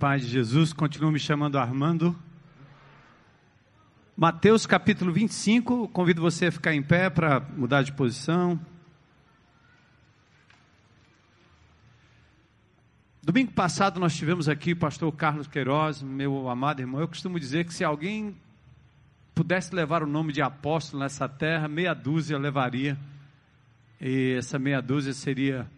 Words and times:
paz 0.00 0.22
de 0.22 0.28
Jesus. 0.28 0.72
Continuo 0.72 1.12
me 1.12 1.18
chamando 1.18 1.58
Armando. 1.58 2.16
Mateus 4.16 4.64
capítulo 4.64 5.12
25. 5.12 5.88
Convido 5.88 6.22
você 6.22 6.46
a 6.46 6.52
ficar 6.52 6.72
em 6.74 6.82
pé 6.82 7.10
para 7.10 7.40
mudar 7.54 7.82
de 7.82 7.92
posição. 7.92 8.58
Domingo 13.22 13.52
passado 13.52 14.00
nós 14.00 14.16
tivemos 14.16 14.48
aqui 14.48 14.72
o 14.72 14.76
pastor 14.76 15.12
Carlos 15.12 15.46
Queiroz, 15.46 16.00
meu 16.00 16.48
amado 16.48 16.80
irmão. 16.80 17.02
Eu 17.02 17.06
costumo 17.06 17.38
dizer 17.38 17.66
que 17.66 17.74
se 17.74 17.84
alguém 17.84 18.34
pudesse 19.34 19.74
levar 19.74 20.02
o 20.02 20.06
nome 20.06 20.32
de 20.32 20.40
apóstolo 20.40 21.02
nessa 21.02 21.28
terra, 21.28 21.68
meia 21.68 21.92
dúzia 21.92 22.38
levaria. 22.38 22.98
E 24.00 24.32
essa 24.38 24.58
meia 24.58 24.80
dúzia 24.80 25.12
seria 25.12 25.70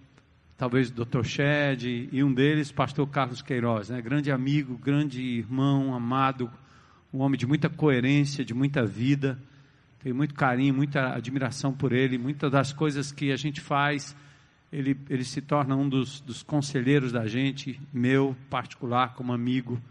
talvez 0.62 0.90
o 0.90 1.04
Dr. 1.04 1.24
Shed 1.24 2.08
e 2.12 2.22
um 2.22 2.32
deles, 2.32 2.70
pastor 2.70 3.04
Carlos 3.08 3.42
Queiroz, 3.42 3.88
né? 3.88 4.00
grande 4.00 4.30
amigo, 4.30 4.78
grande 4.78 5.20
irmão, 5.20 5.92
amado, 5.92 6.48
um 7.12 7.18
homem 7.18 7.36
de 7.36 7.48
muita 7.48 7.68
coerência, 7.68 8.44
de 8.44 8.54
muita 8.54 8.86
vida. 8.86 9.36
Tenho 9.98 10.14
muito 10.14 10.34
carinho, 10.36 10.72
muita 10.72 11.16
admiração 11.16 11.72
por 11.72 11.90
ele. 11.90 12.16
Muitas 12.16 12.48
das 12.48 12.72
coisas 12.72 13.10
que 13.10 13.32
a 13.32 13.36
gente 13.36 13.60
faz, 13.60 14.14
ele, 14.72 14.96
ele 15.10 15.24
se 15.24 15.40
torna 15.40 15.74
um 15.74 15.88
dos, 15.88 16.20
dos 16.20 16.44
conselheiros 16.44 17.10
da 17.10 17.26
gente, 17.26 17.80
meu 17.92 18.36
particular, 18.48 19.14
como 19.14 19.32
amigo. 19.32 19.82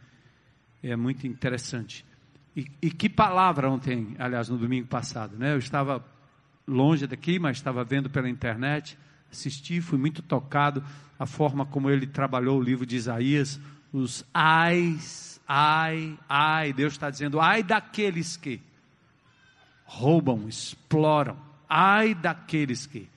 É 0.81 0.95
muito 0.95 1.27
interessante. 1.27 2.05
E, 2.55 2.65
e 2.81 2.89
que 2.89 3.09
palavra 3.09 3.69
ontem, 3.69 4.15
aliás, 4.17 4.47
no 4.47 4.57
domingo 4.57 4.87
passado, 4.87 5.35
né? 5.37 5.51
Eu 5.51 5.57
estava 5.57 6.01
longe 6.65 7.05
daqui, 7.07 7.39
mas 7.39 7.57
estava 7.57 7.83
vendo 7.83 8.09
pela 8.09 8.29
internet 8.29 8.97
assisti, 9.31 9.81
fui 9.81 9.97
muito 9.97 10.21
tocado 10.21 10.83
a 11.17 11.25
forma 11.25 11.65
como 11.65 11.89
ele 11.89 12.07
trabalhou 12.07 12.59
o 12.59 12.63
livro 12.63 12.85
de 12.85 12.95
Isaías, 12.95 13.59
os 13.93 14.25
ais, 14.33 15.39
ai, 15.47 16.17
ai, 16.27 16.73
Deus 16.73 16.93
está 16.93 17.09
dizendo, 17.09 17.39
ai 17.39 17.61
daqueles 17.61 18.35
que 18.37 18.61
roubam, 19.83 20.47
exploram, 20.47 21.37
ai 21.69 22.15
daqueles 22.15 22.85
que. 22.85 23.07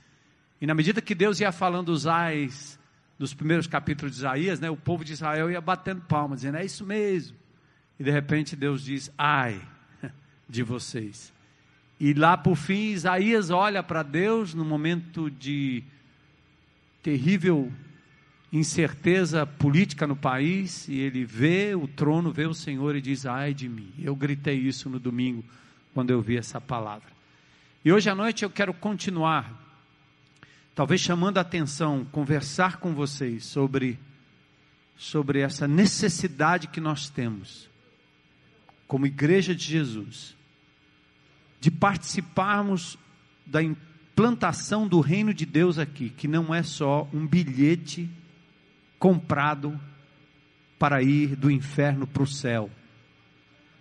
E 0.61 0.67
na 0.67 0.75
medida 0.75 1.01
que 1.01 1.15
Deus 1.15 1.41
ia 1.41 1.53
falando 1.53 1.91
os 1.91 2.07
ais 2.07 2.79
dos 3.19 3.33
primeiros 3.33 3.67
capítulos 3.67 4.15
de 4.15 4.21
Isaías, 4.21 4.61
né, 4.61 4.69
o 4.69 4.77
povo 4.77 5.05
de 5.05 5.13
Israel 5.13 5.51
ia 5.51 5.61
batendo 5.61 6.03
palmas, 6.03 6.41
dizendo, 6.41 6.59
é 6.59 6.65
isso 6.65 6.85
mesmo. 6.85 7.37
E 7.99 8.05
de 8.05 8.11
repente 8.11 8.57
Deus 8.57 8.83
diz, 8.83 9.11
ai 9.17 9.61
de 10.49 10.63
vocês. 10.63 11.33
E 11.99 12.13
lá 12.13 12.37
por 12.37 12.57
fim, 12.57 12.91
Isaías 12.91 13.51
olha 13.51 13.83
para 13.83 14.03
Deus 14.03 14.53
no 14.53 14.65
momento 14.65 15.31
de 15.31 15.85
terrível 17.05 17.71
incerteza 18.51 19.45
política 19.45 20.07
no 20.07 20.17
país 20.17 20.89
e 20.89 20.99
ele 20.99 21.23
vê 21.23 21.75
o 21.75 21.87
trono, 21.87 22.33
vê 22.33 22.47
o 22.47 22.55
Senhor 22.55 22.97
e 22.97 23.01
diz: 23.03 23.27
Ai 23.27 23.53
de 23.53 23.69
mim. 23.69 23.93
Eu 23.99 24.17
gritei 24.17 24.57
isso 24.57 24.89
no 24.89 24.99
domingo 24.99 25.45
quando 25.93 26.11
eu 26.11 26.23
vi 26.23 26.39
essa 26.39 26.61
palavra. 26.61 27.09
E 27.85 27.93
hoje 27.93 28.09
à 28.09 28.15
noite 28.15 28.43
eu 28.43 28.49
quero 28.49 28.73
continuar, 28.73 29.53
talvez 30.75 31.03
chamando 31.03 31.37
a 31.37 31.43
atenção, 31.43 32.07
conversar 32.11 32.79
com 32.79 32.95
vocês 32.95 33.45
sobre, 33.45 33.99
sobre 34.97 35.41
essa 35.41 35.69
necessidade 35.69 36.69
que 36.69 36.81
nós 36.81 37.11
temos, 37.11 37.69
como 38.89 39.07
Igreja 39.07 39.55
de 39.55 39.65
Jesus, 39.65 40.35
de 41.61 41.71
participarmos 41.71 42.97
da 43.45 43.61
plantação 44.15 44.87
do 44.87 45.01
reino 45.01 45.35
de 45.35 45.45
Deus 45.45 45.79
aqui, 45.79 46.11
que 46.11 46.29
não 46.29 46.55
é 46.55 46.63
só 46.63 47.09
um 47.13 47.27
bilhete 47.27 48.09
comprado 48.99 49.79
para 50.79 51.03
ir 51.03 51.37
do 51.37 51.51
inferno 51.51 52.07
para 52.07 52.23
o 52.23 52.27
céu. 52.27 52.71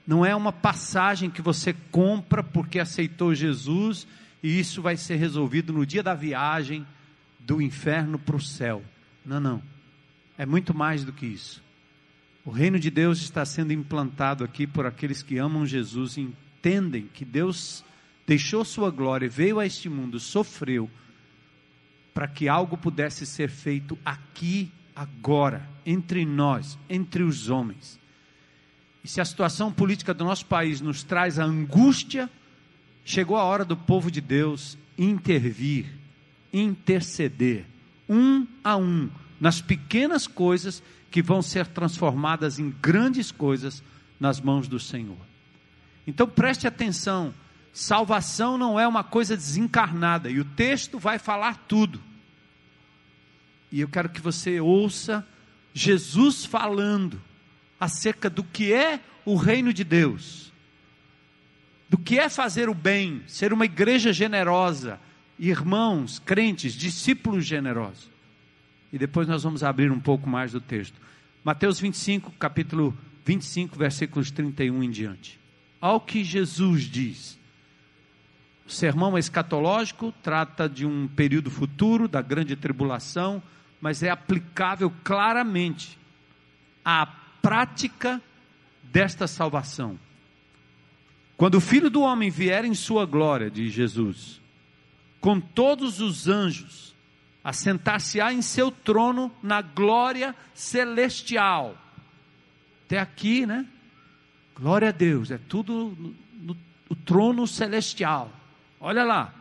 Não 0.06 0.26
é 0.26 0.36
uma 0.36 0.52
passagem 0.52 1.30
que 1.30 1.42
você 1.42 1.74
compra 1.92 2.44
porque 2.44 2.80
aceitou 2.80 3.34
Jesus 3.34 4.08
e 4.42 4.60
isso 4.60 4.82
vai 4.82 4.98
ser 4.98 5.16
resolvido 5.16 5.72
no 5.72 5.86
dia 5.86 6.04
da 6.04 6.14
viagem 6.14 6.86
do 7.40 7.62
inferno 7.62 8.20
para 8.20 8.36
o 8.36 8.42
céu. 8.42 8.84
Não, 9.26 9.40
não. 9.40 9.62
É 10.38 10.46
muito 10.46 10.74
mais 10.74 11.06
do 11.06 11.14
que 11.14 11.26
isso. 11.26 11.64
O 12.46 12.52
reino 12.52 12.78
de 12.78 12.90
Deus 12.90 13.22
está 13.22 13.46
sendo 13.46 13.72
implantado 13.72 14.44
aqui 14.44 14.68
por 14.68 14.86
aqueles 14.86 15.24
que 15.24 15.38
amam 15.38 15.66
Jesus 15.66 16.18
e 16.18 16.22
entendem 16.22 17.08
que 17.14 17.24
Deus 17.24 17.86
deixou 18.26 18.64
sua 18.64 18.90
glória, 18.90 19.30
veio 19.30 19.60
a 19.60 19.66
este 19.66 19.90
mundo, 19.90 20.20
sofreu, 20.20 20.90
para 22.14 22.28
que 22.28 22.48
algo 22.48 22.78
pudesse 22.78 23.26
ser 23.26 23.50
feito 23.50 23.98
aqui, 24.06 24.72
agora, 24.96 25.68
entre 25.86 26.26
nós, 26.26 26.78
entre 26.90 27.24
os 27.24 27.50
homens. 27.50 28.00
E 29.04 29.08
se 29.08 29.20
a 29.20 29.26
situação 29.26 29.72
política 29.72 30.14
do 30.14 30.24
nosso 30.24 30.46
país 30.46 30.80
nos 30.80 31.04
traz 31.04 31.40
a 31.40 31.44
angústia, 31.44 32.30
chegou 33.04 33.36
a 33.36 33.44
hora 33.44 33.66
do 33.66 33.76
povo 33.76 34.10
de 34.10 34.22
Deus 34.22 34.78
intervir, 34.98 35.88
interceder, 36.54 37.66
um 38.08 38.48
a 38.64 38.78
um, 38.78 39.10
nas 39.40 39.60
pequenas 39.60 40.28
coisas 40.28 40.84
que 41.10 41.22
vão 41.22 41.42
ser 41.42 41.68
transformadas 41.68 42.60
em 42.60 42.70
grandes 42.70 43.32
coisas 43.32 43.84
nas 44.20 44.40
mãos 44.40 44.68
do 44.68 44.80
Senhor. 44.80 45.18
Então 46.08 46.28
preste 46.28 46.68
atenção 46.68 47.34
Salvação 47.74 48.56
não 48.56 48.80
é 48.80 48.88
uma 48.88 49.04
coisa 49.04 49.36
desencarnada, 49.36 50.30
e 50.30 50.40
o 50.40 50.46
texto 50.46 51.00
vai 51.00 51.18
falar 51.18 51.58
tudo. 51.68 52.00
E 53.72 53.82
eu 53.82 53.88
quero 53.88 54.10
que 54.10 54.22
você 54.22 54.60
ouça 54.60 55.28
Jesus 55.74 56.46
falando 56.46 57.20
acerca 57.80 58.30
do 58.30 58.44
que 58.44 58.72
é 58.72 59.00
o 59.26 59.36
reino 59.36 59.74
de 59.74 59.84
Deus, 59.84 60.54
do 61.90 61.98
que 61.98 62.20
é 62.20 62.30
fazer 62.30 62.70
o 62.70 62.76
bem, 62.76 63.24
ser 63.28 63.52
uma 63.52 63.66
igreja 63.66 64.14
generosa, 64.14 65.00
irmãos, 65.40 66.20
crentes, 66.20 66.74
discípulos 66.74 67.44
generosos. 67.44 68.08
E 68.92 69.00
depois 69.00 69.28
nós 69.28 69.42
vamos 69.42 69.64
abrir 69.64 69.92
um 69.92 70.00
pouco 70.00 70.30
mais 70.30 70.52
do 70.52 70.62
texto. 70.62 71.02
Mateus 71.44 71.80
25, 71.80 72.32
capítulo 72.34 72.96
25, 73.26 73.76
versículos 73.76 74.30
31 74.30 74.84
em 74.84 74.92
diante. 74.92 75.40
Ao 75.82 76.00
que 76.00 76.24
Jesus 76.24 76.84
diz: 76.84 77.40
o 78.66 78.72
sermão 78.72 79.18
escatológico 79.18 80.14
trata 80.24 80.70
de 80.70 80.86
um 80.86 81.08
período 81.08 81.52
futuro, 81.52 82.08
da 82.08 82.22
grande 82.22 82.56
tribulação, 82.56 83.44
mas 83.82 84.02
é 84.02 84.10
aplicável 84.10 84.92
claramente 85.04 85.98
à 86.86 87.06
prática 87.42 88.22
desta 88.84 89.28
salvação. 89.28 90.00
Quando 91.36 91.56
o 91.56 91.62
Filho 91.62 91.90
do 91.90 92.02
Homem 92.02 92.30
vier 92.30 92.64
em 92.64 92.74
sua 92.74 93.06
glória, 93.06 93.52
diz 93.52 93.74
Jesus, 93.74 94.40
com 95.20 95.40
todos 95.42 96.00
os 96.00 96.30
anjos, 96.30 96.96
assentar-se-á 97.44 98.32
em 98.32 98.42
seu 98.42 98.72
trono 98.72 99.30
na 99.42 99.62
glória 99.62 100.34
celestial. 100.54 101.78
Até 102.86 103.00
aqui, 103.00 103.46
né? 103.46 103.66
Glória 104.56 104.90
a 104.90 104.92
Deus, 104.92 105.32
é 105.32 105.38
tudo 105.38 105.96
no, 106.00 106.16
no, 106.42 106.58
no 106.90 106.96
trono 106.96 107.46
celestial. 107.46 108.32
Olha 108.84 109.06
lá. 109.06 109.34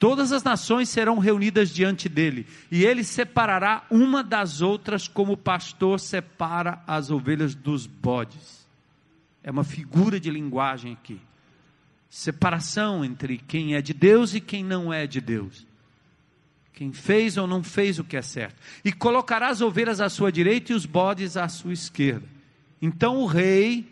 Todas 0.00 0.32
as 0.32 0.42
nações 0.42 0.88
serão 0.88 1.18
reunidas 1.18 1.70
diante 1.70 2.08
dele, 2.08 2.46
e 2.70 2.84
ele 2.84 3.04
separará 3.04 3.86
uma 3.88 4.22
das 4.22 4.60
outras, 4.60 5.06
como 5.08 5.32
o 5.32 5.36
pastor 5.36 5.98
separa 6.00 6.82
as 6.86 7.10
ovelhas 7.10 7.54
dos 7.54 7.86
bodes. 7.86 8.68
É 9.42 9.50
uma 9.50 9.62
figura 9.62 10.18
de 10.18 10.28
linguagem 10.28 10.92
aqui. 10.92 11.20
Separação 12.10 13.04
entre 13.04 13.38
quem 13.38 13.76
é 13.76 13.80
de 13.80 13.94
Deus 13.94 14.34
e 14.34 14.40
quem 14.40 14.64
não 14.64 14.92
é 14.92 15.06
de 15.06 15.20
Deus. 15.20 15.64
Quem 16.72 16.92
fez 16.92 17.36
ou 17.36 17.46
não 17.46 17.62
fez 17.62 18.00
o 18.00 18.04
que 18.04 18.16
é 18.16 18.22
certo. 18.22 18.60
E 18.84 18.92
colocará 18.92 19.48
as 19.48 19.60
ovelhas 19.60 20.00
à 20.00 20.08
sua 20.08 20.32
direita 20.32 20.72
e 20.72 20.74
os 20.74 20.84
bodes 20.84 21.36
à 21.36 21.48
sua 21.48 21.72
esquerda. 21.72 22.26
Então 22.82 23.18
o 23.18 23.26
rei 23.26 23.86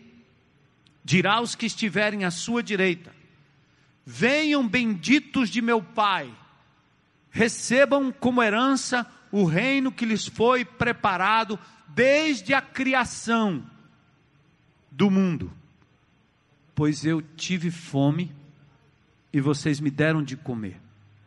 dirá 1.03 1.35
aos 1.35 1.55
que 1.55 1.65
estiverem 1.65 2.25
à 2.25 2.31
sua 2.31 2.61
direita: 2.61 3.22
Venham 4.05 4.67
benditos 4.67 5.49
de 5.49 5.61
meu 5.61 5.81
Pai, 5.81 6.33
recebam 7.31 8.11
como 8.11 8.43
herança 8.43 9.05
o 9.31 9.45
reino 9.45 9.91
que 9.91 10.05
lhes 10.05 10.27
foi 10.27 10.65
preparado 10.65 11.57
desde 11.87 12.53
a 12.53 12.61
criação 12.61 13.65
do 14.91 15.09
mundo. 15.09 15.51
Pois 16.75 17.05
eu 17.05 17.21
tive 17.21 17.71
fome 17.71 18.31
e 19.31 19.39
vocês 19.39 19.79
me 19.79 19.89
deram 19.89 20.21
de 20.21 20.35
comer, 20.35 20.79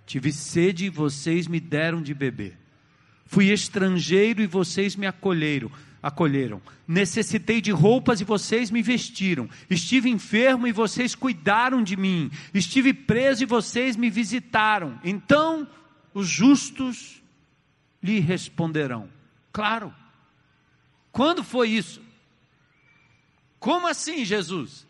tive 0.05 0.33
sede 0.33 0.87
e 0.87 0.91
vocês 0.91 1.49
me 1.49 1.59
deram 1.59 2.03
de 2.03 2.15
beber, 2.15 2.57
fui 3.25 3.51
estrangeiro 3.53 4.43
e 4.43 4.47
vocês 4.47 4.95
me 4.95 5.07
acolheram 5.07 5.71
acolheram. 6.07 6.63
Necessitei 6.87 7.61
de 7.61 7.73
roupas 7.73 8.21
e 8.21 8.25
vocês 8.25 8.71
me 8.71 8.81
vestiram. 8.81 9.51
Estive 9.69 10.09
enfermo 10.09 10.69
e 10.69 10.73
vocês 10.73 11.17
cuidaram 11.17 11.83
de 11.83 11.97
mim. 11.97 12.31
Estive 12.55 12.95
preso 12.95 13.43
e 13.43 13.47
vocês 13.47 13.97
me 13.97 14.09
visitaram. 14.09 15.01
Então 15.03 15.67
os 16.15 16.29
justos 16.29 17.21
lhe 18.01 18.21
responderão: 18.21 19.09
Claro, 19.53 19.93
Quando 21.11 21.43
foi 21.43 21.71
isso? 21.71 22.03
Como 23.59 23.89
assim, 23.89 24.25
Jesus? 24.25 24.87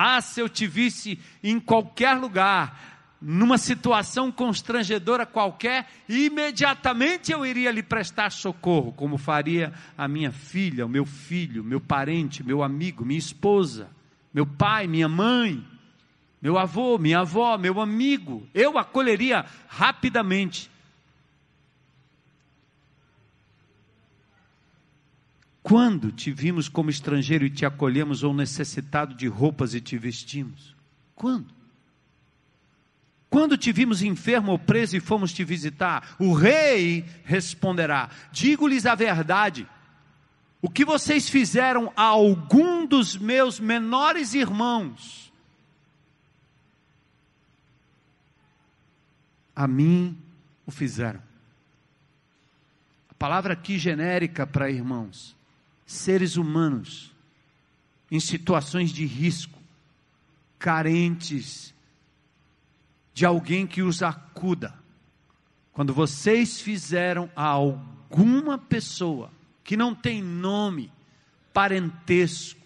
Ah, 0.00 0.20
se 0.20 0.38
eu 0.38 0.48
te 0.48 0.66
visse 0.66 1.18
em 1.42 1.58
qualquer 1.58 2.12
lugar, 2.12 2.97
numa 3.20 3.58
situação 3.58 4.30
constrangedora 4.30 5.26
qualquer, 5.26 5.88
imediatamente 6.08 7.32
eu 7.32 7.44
iria 7.44 7.70
lhe 7.72 7.82
prestar 7.82 8.30
socorro, 8.30 8.92
como 8.92 9.18
faria 9.18 9.72
a 9.96 10.06
minha 10.06 10.30
filha, 10.30 10.86
o 10.86 10.88
meu 10.88 11.04
filho, 11.04 11.64
meu 11.64 11.80
parente, 11.80 12.44
meu 12.44 12.62
amigo, 12.62 13.04
minha 13.04 13.18
esposa, 13.18 13.90
meu 14.32 14.46
pai, 14.46 14.86
minha 14.86 15.08
mãe, 15.08 15.64
meu 16.40 16.56
avô, 16.56 16.96
minha 16.96 17.20
avó, 17.20 17.58
meu 17.58 17.80
amigo. 17.80 18.46
Eu 18.54 18.78
acolheria 18.78 19.44
rapidamente. 19.66 20.70
Quando 25.60 26.12
te 26.12 26.30
vimos 26.30 26.68
como 26.68 26.88
estrangeiro 26.88 27.44
e 27.44 27.50
te 27.50 27.66
acolhemos, 27.66 28.22
ou 28.22 28.32
necessitado 28.32 29.14
de 29.14 29.26
roupas 29.26 29.74
e 29.74 29.80
te 29.80 29.98
vestimos? 29.98 30.74
Quando? 31.14 31.57
Quando 33.30 33.58
te 33.58 33.72
vimos 33.72 34.02
enfermo 34.02 34.52
ou 34.52 34.58
preso 34.58 34.96
e 34.96 35.00
fomos 35.00 35.32
te 35.32 35.44
visitar? 35.44 36.16
O 36.18 36.32
rei 36.32 37.04
responderá: 37.24 38.10
Digo-lhes 38.32 38.86
a 38.86 38.94
verdade. 38.94 39.66
O 40.60 40.68
que 40.68 40.84
vocês 40.84 41.28
fizeram 41.28 41.92
a 41.94 42.02
algum 42.02 42.84
dos 42.84 43.16
meus 43.16 43.60
menores 43.60 44.34
irmãos, 44.34 45.32
a 49.54 49.68
mim 49.68 50.16
o 50.66 50.70
fizeram. 50.70 51.22
A 53.10 53.14
palavra 53.14 53.52
aqui 53.52 53.78
genérica 53.78 54.46
para 54.46 54.70
irmãos 54.70 55.36
seres 55.86 56.36
humanos 56.36 57.10
em 58.10 58.20
situações 58.20 58.90
de 58.90 59.04
risco, 59.06 59.58
carentes 60.58 61.74
de 63.18 63.26
alguém 63.26 63.66
que 63.66 63.82
os 63.82 64.00
acuda. 64.00 64.72
Quando 65.72 65.92
vocês 65.92 66.60
fizeram 66.60 67.28
a 67.34 67.46
alguma 67.46 68.56
pessoa 68.56 69.32
que 69.64 69.76
não 69.76 69.92
tem 69.92 70.22
nome, 70.22 70.92
parentesco, 71.52 72.60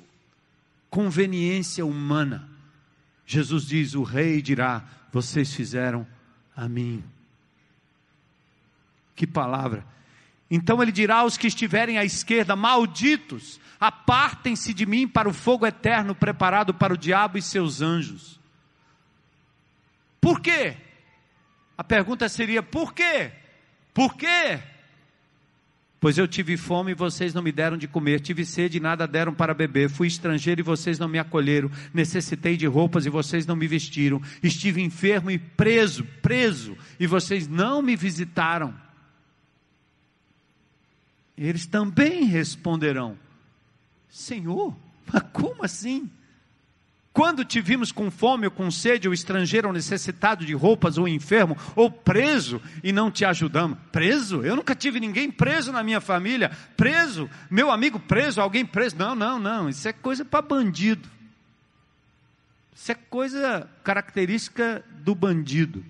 conveniência 0.90 1.86
humana, 1.86 2.50
Jesus 3.24 3.66
diz: 3.66 3.94
o 3.94 4.02
rei 4.02 4.42
dirá: 4.42 4.84
vocês 5.10 5.54
fizeram 5.54 6.06
a 6.54 6.68
mim. 6.68 7.02
Que 9.16 9.26
palavra! 9.26 9.86
Então 10.50 10.82
ele 10.82 10.92
dirá 10.92 11.20
aos 11.20 11.38
que 11.38 11.46
estiverem 11.46 11.96
à 11.96 12.04
esquerda: 12.04 12.54
Malditos, 12.54 13.58
apartem-se 13.80 14.74
de 14.74 14.84
mim 14.84 15.08
para 15.08 15.30
o 15.30 15.32
fogo 15.32 15.66
eterno 15.66 16.14
preparado 16.14 16.74
para 16.74 16.92
o 16.92 16.98
diabo 16.98 17.38
e 17.38 17.42
seus 17.42 17.80
anjos. 17.80 18.41
Por 20.22 20.40
quê? 20.40 20.76
A 21.76 21.82
pergunta 21.82 22.28
seria: 22.28 22.62
por 22.62 22.94
quê? 22.94 23.32
Por 23.92 24.14
quê? 24.16 24.60
Pois 25.98 26.16
eu 26.16 26.28
tive 26.28 26.56
fome 26.56 26.92
e 26.92 26.94
vocês 26.94 27.34
não 27.34 27.42
me 27.42 27.52
deram 27.52 27.76
de 27.76 27.88
comer, 27.88 28.20
tive 28.20 28.44
sede 28.44 28.78
e 28.78 28.80
nada 28.80 29.06
deram 29.06 29.34
para 29.34 29.52
beber, 29.52 29.88
fui 29.88 30.06
estrangeiro 30.06 30.60
e 30.60 30.64
vocês 30.64 30.98
não 30.98 31.08
me 31.08 31.18
acolheram, 31.18 31.70
necessitei 31.92 32.56
de 32.56 32.66
roupas 32.66 33.04
e 33.04 33.10
vocês 33.10 33.46
não 33.46 33.54
me 33.54 33.66
vestiram, 33.66 34.20
estive 34.42 34.80
enfermo 34.80 35.30
e 35.30 35.38
preso, 35.38 36.04
preso, 36.20 36.76
e 36.98 37.06
vocês 37.06 37.46
não 37.46 37.82
me 37.82 37.94
visitaram. 37.96 38.74
Eles 41.36 41.66
também 41.66 42.24
responderão: 42.24 43.18
Senhor, 44.08 44.76
mas 45.12 45.22
como 45.32 45.64
assim? 45.64 46.08
Quando 47.12 47.44
te 47.44 47.60
vimos 47.60 47.92
com 47.92 48.10
fome 48.10 48.46
ou 48.46 48.50
com 48.50 48.70
sede, 48.70 49.06
ou 49.06 49.12
estrangeiro, 49.12 49.68
ou 49.68 49.74
necessitado 49.74 50.46
de 50.46 50.54
roupas, 50.54 50.96
ou 50.96 51.06
enfermo, 51.06 51.56
ou 51.76 51.90
preso, 51.90 52.60
e 52.82 52.90
não 52.90 53.10
te 53.10 53.24
ajudamos? 53.24 53.76
Preso? 53.92 54.42
Eu 54.42 54.56
nunca 54.56 54.74
tive 54.74 54.98
ninguém 54.98 55.30
preso 55.30 55.70
na 55.72 55.82
minha 55.82 56.00
família. 56.00 56.50
Preso? 56.74 57.28
Meu 57.50 57.70
amigo 57.70 58.00
preso, 58.00 58.40
alguém 58.40 58.64
preso? 58.64 58.96
Não, 58.96 59.14
não, 59.14 59.38
não. 59.38 59.68
Isso 59.68 59.86
é 59.86 59.92
coisa 59.92 60.24
para 60.24 60.40
bandido. 60.40 61.06
Isso 62.74 62.90
é 62.90 62.94
coisa 62.94 63.68
característica 63.84 64.82
do 65.00 65.14
bandido. 65.14 65.84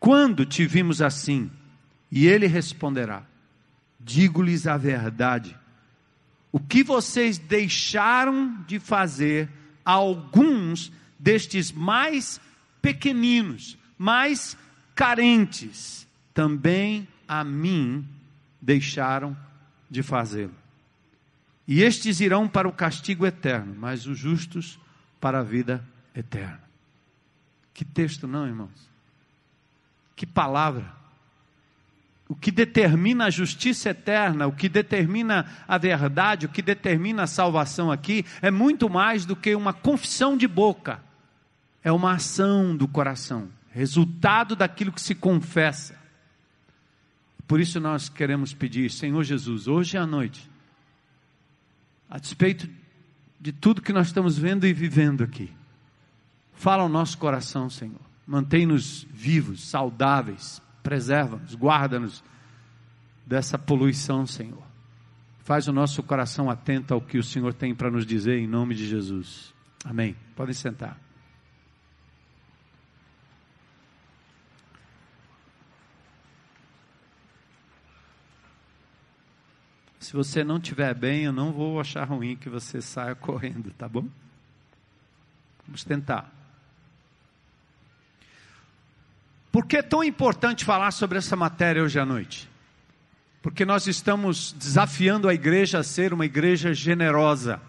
Quando 0.00 0.46
te 0.46 0.66
vimos 0.66 1.02
assim? 1.02 1.50
E 2.10 2.26
ele 2.26 2.46
responderá: 2.46 3.24
digo-lhes 4.00 4.66
a 4.66 4.78
verdade. 4.78 5.54
O 6.50 6.58
que 6.58 6.82
vocês 6.82 7.38
deixaram 7.38 8.62
de 8.66 8.78
fazer, 8.78 9.48
alguns 9.84 10.92
destes 11.18 11.70
mais 11.72 12.40
pequeninos, 12.80 13.76
mais 13.98 14.56
carentes, 14.94 16.06
também 16.32 17.06
a 17.26 17.44
mim 17.44 18.06
deixaram 18.60 19.36
de 19.90 20.02
fazê-lo. 20.02 20.54
E 21.66 21.82
estes 21.82 22.20
irão 22.20 22.48
para 22.48 22.66
o 22.66 22.72
castigo 22.72 23.26
eterno, 23.26 23.74
mas 23.78 24.06
os 24.06 24.18
justos 24.18 24.78
para 25.20 25.40
a 25.40 25.42
vida 25.42 25.84
eterna. 26.14 26.62
Que 27.74 27.84
texto, 27.84 28.26
não, 28.26 28.46
irmãos? 28.46 28.88
Que 30.16 30.26
palavra 30.26 30.90
o 32.28 32.36
que 32.36 32.50
determina 32.50 33.24
a 33.24 33.30
justiça 33.30 33.88
eterna, 33.88 34.46
o 34.46 34.52
que 34.52 34.68
determina 34.68 35.46
a 35.66 35.78
verdade, 35.78 36.44
o 36.44 36.48
que 36.50 36.60
determina 36.60 37.22
a 37.22 37.26
salvação 37.26 37.90
aqui, 37.90 38.24
é 38.42 38.50
muito 38.50 38.90
mais 38.90 39.24
do 39.24 39.34
que 39.34 39.54
uma 39.54 39.72
confissão 39.72 40.36
de 40.36 40.46
boca, 40.46 41.02
é 41.82 41.90
uma 41.90 42.12
ação 42.12 42.76
do 42.76 42.86
coração, 42.86 43.48
resultado 43.70 44.54
daquilo 44.54 44.92
que 44.92 45.00
se 45.00 45.14
confessa. 45.14 45.96
Por 47.46 47.60
isso 47.60 47.80
nós 47.80 48.10
queremos 48.10 48.52
pedir, 48.52 48.90
Senhor 48.90 49.24
Jesus, 49.24 49.66
hoje 49.66 49.96
à 49.96 50.06
noite, 50.06 50.50
a 52.10 52.18
despeito 52.18 52.68
de 53.40 53.52
tudo 53.52 53.80
que 53.80 53.92
nós 53.92 54.08
estamos 54.08 54.36
vendo 54.36 54.66
e 54.66 54.72
vivendo 54.74 55.24
aqui, 55.24 55.50
fala 56.52 56.82
ao 56.82 56.90
nosso 56.90 57.16
coração, 57.16 57.70
Senhor, 57.70 58.00
mantém-nos 58.26 59.06
vivos, 59.10 59.66
saudáveis, 59.66 60.60
preserva-nos, 60.82 61.54
guarda-nos 61.54 62.22
dessa 63.26 63.58
poluição, 63.58 64.26
Senhor. 64.26 64.62
Faz 65.44 65.66
o 65.68 65.72
nosso 65.72 66.02
coração 66.02 66.50
atento 66.50 66.92
ao 66.92 67.00
que 67.00 67.18
o 67.18 67.22
Senhor 67.22 67.54
tem 67.54 67.74
para 67.74 67.90
nos 67.90 68.04
dizer, 68.04 68.38
em 68.38 68.46
nome 68.46 68.74
de 68.74 68.86
Jesus. 68.86 69.54
Amém. 69.84 70.16
Podem 70.36 70.54
sentar. 70.54 70.98
Se 80.08 80.14
você 80.14 80.42
não 80.42 80.56
estiver 80.56 80.94
bem, 80.94 81.24
eu 81.24 81.32
não 81.32 81.52
vou 81.52 81.78
achar 81.78 82.04
ruim 82.04 82.34
que 82.34 82.48
você 82.48 82.80
saia 82.80 83.14
correndo, 83.16 83.70
tá 83.72 83.86
bom? 83.86 84.08
Vamos 85.66 85.84
tentar. 85.84 86.37
Por 89.58 89.66
que 89.66 89.78
é 89.78 89.82
tão 89.82 90.04
importante 90.04 90.64
falar 90.64 90.92
sobre 90.92 91.18
essa 91.18 91.34
matéria 91.34 91.82
hoje 91.82 91.98
à 91.98 92.06
noite? 92.06 92.48
Porque 93.42 93.64
nós 93.64 93.88
estamos 93.88 94.54
desafiando 94.56 95.28
a 95.28 95.34
igreja 95.34 95.80
a 95.80 95.82
ser 95.82 96.14
uma 96.14 96.24
igreja 96.24 96.72
generosa, 96.72 97.60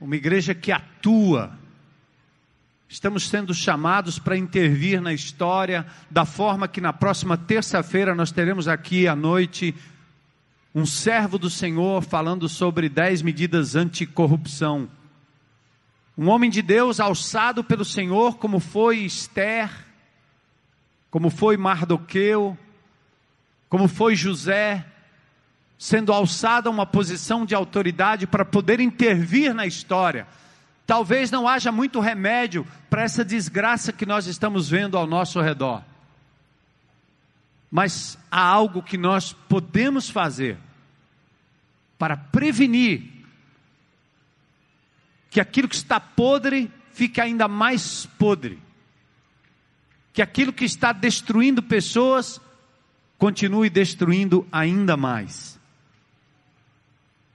uma 0.00 0.16
igreja 0.16 0.56
que 0.56 0.72
atua. 0.72 1.56
Estamos 2.88 3.28
sendo 3.28 3.54
chamados 3.54 4.18
para 4.18 4.36
intervir 4.36 5.00
na 5.00 5.12
história, 5.12 5.86
da 6.10 6.24
forma 6.24 6.66
que 6.66 6.80
na 6.80 6.92
próxima 6.92 7.36
terça-feira 7.38 8.12
nós 8.12 8.32
teremos 8.32 8.66
aqui 8.66 9.06
à 9.06 9.14
noite 9.14 9.72
um 10.74 10.84
servo 10.84 11.38
do 11.38 11.48
Senhor 11.48 12.02
falando 12.02 12.48
sobre 12.48 12.88
dez 12.88 13.22
medidas 13.22 13.76
anticorrupção. 13.76 14.90
Um 16.16 16.28
homem 16.28 16.48
de 16.48 16.62
Deus 16.62 17.00
alçado 17.00 17.64
pelo 17.64 17.84
Senhor, 17.84 18.36
como 18.38 18.60
foi 18.60 18.98
Esther, 18.98 19.68
como 21.10 21.28
foi 21.28 21.56
Mardoqueu, 21.56 22.56
como 23.68 23.88
foi 23.88 24.14
José, 24.14 24.86
sendo 25.76 26.12
alçado 26.12 26.68
a 26.68 26.72
uma 26.72 26.86
posição 26.86 27.44
de 27.44 27.54
autoridade 27.54 28.26
para 28.26 28.44
poder 28.44 28.78
intervir 28.78 29.52
na 29.52 29.66
história. 29.66 30.26
Talvez 30.86 31.30
não 31.30 31.48
haja 31.48 31.72
muito 31.72 31.98
remédio 31.98 32.66
para 32.88 33.02
essa 33.02 33.24
desgraça 33.24 33.92
que 33.92 34.06
nós 34.06 34.26
estamos 34.26 34.68
vendo 34.68 34.96
ao 34.96 35.06
nosso 35.06 35.40
redor. 35.40 35.82
Mas 37.70 38.16
há 38.30 38.40
algo 38.40 38.82
que 38.82 38.96
nós 38.96 39.32
podemos 39.32 40.08
fazer 40.08 40.58
para 41.98 42.16
prevenir 42.16 43.13
que 45.34 45.40
aquilo 45.40 45.66
que 45.66 45.74
está 45.74 45.98
podre 45.98 46.70
fique 46.92 47.20
ainda 47.20 47.48
mais 47.48 48.06
podre, 48.06 48.56
que 50.12 50.22
aquilo 50.22 50.52
que 50.52 50.64
está 50.64 50.92
destruindo 50.92 51.60
pessoas 51.60 52.40
continue 53.18 53.68
destruindo 53.68 54.46
ainda 54.52 54.96
mais. 54.96 55.58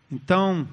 Então, 0.10 0.66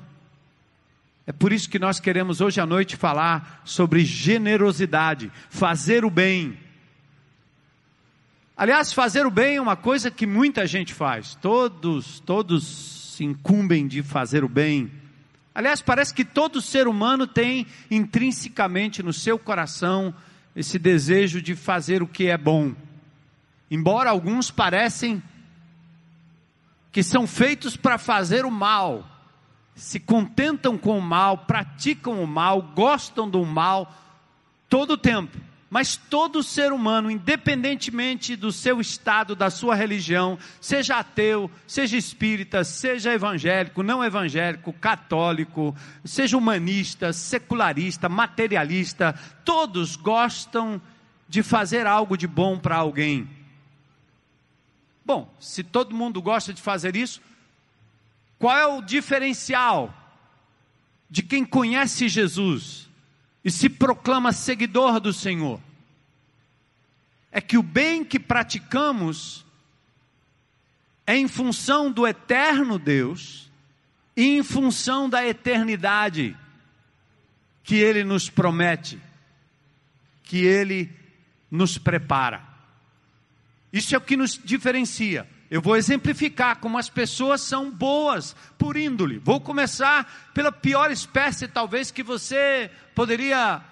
é 1.26 1.33
por 1.33 1.52
isso 1.52 1.68
que 1.68 1.80
nós 1.80 1.99
queremos 1.99 2.40
hoje 2.40 2.61
à 2.61 2.64
noite 2.64 2.95
falar 2.95 3.61
sobre 3.64 4.04
generosidade, 4.04 5.33
fazer 5.50 6.04
o 6.04 6.11
bem. 6.11 6.56
Aliás, 8.56 8.92
fazer 8.92 9.26
o 9.26 9.33
bem 9.33 9.56
é 9.56 9.61
uma 9.61 9.75
coisa 9.75 10.12
que 10.12 10.28
muita 10.28 10.64
gente 10.64 10.95
faz. 10.95 11.35
Todos, 11.35 12.21
todos 12.21 13.16
se 13.16 13.25
incumbem 13.25 13.88
de 13.88 14.00
fazer 14.00 14.45
o 14.45 14.49
bem. 14.49 15.05
Aliás, 15.56 15.80
parece 15.80 16.12
que 16.12 16.22
todo 16.22 16.60
ser 16.60 16.86
humano 16.86 17.26
tem 17.26 17.66
intrinsecamente 17.90 19.02
no 19.02 19.10
seu 19.10 19.38
coração 19.38 20.14
esse 20.54 20.78
desejo 20.78 21.40
de 21.40 21.56
fazer 21.56 22.02
o 22.02 22.06
que 22.06 22.26
é 22.26 22.36
bom. 22.36 22.75
Embora 23.70 24.10
alguns 24.10 24.50
parecem 24.50 25.22
que 26.92 27.02
são 27.02 27.26
feitos 27.26 27.75
para 27.75 27.96
fazer 27.96 28.44
o 28.44 28.50
mal, 28.50 29.08
se 29.75 29.98
contentam 29.98 30.76
com 30.76 30.98
o 30.98 31.00
mal, 31.00 31.38
praticam 31.38 32.22
o 32.22 32.26
mal, 32.26 32.60
gostam 32.60 33.26
do 33.26 33.42
mal 33.42 33.90
todo 34.68 34.90
o 34.90 34.98
tempo. 34.98 35.38
Mas 35.68 35.96
todo 35.96 36.44
ser 36.44 36.73
humano, 36.73 37.11
independentemente 37.11 38.37
do 38.37 38.52
seu 38.52 38.80
estado, 38.80 39.35
da 39.35 39.50
sua 39.50 39.75
religião, 39.75 40.38
seja 40.61 40.96
ateu, 40.96 41.50
seja 41.66 41.96
espírita, 41.96 42.62
seja 42.62 43.12
evangélico, 43.12 43.82
não 43.82 44.04
evangélico, 44.04 44.73
católico, 44.73 45.75
seja 46.04 46.37
humanista, 46.37 47.12
secularista, 47.12 48.08
materialista, 48.08 49.12
todos 49.44 49.96
gostam 49.96 50.80
de 51.28 51.42
fazer 51.42 51.85
algo 51.85 52.16
de 52.16 52.28
bom 52.28 52.58
para 52.58 52.76
alguém. 52.76 53.28
Bom, 55.04 55.32
se 55.40 55.64
todo 55.64 55.94
mundo 55.94 56.23
gosta 56.23 56.52
de 56.52 56.62
fazer 56.62 56.94
isso, 56.94 57.20
qual 58.38 58.56
é 58.56 58.66
o 58.66 58.82
diferencial 58.82 59.92
de 61.11 61.23
quem 61.23 61.44
conhece 61.44 62.08
Jesus? 62.08 62.85
E 63.46 63.50
se 63.52 63.68
proclama 63.68 64.32
seguidor 64.32 64.98
do 64.98 65.12
Senhor, 65.12 65.60
é 67.30 67.40
que 67.40 67.56
o 67.56 67.62
bem 67.62 68.04
que 68.04 68.18
praticamos 68.18 69.46
é 71.06 71.16
em 71.16 71.28
função 71.28 71.92
do 71.92 72.04
eterno 72.04 72.76
Deus 72.76 73.48
e 74.16 74.36
em 74.36 74.42
função 74.42 75.08
da 75.08 75.24
eternidade 75.24 76.36
que 77.62 77.76
Ele 77.76 78.02
nos 78.02 78.28
promete, 78.28 79.00
que 80.24 80.38
Ele 80.38 80.92
nos 81.48 81.78
prepara. 81.78 82.44
Isso 83.72 83.94
é 83.94 83.98
o 83.98 84.00
que 84.00 84.16
nos 84.16 84.40
diferencia. 84.42 85.24
Eu 85.50 85.62
vou 85.62 85.76
exemplificar 85.76 86.58
como 86.58 86.76
as 86.76 86.88
pessoas 86.88 87.40
são 87.40 87.70
boas 87.70 88.34
por 88.58 88.76
índole. 88.76 89.18
Vou 89.18 89.40
começar 89.40 90.30
pela 90.34 90.50
pior 90.50 90.90
espécie, 90.90 91.46
talvez, 91.46 91.90
que 91.90 92.02
você 92.02 92.70
poderia, 92.94 93.62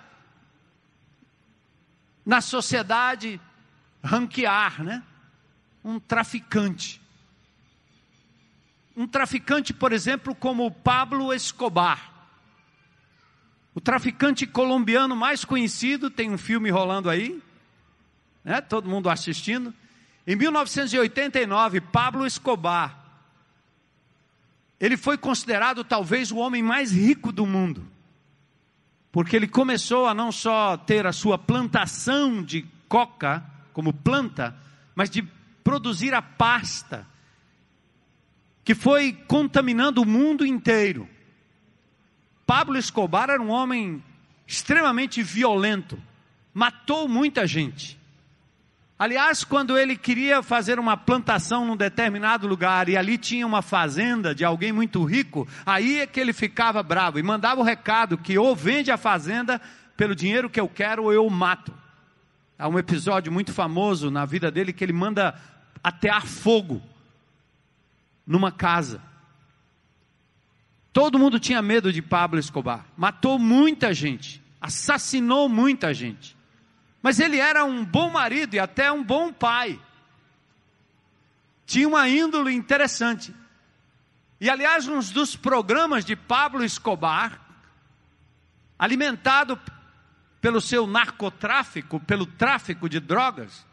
na 2.24 2.40
sociedade, 2.40 3.40
ranquear, 4.02 4.84
né? 4.84 5.02
Um 5.84 5.98
traficante. 5.98 7.00
Um 8.96 9.08
traficante, 9.08 9.74
por 9.74 9.92
exemplo, 9.92 10.32
como 10.32 10.70
Pablo 10.70 11.34
Escobar. 11.34 12.12
O 13.74 13.80
traficante 13.80 14.46
colombiano 14.46 15.16
mais 15.16 15.44
conhecido, 15.44 16.08
tem 16.08 16.30
um 16.30 16.38
filme 16.38 16.70
rolando 16.70 17.10
aí, 17.10 17.42
né? 18.44 18.60
Todo 18.60 18.88
mundo 18.88 19.10
assistindo 19.10 19.74
em 20.26 20.36
1989, 20.36 21.80
Pablo 21.80 22.26
Escobar, 22.26 22.98
ele 24.80 24.96
foi 24.96 25.18
considerado 25.18 25.84
talvez 25.84 26.30
o 26.30 26.36
homem 26.36 26.62
mais 26.62 26.92
rico 26.92 27.30
do 27.30 27.46
mundo, 27.46 27.86
porque 29.12 29.36
ele 29.36 29.46
começou 29.46 30.06
a 30.06 30.14
não 30.14 30.32
só 30.32 30.76
ter 30.76 31.06
a 31.06 31.12
sua 31.12 31.38
plantação 31.38 32.42
de 32.42 32.66
coca 32.88 33.44
como 33.72 33.92
planta, 33.92 34.56
mas 34.94 35.10
de 35.10 35.22
produzir 35.62 36.14
a 36.14 36.22
pasta, 36.22 37.06
que 38.64 38.74
foi 38.74 39.12
contaminando 39.26 40.00
o 40.00 40.06
mundo 40.06 40.46
inteiro. 40.46 41.08
Pablo 42.46 42.78
Escobar 42.78 43.30
era 43.30 43.42
um 43.42 43.50
homem 43.50 44.02
extremamente 44.46 45.22
violento, 45.22 45.98
matou 46.52 47.08
muita 47.08 47.46
gente. 47.46 47.98
Aliás, 48.96 49.42
quando 49.42 49.76
ele 49.76 49.96
queria 49.96 50.40
fazer 50.40 50.78
uma 50.78 50.96
plantação 50.96 51.64
num 51.66 51.76
determinado 51.76 52.46
lugar 52.46 52.88
e 52.88 52.96
ali 52.96 53.18
tinha 53.18 53.44
uma 53.44 53.60
fazenda 53.60 54.32
de 54.32 54.44
alguém 54.44 54.72
muito 54.72 55.02
rico, 55.02 55.48
aí 55.66 56.00
é 56.00 56.06
que 56.06 56.20
ele 56.20 56.32
ficava 56.32 56.80
bravo 56.82 57.18
e 57.18 57.22
mandava 57.22 57.60
o 57.60 57.64
recado 57.64 58.16
que 58.16 58.38
ou 58.38 58.54
vende 58.54 58.92
a 58.92 58.96
fazenda 58.96 59.60
pelo 59.96 60.14
dinheiro 60.14 60.48
que 60.48 60.60
eu 60.60 60.68
quero 60.68 61.04
ou 61.04 61.12
eu 61.12 61.28
mato. 61.28 61.74
Há 62.56 62.68
um 62.68 62.78
episódio 62.78 63.32
muito 63.32 63.52
famoso 63.52 64.12
na 64.12 64.24
vida 64.24 64.48
dele 64.48 64.72
que 64.72 64.84
ele 64.84 64.92
manda 64.92 65.34
atear 65.82 66.24
fogo 66.24 66.80
numa 68.24 68.52
casa. 68.52 69.02
Todo 70.92 71.18
mundo 71.18 71.40
tinha 71.40 71.60
medo 71.60 71.92
de 71.92 72.00
Pablo 72.00 72.38
Escobar. 72.38 72.86
Matou 72.96 73.40
muita 73.40 73.92
gente, 73.92 74.40
assassinou 74.60 75.48
muita 75.48 75.92
gente. 75.92 76.33
Mas 77.04 77.20
ele 77.20 77.38
era 77.38 77.66
um 77.66 77.84
bom 77.84 78.08
marido 78.08 78.54
e 78.54 78.58
até 78.58 78.90
um 78.90 79.04
bom 79.04 79.30
pai. 79.30 79.78
Tinha 81.66 81.86
uma 81.86 82.08
índole 82.08 82.54
interessante. 82.54 83.34
E 84.40 84.48
aliás, 84.48 84.88
um 84.88 84.98
dos 85.00 85.36
programas 85.36 86.02
de 86.02 86.16
Pablo 86.16 86.64
Escobar, 86.64 87.38
alimentado 88.78 89.60
pelo 90.40 90.62
seu 90.62 90.86
narcotráfico, 90.86 92.00
pelo 92.00 92.24
tráfico 92.24 92.88
de 92.88 93.00
drogas, 93.00 93.66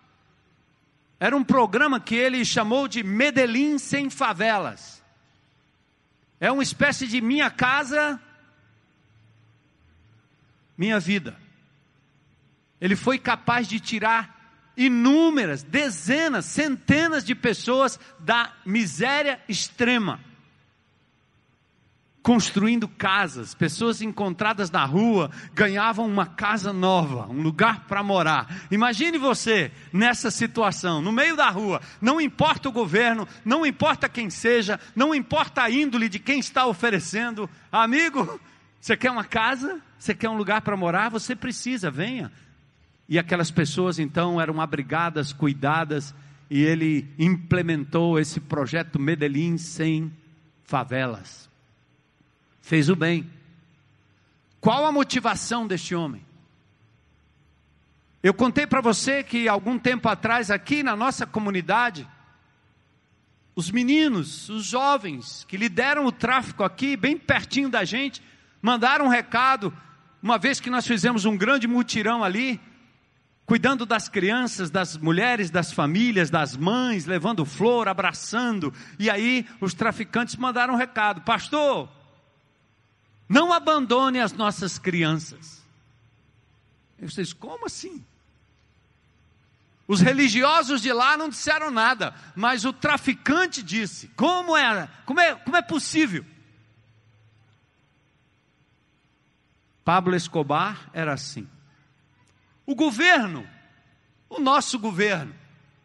era 1.18 1.34
um 1.34 1.44
programa 1.44 2.02
que 2.02 2.16
ele 2.16 2.44
chamou 2.44 2.86
de 2.86 3.02
Medellín 3.02 3.78
sem 3.78 4.10
favelas. 4.10 5.02
É 6.38 6.52
uma 6.52 6.64
espécie 6.64 7.08
de 7.08 7.22
minha 7.22 7.50
casa, 7.50 8.22
minha 10.78 11.00
vida 11.00 11.41
ele 12.82 12.96
foi 12.96 13.20
capaz 13.20 13.68
de 13.68 13.80
tirar 13.80 14.42
inúmeras, 14.76 15.62
dezenas, 15.62 16.46
centenas 16.46 17.24
de 17.24 17.36
pessoas 17.36 18.00
da 18.20 18.52
miséria 18.66 19.40
extrema. 19.48 20.20
Construindo 22.24 22.88
casas, 22.88 23.56
pessoas 23.56 24.02
encontradas 24.02 24.70
na 24.70 24.86
rua 24.86 25.32
ganhavam 25.54 26.06
uma 26.06 26.26
casa 26.26 26.72
nova, 26.72 27.28
um 27.28 27.42
lugar 27.42 27.86
para 27.88 28.04
morar. 28.04 28.48
Imagine 28.70 29.18
você 29.18 29.72
nessa 29.92 30.30
situação, 30.30 31.02
no 31.02 31.12
meio 31.12 31.36
da 31.36 31.50
rua, 31.50 31.82
não 32.00 32.22
importa 32.22 32.70
o 32.70 32.72
governo, 32.72 33.28
não 33.44 33.66
importa 33.66 34.08
quem 34.08 34.30
seja, 34.30 34.80
não 34.96 35.16
importa 35.16 35.64
a 35.64 35.70
índole 35.70 36.08
de 36.10 36.20
quem 36.20 36.40
está 36.40 36.68
oferecendo. 36.68 37.50
Amigo, 37.72 38.40
você 38.80 38.96
quer 38.96 39.10
uma 39.10 39.24
casa? 39.24 39.82
Você 39.98 40.14
quer 40.14 40.30
um 40.30 40.38
lugar 40.38 40.62
para 40.62 40.78
morar? 40.78 41.10
Você 41.10 41.36
precisa, 41.36 41.90
venha 41.90 42.32
e 43.12 43.20
aquelas 43.20 43.52
pessoas 43.52 44.00
então 44.00 44.40
eram 44.40 44.62
abrigadas, 44.62 45.34
cuidadas, 45.34 46.16
e 46.50 46.62
ele 46.64 47.14
implementou 47.20 48.18
esse 48.18 48.40
projeto 48.40 48.98
Medellín 48.98 49.58
sem 49.58 50.10
favelas. 50.64 51.50
Fez 52.62 52.88
o 52.88 52.96
bem. 52.96 53.30
Qual 54.62 54.86
a 54.86 54.94
motivação 54.94 55.68
deste 55.68 55.94
homem? 55.94 56.26
Eu 58.24 58.34
contei 58.34 58.66
para 58.66 58.80
você 58.80 59.22
que 59.26 59.46
algum 59.46 59.78
tempo 59.78 60.08
atrás, 60.08 60.50
aqui 60.50 60.82
na 60.82 60.96
nossa 60.96 61.28
comunidade, 61.28 62.08
os 63.54 63.70
meninos, 63.70 64.48
os 64.48 64.64
jovens 64.64 65.44
que 65.50 65.58
lideram 65.58 66.06
o 66.06 66.14
tráfico 66.14 66.64
aqui, 66.64 66.96
bem 66.96 67.18
pertinho 67.18 67.68
da 67.68 67.84
gente, 67.84 68.24
mandaram 68.62 69.08
um 69.08 69.10
recado, 69.10 69.74
uma 70.24 70.38
vez 70.38 70.62
que 70.62 70.70
nós 70.70 70.88
fizemos 70.88 71.26
um 71.26 71.36
grande 71.36 71.68
mutirão 71.68 72.24
ali, 72.24 72.58
cuidando 73.52 73.86
das 73.86 74.08
crianças, 74.08 74.70
das 74.70 74.96
mulheres, 74.96 75.50
das 75.50 75.74
famílias, 75.74 76.30
das 76.30 76.56
mães, 76.56 77.06
levando 77.06 77.44
flor, 77.44 77.90
abraçando. 77.90 78.74
E 78.98 79.10
aí 79.10 79.46
os 79.60 79.74
traficantes 79.74 80.38
mandaram 80.38 80.74
um 80.74 80.78
recado: 80.78 81.20
Pastor, 81.20 81.90
não 83.28 83.52
abandone 83.52 84.22
as 84.22 84.32
nossas 84.32 84.80
crianças. 84.80 85.62
E 86.98 87.06
vocês, 87.06 87.34
como 87.34 87.66
assim? 87.66 88.02
Os 89.86 90.00
religiosos 90.00 90.82
de 90.82 90.94
lá 90.94 91.18
não 91.18 91.28
disseram 91.28 91.70
nada, 91.70 92.16
mas 92.34 92.64
o 92.64 92.72
traficante 92.72 93.62
disse: 93.62 94.08
Como 94.16 94.56
é, 94.56 94.88
como 95.06 95.20
é, 95.20 95.36
como 95.36 95.58
é 95.58 95.62
possível? 95.62 96.26
Pablo 99.84 100.16
Escobar 100.16 100.90
era 100.94 101.12
assim. 101.12 101.50
O 102.66 102.76
governo, 102.76 103.48
o 104.30 104.40
nosso 104.40 104.80
governo, 104.80 105.34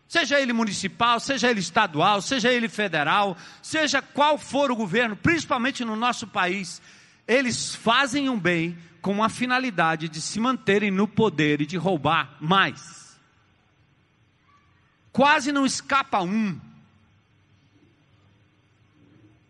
seja 0.09 0.41
ele 0.41 0.53
municipal, 0.53 1.19
seja 1.19 1.51
ele 1.51 1.61
estadual, 1.61 2.23
seja 2.23 2.53
ele 2.53 2.69
federal, 2.69 3.37
seja 3.63 4.01
qual 4.01 4.39
for 4.39 4.71
o 4.71 4.77
governo, 4.77 5.17
principalmente 5.17 5.85
no 5.85 5.97
nosso 5.97 6.27
país, 6.27 6.81
eles 7.27 7.75
fazem 7.75 8.29
um 8.29 8.39
bem 8.39 8.79
com 9.03 9.23
a 9.23 9.29
finalidade 9.29 10.09
de 10.09 10.21
se 10.21 10.39
manterem 10.41 10.91
no 10.91 11.07
poder 11.09 11.61
e 11.61 11.67
de 11.67 11.77
roubar 11.77 12.37
mais. 12.41 13.19
Quase 15.13 15.51
não 15.51 15.65
escapa 15.65 16.21
um. 16.21 16.61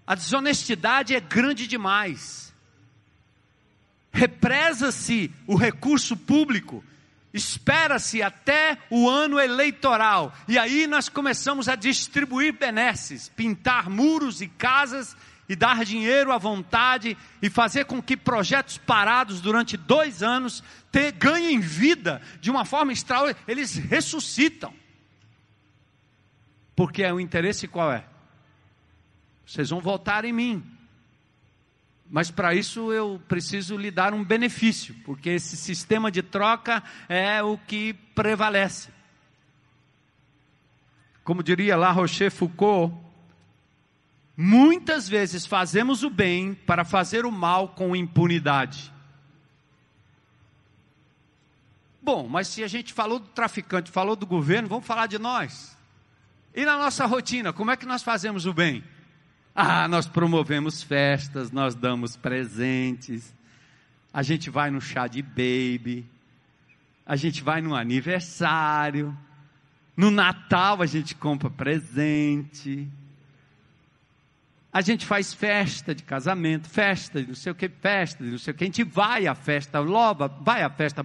A 0.06 0.14
desonestidade 0.14 1.14
é 1.14 1.20
grande 1.20 1.66
demais. 1.66 2.54
Represa-se 4.12 5.32
o 5.46 5.56
recurso 5.56 6.16
público 6.16 6.84
espera-se 7.36 8.22
até 8.22 8.78
o 8.90 9.08
ano 9.08 9.38
eleitoral, 9.38 10.34
e 10.48 10.58
aí 10.58 10.86
nós 10.86 11.08
começamos 11.08 11.68
a 11.68 11.76
distribuir 11.76 12.52
benesses, 12.52 13.28
pintar 13.28 13.88
muros 13.88 14.40
e 14.40 14.48
casas 14.48 15.16
e 15.48 15.54
dar 15.54 15.84
dinheiro 15.84 16.32
à 16.32 16.38
vontade 16.38 17.16
e 17.40 17.48
fazer 17.48 17.84
com 17.84 18.02
que 18.02 18.16
projetos 18.16 18.78
parados 18.78 19.40
durante 19.40 19.76
dois 19.76 20.22
anos 20.22 20.62
ganhem 21.18 21.60
vida 21.60 22.22
de 22.40 22.50
uma 22.50 22.64
forma 22.64 22.92
extraordinária, 22.92 23.44
eles 23.46 23.76
ressuscitam. 23.76 24.72
Porque 26.74 27.02
é 27.02 27.12
o 27.12 27.20
interesse 27.20 27.68
qual 27.68 27.92
é? 27.92 28.04
Vocês 29.46 29.70
vão 29.70 29.80
votar 29.80 30.24
em 30.24 30.32
mim. 30.32 30.75
Mas 32.08 32.30
para 32.30 32.54
isso 32.54 32.92
eu 32.92 33.20
preciso 33.26 33.76
lhe 33.76 33.90
dar 33.90 34.14
um 34.14 34.24
benefício, 34.24 34.94
porque 35.04 35.30
esse 35.30 35.56
sistema 35.56 36.10
de 36.10 36.22
troca 36.22 36.82
é 37.08 37.42
o 37.42 37.58
que 37.58 37.92
prevalece. 38.14 38.90
Como 41.24 41.42
diria 41.42 41.76
La 41.76 41.90
Rochefoucauld, 41.90 42.94
muitas 44.36 45.08
vezes 45.08 45.44
fazemos 45.44 46.04
o 46.04 46.10
bem 46.10 46.54
para 46.54 46.84
fazer 46.84 47.26
o 47.26 47.32
mal 47.32 47.70
com 47.70 47.96
impunidade. 47.96 48.92
Bom, 52.00 52.28
mas 52.28 52.46
se 52.46 52.62
a 52.62 52.68
gente 52.68 52.92
falou 52.92 53.18
do 53.18 53.26
traficante, 53.26 53.90
falou 53.90 54.14
do 54.14 54.24
governo, 54.24 54.68
vamos 54.68 54.86
falar 54.86 55.08
de 55.08 55.18
nós. 55.18 55.76
E 56.54 56.64
na 56.64 56.78
nossa 56.78 57.04
rotina, 57.04 57.52
como 57.52 57.72
é 57.72 57.76
que 57.76 57.84
nós 57.84 58.04
fazemos 58.04 58.46
o 58.46 58.54
bem? 58.54 58.84
Ah, 59.58 59.88
nós 59.88 60.06
promovemos 60.06 60.82
festas, 60.82 61.50
nós 61.50 61.74
damos 61.74 62.14
presentes, 62.14 63.34
a 64.12 64.22
gente 64.22 64.50
vai 64.50 64.70
no 64.70 64.82
chá 64.82 65.06
de 65.06 65.22
baby, 65.22 66.04
a 67.06 67.16
gente 67.16 67.42
vai 67.42 67.62
no 67.62 67.74
aniversário, 67.74 69.16
no 69.96 70.10
Natal 70.10 70.82
a 70.82 70.86
gente 70.86 71.14
compra 71.14 71.48
presente, 71.48 72.86
a 74.70 74.82
gente 74.82 75.06
faz 75.06 75.32
festa 75.32 75.94
de 75.94 76.02
casamento, 76.02 76.68
festa 76.68 77.22
de 77.22 77.28
não 77.28 77.34
sei 77.34 77.52
o 77.52 77.54
que, 77.54 77.66
festa 77.66 78.22
de 78.22 78.32
não 78.32 78.38
sei 78.38 78.52
o 78.52 78.54
que, 78.54 78.62
a 78.62 78.66
gente 78.66 78.84
vai 78.84 79.26
à 79.26 79.34
festa, 79.34 79.78
loba, 79.78 80.28
vai 80.28 80.62
à 80.64 80.68
festa, 80.68 81.02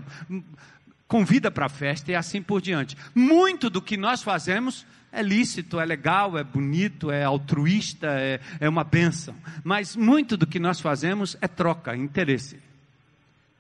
convida 1.08 1.50
para 1.50 1.68
a 1.68 1.70
festa 1.70 2.12
e 2.12 2.16
assim 2.16 2.42
por 2.42 2.62
diante. 2.62 2.98
Muito 3.16 3.70
do 3.70 3.82
que 3.82 3.96
nós 3.96 4.22
fazemos 4.22 4.86
é 5.12 5.22
lícito, 5.22 5.80
é 5.80 5.86
legal, 5.86 6.38
é 6.38 6.44
bonito, 6.44 7.12
é 7.12 7.24
altruísta, 7.24 8.08
é, 8.08 8.40
é 8.60 8.70
uma 8.70 8.84
bênção. 8.84 9.36
Mas 9.64 9.96
muito 9.96 10.38
do 10.38 10.48
que 10.48 10.58
nós 10.58 10.80
fazemos 10.80 11.36
é 11.42 11.48
troca, 11.48 11.96
interesse. 11.96 12.60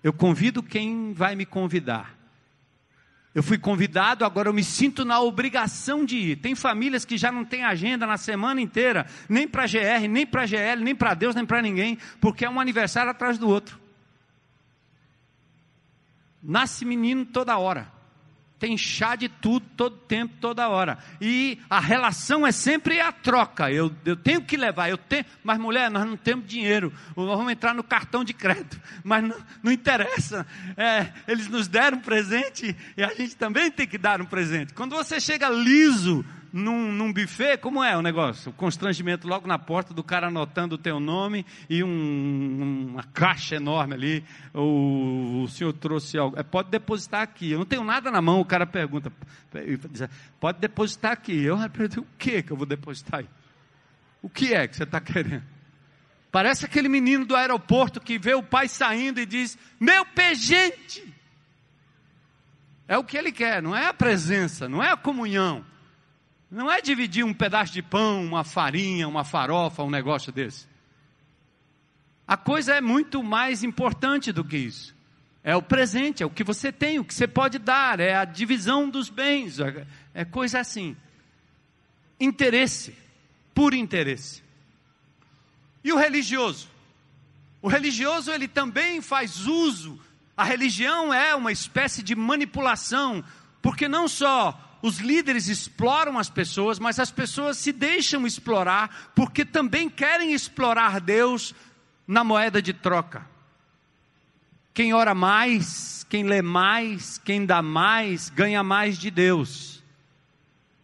Eu 0.02 0.14
convido 0.14 0.64
quem 0.64 1.14
vai 1.14 1.36
me 1.36 1.46
convidar. 1.46 2.16
Eu 3.36 3.44
fui 3.44 3.58
convidado, 3.58 4.26
agora 4.26 4.50
eu 4.50 4.54
me 4.54 4.64
sinto 4.64 5.04
na 5.04 5.20
obrigação 5.20 6.06
de 6.06 6.18
ir. 6.18 6.36
Tem 6.38 6.56
famílias 6.56 7.06
que 7.06 7.18
já 7.18 7.32
não 7.32 7.44
têm 7.44 7.64
agenda 7.64 8.06
na 8.06 8.18
semana 8.18 8.62
inteira, 8.62 9.06
nem 9.28 9.48
para 9.48 9.68
GR, 9.68 10.08
nem 10.10 10.26
para 10.26 10.46
GL, 10.46 10.82
nem 10.82 10.96
para 10.96 11.14
Deus, 11.14 11.36
nem 11.36 11.46
para 11.46 11.62
ninguém, 11.62 11.98
porque 12.20 12.46
é 12.46 12.50
um 12.50 12.60
aniversário 12.60 13.12
atrás 13.12 13.38
do 13.38 13.48
outro. 13.48 13.80
Nasce 16.42 16.86
menino 16.86 17.26
toda 17.26 17.58
hora 17.58 18.01
tem 18.62 18.78
chá 18.78 19.16
de 19.16 19.28
tudo, 19.28 19.66
todo 19.76 19.98
tempo, 19.98 20.36
toda 20.40 20.70
hora. 20.70 21.00
E 21.20 21.58
a 21.68 21.80
relação 21.80 22.46
é 22.46 22.52
sempre 22.52 23.02
a 23.02 23.12
troca. 23.12 23.72
Eu, 23.72 23.92
eu 24.06 24.16
tenho 24.16 24.44
que 24.44 24.56
levar, 24.56 24.88
eu 24.88 25.00
tenho, 25.00 25.26
mas 25.44 25.58
mulher, 25.58 25.90
nós 25.90 26.06
não 26.06 26.16
temos 26.16 26.46
dinheiro. 26.46 26.94
Vamos 27.16 27.52
entrar 27.52 27.74
no 27.74 27.84
cartão 27.84 28.24
de 28.24 28.36
crédito. 28.36 28.80
Mas 29.04 29.24
não, 29.24 29.36
não 29.64 29.72
interessa. 29.72 30.46
É, 30.78 31.12
eles 31.28 31.48
nos 31.48 31.68
deram 31.68 31.98
um 31.98 32.02
presente 32.02 32.76
e 32.96 33.04
a 33.04 33.12
gente 33.16 33.36
também 33.36 33.72
tem 33.72 33.88
que 33.88 33.98
dar 33.98 34.22
um 34.22 34.26
presente. 34.26 34.76
Quando 34.76 34.96
você 34.96 35.20
chega 35.20 35.50
liso 35.50 36.24
num, 36.52 36.92
num 36.92 37.14
buffet, 37.14 37.58
como 37.58 37.84
é 37.84 37.96
o 37.96 38.02
negócio? 38.02 38.52
O 38.52 38.54
constrangimento 38.54 39.28
logo 39.28 39.48
na 39.48 39.58
porta 39.58 39.94
do 39.94 40.04
cara 40.04 40.28
anotando 40.28 40.76
o 40.76 40.78
teu 40.78 41.00
nome 41.00 41.46
e 41.70 41.84
um, 41.84 42.90
uma 42.92 43.04
caixa 43.04 43.56
enorme 43.56 43.94
ali. 43.94 44.24
O, 44.54 45.44
o 45.44 45.48
senhor 45.48 45.72
trouxe 45.74 46.18
algo. 46.18 46.38
É, 46.38 46.44
pode 46.44 46.70
depositar 46.70 47.22
aqui. 47.22 47.52
Eu 47.52 47.60
não 47.60 47.66
tenho 47.66 47.84
nada 47.84 48.12
na 48.12 48.22
mão. 48.22 48.42
O 48.42 48.46
cara 48.46 48.66
pergunta: 48.66 49.12
pode 50.40 50.60
depositar 50.60 51.14
aqui. 51.14 51.42
Eu 51.42 51.58
pergunto: 51.70 52.02
o 52.02 52.08
que 52.18 52.44
que 52.44 52.52
eu 52.52 52.58
vou 52.58 52.66
depositar 52.66 53.22
aí? 53.22 53.30
O 54.22 54.30
que 54.30 54.54
é 54.54 54.68
que 54.68 54.76
você 54.76 54.84
está 54.84 55.00
querendo? 55.00 55.44
Parece 56.32 56.66
aquele 56.66 56.88
menino 56.88 57.26
do 57.26 57.36
aeroporto 57.36 58.00
que 58.00 58.18
vê 58.18 58.34
o 58.34 58.44
pai 58.44 58.68
saindo 58.68 59.20
e 59.20 59.26
diz: 59.26 59.58
Meu 59.80 60.06
pejente! 60.06 61.14
É 62.88 62.98
o 62.98 63.06
que 63.06 63.18
ele 63.18 63.32
quer, 63.32 63.62
não 63.62 63.74
é 63.74 63.86
a 63.86 63.94
presença, 63.94 64.68
não 64.68 64.84
é 64.84 64.92
a 64.92 64.98
comunhão. 64.98 65.66
Não 66.52 66.70
é 66.70 66.82
dividir 66.82 67.24
um 67.24 67.34
pedaço 67.34 67.72
de 67.72 67.82
pão, 67.82 68.26
uma 68.26 68.44
farinha, 68.44 69.08
uma 69.08 69.24
farofa, 69.24 69.84
um 69.84 69.90
negócio 69.90 70.34
desse. 70.34 70.68
A 72.28 72.36
coisa 72.36 72.76
é 72.76 72.82
muito 72.82 73.24
mais 73.24 73.64
importante 73.64 74.34
do 74.34 74.44
que 74.44 74.58
isso. 74.58 74.94
É 75.44 75.56
o 75.56 75.62
presente, 75.62 76.22
é 76.22 76.26
o 76.26 76.30
que 76.30 76.44
você 76.44 76.70
tem, 76.70 77.00
o 77.00 77.06
que 77.06 77.14
você 77.14 77.26
pode 77.26 77.58
dar, 77.58 78.02
é 78.02 78.16
a 78.16 78.26
divisão 78.26 78.90
dos 78.90 79.10
bens, 79.10 79.60
é, 79.60 79.88
é 80.14 80.26
coisa 80.26 80.60
assim. 80.60 80.96
Interesse, 82.20 82.96
por 83.56 83.74
interesse. 83.74 84.44
E 85.82 85.94
o 85.94 85.98
religioso? 85.98 86.70
O 87.62 87.70
religioso 87.70 88.30
ele 88.30 88.48
também 88.48 89.02
faz 89.02 89.48
uso. 89.48 90.00
A 90.36 90.44
religião 90.44 91.14
é 91.14 91.34
uma 91.34 91.52
espécie 91.52 92.04
de 92.04 92.14
manipulação, 92.14 93.24
porque 93.62 93.88
não 93.88 94.08
só 94.08 94.71
os 94.82 95.00
líderes 95.00 95.48
exploram 95.48 96.18
as 96.18 96.30
pessoas, 96.30 96.80
mas 96.80 97.00
as 97.00 97.12
pessoas 97.12 97.58
se 97.58 97.72
deixam 97.72 98.26
explorar 98.26 99.12
porque 99.16 99.46
também 99.46 99.90
querem 99.90 100.34
explorar 100.34 101.00
Deus 101.00 101.54
na 102.08 102.24
moeda 102.24 102.62
de 102.62 102.74
troca. 102.74 103.26
Quem 104.74 104.94
ora 104.94 105.14
mais, 105.14 106.06
quem 106.10 106.24
lê 106.24 106.42
mais, 106.42 107.18
quem 107.18 107.46
dá 107.46 107.62
mais, 107.62 108.30
ganha 108.30 108.64
mais 108.64 108.98
de 108.98 109.12
Deus. 109.12 109.71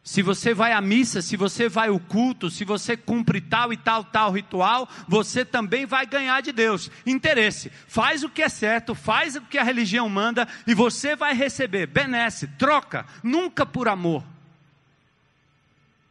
Se 0.08 0.22
você 0.22 0.54
vai 0.54 0.72
à 0.72 0.80
missa, 0.80 1.22
se 1.22 1.36
você 1.36 1.68
vai 1.68 1.90
ao 1.90 2.00
culto, 2.00 2.50
se 2.50 2.64
você 2.64 2.96
cumpre 2.96 3.42
tal 3.42 3.74
e 3.74 3.78
tal, 3.78 4.06
tal 4.06 4.32
ritual, 4.32 4.88
você 5.06 5.44
também 5.44 5.86
vai 5.86 6.06
ganhar 6.06 6.40
de 6.42 6.54
Deus. 6.54 6.90
Interesse. 7.06 7.70
Faz 7.90 8.24
o 8.24 8.30
que 8.30 8.42
é 8.42 8.48
certo, 8.48 8.96
faz 8.96 9.36
o 9.36 9.42
que 9.42 9.58
a 9.58 9.64
religião 9.64 10.08
manda 10.08 10.48
e 10.66 10.74
você 10.74 11.14
vai 11.14 11.34
receber. 11.34 11.88
Benesse, 11.88 12.48
troca, 12.58 13.06
nunca 13.22 13.66
por 13.66 13.90
amor. 13.90 14.24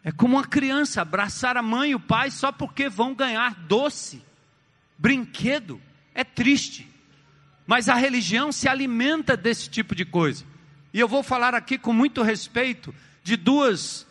É 0.04 0.12
como 0.12 0.36
uma 0.36 0.44
criança 0.44 1.00
abraçar 1.00 1.56
a 1.56 1.62
mãe 1.62 1.92
e 1.92 1.94
o 1.94 2.00
pai 2.00 2.30
só 2.30 2.52
porque 2.52 2.90
vão 2.90 3.14
ganhar 3.14 3.54
doce, 3.66 4.22
brinquedo. 4.98 5.80
É 6.14 6.22
triste. 6.22 6.86
Mas 7.66 7.88
a 7.88 7.94
religião 7.94 8.52
se 8.52 8.68
alimenta 8.68 9.38
desse 9.38 9.70
tipo 9.70 9.94
de 9.94 10.04
coisa. 10.04 10.44
E 10.92 11.00
eu 11.00 11.08
vou 11.08 11.22
falar 11.22 11.54
aqui 11.54 11.78
com 11.78 11.94
muito 11.94 12.20
respeito 12.20 12.94
de 13.26 13.36
duas 13.36 14.06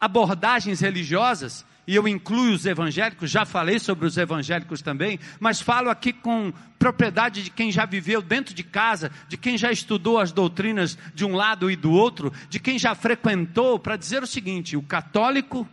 abordagens 0.00 0.78
religiosas, 0.78 1.66
e 1.84 1.96
eu 1.96 2.06
incluo 2.06 2.52
os 2.52 2.64
evangélicos, 2.64 3.28
já 3.28 3.44
falei 3.44 3.80
sobre 3.80 4.06
os 4.06 4.16
evangélicos 4.16 4.80
também, 4.80 5.18
mas 5.40 5.60
falo 5.60 5.90
aqui 5.90 6.12
com 6.12 6.52
propriedade 6.78 7.42
de 7.42 7.50
quem 7.50 7.72
já 7.72 7.84
viveu 7.84 8.22
dentro 8.22 8.54
de 8.54 8.62
casa, 8.62 9.10
de 9.26 9.36
quem 9.36 9.58
já 9.58 9.72
estudou 9.72 10.16
as 10.16 10.30
doutrinas 10.30 10.96
de 11.12 11.24
um 11.24 11.34
lado 11.34 11.68
e 11.72 11.74
do 11.74 11.90
outro, 11.90 12.32
de 12.48 12.60
quem 12.60 12.78
já 12.78 12.94
frequentou, 12.94 13.80
para 13.80 13.96
dizer 13.96 14.22
o 14.22 14.28
seguinte: 14.28 14.76
o 14.76 14.82
católico, 14.82 15.68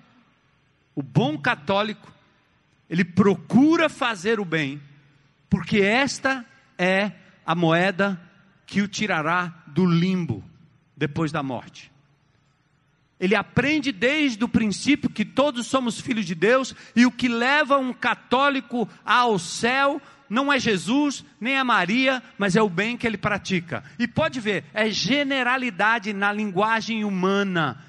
o 0.95 1.04
bom 1.04 1.38
católico, 1.38 2.12
ele 2.89 3.06
procura 3.06 3.88
fazer 3.88 4.39
o 4.39 4.45
bem, 4.45 4.82
porque 5.47 5.78
esta 5.78 6.43
é 6.75 7.12
a 7.45 7.54
moeda 7.54 8.19
que 8.65 8.82
o 8.82 8.88
tirará 8.88 9.54
do 9.67 9.86
limbo 9.86 10.43
depois 10.97 11.32
da 11.32 11.43
morte. 11.43 11.91
Ele 13.20 13.36
aprende 13.36 13.92
desde 13.92 14.44
o 14.44 14.50
princípio 14.50 15.10
que 15.10 15.26
todos 15.26 15.68
somos 15.68 16.00
filhos 16.00 16.26
de 16.26 16.34
Deus 16.34 16.74
e 16.96 17.06
o 17.06 17.12
que 17.12 17.28
leva 17.28 17.78
um 17.78 17.92
católico 17.92 18.88
ao 19.04 19.38
céu 19.38 20.02
não 20.30 20.54
é 20.54 20.60
Jesus, 20.60 21.26
nem 21.42 21.58
é 21.58 21.64
Maria, 21.64 22.22
mas 22.38 22.56
é 22.56 22.62
o 22.62 22.70
bem 22.70 22.96
que 22.96 23.08
ele 23.08 23.18
pratica. 23.18 23.84
E 23.98 24.08
pode 24.08 24.40
ver, 24.40 24.64
é 24.74 24.90
generalidade 24.90 26.14
na 26.14 26.32
linguagem 26.32 27.04
humana. 27.04 27.84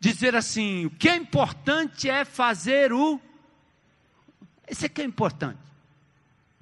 dizer 0.00 0.34
assim: 0.34 0.86
o 0.86 0.90
que 0.90 1.08
é 1.08 1.16
importante 1.16 2.08
é 2.08 2.24
fazer 2.24 2.92
o. 2.92 3.20
Esse 4.66 4.86
é 4.86 4.88
que 4.88 5.02
é 5.02 5.04
importante. 5.04 5.71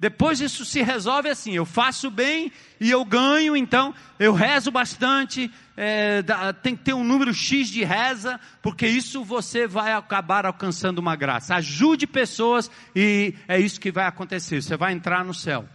Depois 0.01 0.41
isso 0.41 0.65
se 0.65 0.81
resolve 0.81 1.29
assim: 1.29 1.51
eu 1.51 1.63
faço 1.63 2.09
bem 2.09 2.51
e 2.79 2.89
eu 2.89 3.05
ganho, 3.05 3.55
então 3.55 3.93
eu 4.17 4.33
rezo 4.33 4.71
bastante, 4.71 5.51
é, 5.77 6.23
tem 6.63 6.75
que 6.75 6.83
ter 6.85 6.93
um 6.95 7.03
número 7.03 7.31
X 7.31 7.69
de 7.69 7.83
reza, 7.83 8.39
porque 8.63 8.87
isso 8.87 9.23
você 9.23 9.67
vai 9.67 9.93
acabar 9.93 10.43
alcançando 10.47 10.97
uma 10.97 11.15
graça. 11.15 11.53
Ajude 11.53 12.07
pessoas 12.07 12.71
e 12.95 13.35
é 13.47 13.59
isso 13.59 13.79
que 13.79 13.91
vai 13.91 14.05
acontecer, 14.05 14.63
você 14.63 14.75
vai 14.75 14.91
entrar 14.91 15.23
no 15.23 15.35
céu. 15.35 15.69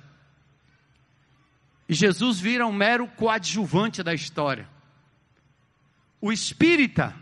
E 1.88 1.94
Jesus 1.94 2.40
vira 2.40 2.66
um 2.66 2.72
mero 2.72 3.06
coadjuvante 3.06 4.02
da 4.02 4.12
história. 4.12 4.68
O 6.20 6.32
espírita 6.32 7.14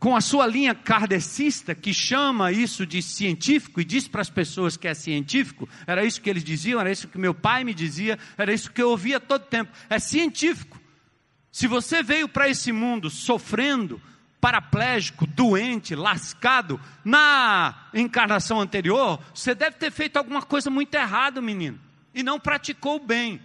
com 0.00 0.16
a 0.16 0.22
sua 0.22 0.46
linha 0.46 0.74
kardecista, 0.74 1.74
que 1.74 1.92
chama 1.92 2.50
isso 2.50 2.86
de 2.86 3.02
científico 3.02 3.82
e 3.82 3.84
diz 3.84 4.08
para 4.08 4.22
as 4.22 4.30
pessoas 4.30 4.74
que 4.74 4.88
é 4.88 4.94
científico, 4.94 5.68
era 5.86 6.02
isso 6.02 6.22
que 6.22 6.30
eles 6.30 6.42
diziam, 6.42 6.80
era 6.80 6.90
isso 6.90 7.06
que 7.06 7.18
meu 7.18 7.34
pai 7.34 7.64
me 7.64 7.74
dizia, 7.74 8.18
era 8.38 8.50
isso 8.50 8.72
que 8.72 8.80
eu 8.80 8.88
ouvia 8.88 9.20
todo 9.20 9.42
tempo. 9.42 9.70
É 9.90 9.98
científico. 9.98 10.80
Se 11.52 11.66
você 11.66 12.02
veio 12.02 12.26
para 12.26 12.48
esse 12.48 12.72
mundo 12.72 13.10
sofrendo, 13.10 14.00
paraplégico, 14.40 15.26
doente, 15.26 15.94
lascado, 15.94 16.80
na 17.04 17.90
encarnação 17.92 18.58
anterior, 18.58 19.20
você 19.34 19.54
deve 19.54 19.76
ter 19.76 19.92
feito 19.92 20.16
alguma 20.16 20.40
coisa 20.40 20.70
muito 20.70 20.94
errada, 20.94 21.42
menino, 21.42 21.78
e 22.14 22.22
não 22.22 22.40
praticou 22.40 22.98
bem. 22.98 23.38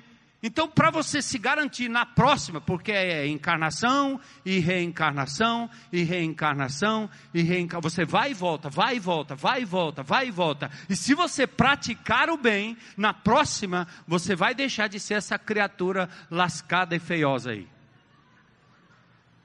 Então, 0.47 0.69
para 0.69 0.91
você 0.91 1.23
se 1.23 1.39
garantir 1.39 1.89
na 1.89 2.05
próxima, 2.05 2.62
porque 2.62 2.91
é 2.91 3.25
encarnação 3.25 4.21
e 4.45 4.60
reencarnação 4.60 5.67
e 5.91 6.03
reencarnação 6.03 7.10
e 7.34 7.41
reencarnação, 7.41 7.89
você 7.89 8.05
vai 8.05 8.29
e 8.29 8.34
volta, 8.36 8.69
vai 8.69 8.97
e 8.97 8.99
volta, 8.99 9.34
vai 9.34 9.63
e 9.63 9.65
volta, 9.65 10.03
vai 10.03 10.27
e 10.27 10.31
volta. 10.31 10.69
E 10.88 10.95
se 10.95 11.15
você 11.15 11.47
praticar 11.47 12.29
o 12.29 12.38
bem, 12.38 12.77
na 12.95 13.12
próxima 13.12 13.88
você 14.08 14.36
vai 14.36 14.53
deixar 14.53 14.88
de 14.88 14.99
ser 14.99 15.15
essa 15.15 15.39
criatura 15.39 16.08
lascada 16.29 16.95
e 16.95 16.99
feiosa 16.99 17.49
aí. 17.49 17.67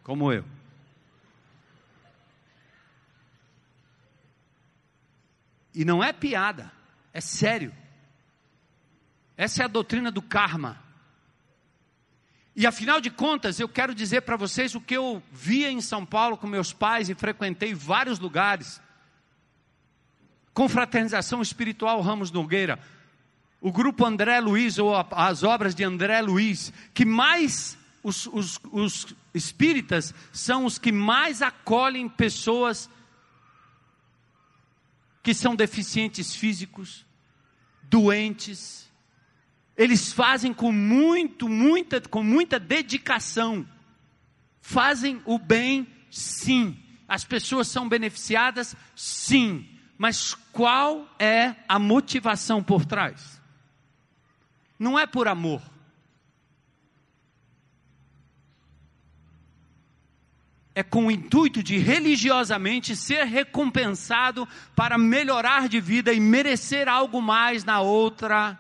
Como 0.03 0.31
eu. 0.31 0.45
E 5.75 5.83
não 5.83 6.05
é 6.05 6.13
piada, 6.13 6.71
é 7.11 7.23
sério. 7.23 7.75
Essa 9.35 9.63
é 9.63 9.65
a 9.65 9.69
doutrina 9.69 10.11
do 10.11 10.21
karma. 10.21 10.90
E 12.61 12.67
afinal 12.67 13.01
de 13.01 13.09
contas, 13.09 13.59
eu 13.59 13.67
quero 13.67 13.95
dizer 13.95 14.21
para 14.21 14.37
vocês 14.37 14.75
o 14.75 14.83
que 14.83 14.95
eu 14.95 15.23
via 15.33 15.71
em 15.71 15.81
São 15.81 16.05
Paulo 16.05 16.37
com 16.37 16.47
meus 16.47 16.75
pais 16.75 17.09
e 17.09 17.15
frequentei 17.15 17.73
vários 17.73 18.19
lugares. 18.19 18.83
Confraternização 20.53 21.41
Espiritual 21.41 22.03
Ramos 22.03 22.31
Nogueira, 22.31 22.79
o 23.63 23.73
grupo 23.73 24.05
André 24.05 24.39
Luiz, 24.41 24.77
ou 24.79 24.95
as 24.95 25.43
obras 25.43 25.75
de 25.75 25.85
André 25.85 26.21
Luiz, 26.21 26.71
que 26.93 27.07
mais, 27.07 27.79
os, 28.03 28.27
os, 28.27 28.61
os 28.71 29.07
espíritas 29.33 30.15
são 30.31 30.67
os 30.67 30.77
que 30.77 30.93
mais 30.93 31.41
acolhem 31.41 32.11
pessoas 32.11 32.91
que 35.23 35.33
são 35.33 35.57
deficientes 35.57 36.37
físicos, 36.37 37.07
doentes, 37.85 38.90
eles 39.81 40.13
fazem 40.13 40.53
com 40.53 40.71
muito, 40.71 41.49
muita, 41.49 42.03
com 42.03 42.23
muita 42.23 42.61
dedicação. 42.61 43.67
Fazem 44.61 45.23
o 45.25 45.39
bem, 45.39 45.87
sim. 46.11 46.77
As 47.09 47.25
pessoas 47.25 47.67
são 47.67 47.89
beneficiadas, 47.89 48.77
sim. 48.95 49.67
Mas 49.97 50.35
qual 50.53 51.09
é 51.19 51.55
a 51.67 51.79
motivação 51.79 52.63
por 52.63 52.85
trás? 52.85 53.41
Não 54.79 54.99
é 54.99 55.07
por 55.07 55.27
amor. 55.27 55.63
é 60.73 60.83
com 60.85 61.07
o 61.07 61.11
intuito 61.11 61.63
de 61.63 61.77
religiosamente 61.77 62.95
ser 62.95 63.25
recompensado 63.25 64.49
para 64.75 64.97
melhorar 64.97 65.69
de 65.69 65.79
vida 65.81 66.11
e 66.13 66.21
merecer 66.21 66.89
algo 66.89 67.21
mais 67.21 67.65
na 67.65 67.81
outra 67.81 68.59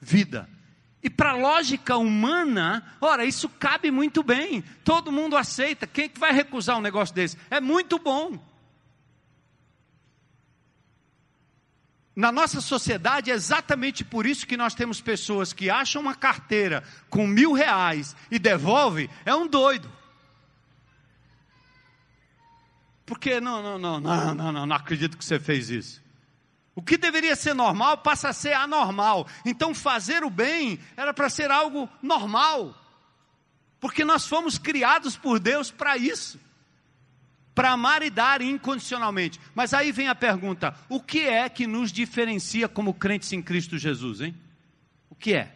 vida. 0.00 0.48
E 1.02 1.08
para 1.08 1.30
a 1.30 1.36
lógica 1.36 1.96
humana, 1.96 2.84
ora, 3.00 3.24
isso 3.24 3.48
cabe 3.48 3.90
muito 3.90 4.22
bem. 4.22 4.62
Todo 4.84 5.10
mundo 5.10 5.36
aceita. 5.36 5.86
Quem 5.86 6.04
é 6.04 6.08
que 6.08 6.20
vai 6.20 6.32
recusar 6.32 6.76
um 6.76 6.82
negócio 6.82 7.14
desse? 7.14 7.38
É 7.50 7.58
muito 7.60 7.98
bom. 7.98 8.38
Na 12.14 12.30
nossa 12.30 12.60
sociedade 12.60 13.30
é 13.30 13.34
exatamente 13.34 14.04
por 14.04 14.26
isso 14.26 14.46
que 14.46 14.56
nós 14.56 14.74
temos 14.74 15.00
pessoas 15.00 15.54
que 15.54 15.70
acham 15.70 16.02
uma 16.02 16.14
carteira 16.14 16.84
com 17.08 17.26
mil 17.26 17.52
reais 17.52 18.14
e 18.30 18.38
devolve, 18.38 19.08
é 19.24 19.34
um 19.34 19.46
doido. 19.46 19.90
Porque 23.06 23.40
não, 23.40 23.62
não, 23.62 23.78
não, 23.78 24.00
não, 24.00 24.34
não, 24.34 24.52
não, 24.52 24.66
não 24.66 24.76
acredito 24.76 25.16
que 25.16 25.24
você 25.24 25.40
fez 25.40 25.70
isso. 25.70 26.02
O 26.80 26.82
que 26.82 26.96
deveria 26.96 27.36
ser 27.36 27.52
normal 27.52 27.98
passa 27.98 28.30
a 28.30 28.32
ser 28.32 28.54
anormal. 28.54 29.26
Então, 29.44 29.74
fazer 29.74 30.24
o 30.24 30.30
bem 30.30 30.80
era 30.96 31.12
para 31.12 31.28
ser 31.28 31.50
algo 31.50 31.86
normal. 32.00 32.74
Porque 33.78 34.02
nós 34.02 34.26
fomos 34.26 34.56
criados 34.56 35.14
por 35.14 35.38
Deus 35.38 35.70
para 35.70 35.98
isso 35.98 36.40
para 37.54 37.72
amar 37.72 38.02
e 38.02 38.08
dar 38.08 38.40
incondicionalmente. 38.40 39.38
Mas 39.54 39.74
aí 39.74 39.92
vem 39.92 40.08
a 40.08 40.14
pergunta: 40.14 40.74
o 40.88 40.98
que 40.98 41.20
é 41.20 41.46
que 41.50 41.66
nos 41.66 41.92
diferencia 41.92 42.66
como 42.66 42.94
crentes 42.94 43.30
em 43.34 43.42
Cristo 43.42 43.76
Jesus, 43.76 44.22
hein? 44.22 44.34
O 45.10 45.14
que 45.14 45.34
é? 45.34 45.54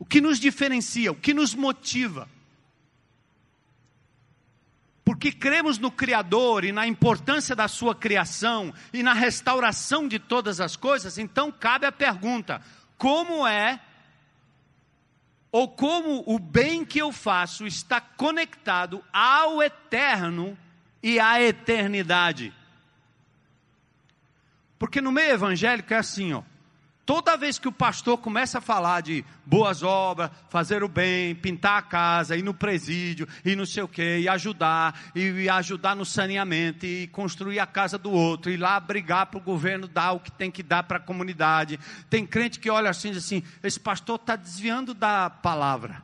O 0.00 0.04
que 0.04 0.20
nos 0.20 0.40
diferencia, 0.40 1.12
o 1.12 1.14
que 1.14 1.32
nos 1.32 1.54
motiva? 1.54 2.28
Porque 5.04 5.32
cremos 5.32 5.78
no 5.78 5.90
Criador 5.90 6.64
e 6.64 6.72
na 6.72 6.86
importância 6.86 7.56
da 7.56 7.66
sua 7.66 7.94
criação 7.94 8.72
e 8.92 9.02
na 9.02 9.12
restauração 9.12 10.06
de 10.06 10.18
todas 10.18 10.60
as 10.60 10.76
coisas, 10.76 11.18
então 11.18 11.50
cabe 11.50 11.86
a 11.86 11.92
pergunta: 11.92 12.62
como 12.96 13.46
é 13.46 13.80
ou 15.50 15.68
como 15.68 16.22
o 16.26 16.38
bem 16.38 16.84
que 16.84 16.98
eu 16.98 17.12
faço 17.12 17.66
está 17.66 18.00
conectado 18.00 19.04
ao 19.12 19.62
eterno 19.62 20.56
e 21.02 21.18
à 21.18 21.42
eternidade? 21.42 22.54
Porque 24.78 25.00
no 25.00 25.12
meio 25.12 25.32
evangélico 25.32 25.92
é 25.92 25.98
assim, 25.98 26.32
ó. 26.32 26.42
Toda 27.04 27.36
vez 27.36 27.58
que 27.58 27.66
o 27.66 27.72
pastor 27.72 28.16
começa 28.16 28.58
a 28.58 28.60
falar 28.60 29.00
de 29.00 29.24
boas 29.44 29.82
obras, 29.82 30.30
fazer 30.48 30.84
o 30.84 30.88
bem, 30.88 31.34
pintar 31.34 31.78
a 31.78 31.82
casa, 31.82 32.36
ir 32.36 32.42
no 32.42 32.54
presídio, 32.54 33.26
e 33.44 33.56
não 33.56 33.66
sei 33.66 33.82
o 33.82 33.88
que, 33.88 34.18
e 34.18 34.28
ajudar, 34.28 35.10
e 35.12 35.48
ajudar 35.48 35.96
no 35.96 36.04
saneamento, 36.04 36.86
e 36.86 37.08
construir 37.08 37.58
a 37.58 37.66
casa 37.66 37.98
do 37.98 38.12
outro, 38.12 38.52
e 38.52 38.56
lá 38.56 38.78
brigar 38.78 39.26
para 39.26 39.38
o 39.38 39.42
governo 39.42 39.88
dar 39.88 40.12
o 40.12 40.20
que 40.20 40.30
tem 40.30 40.48
que 40.48 40.62
dar 40.62 40.84
para 40.84 40.98
a 40.98 41.00
comunidade. 41.00 41.78
Tem 42.08 42.24
crente 42.24 42.60
que 42.60 42.70
olha 42.70 42.90
assim 42.90 43.08
e 43.08 43.12
diz 43.14 43.24
assim: 43.24 43.42
esse 43.64 43.80
pastor 43.80 44.14
está 44.14 44.36
desviando 44.36 44.94
da 44.94 45.28
palavra, 45.28 46.00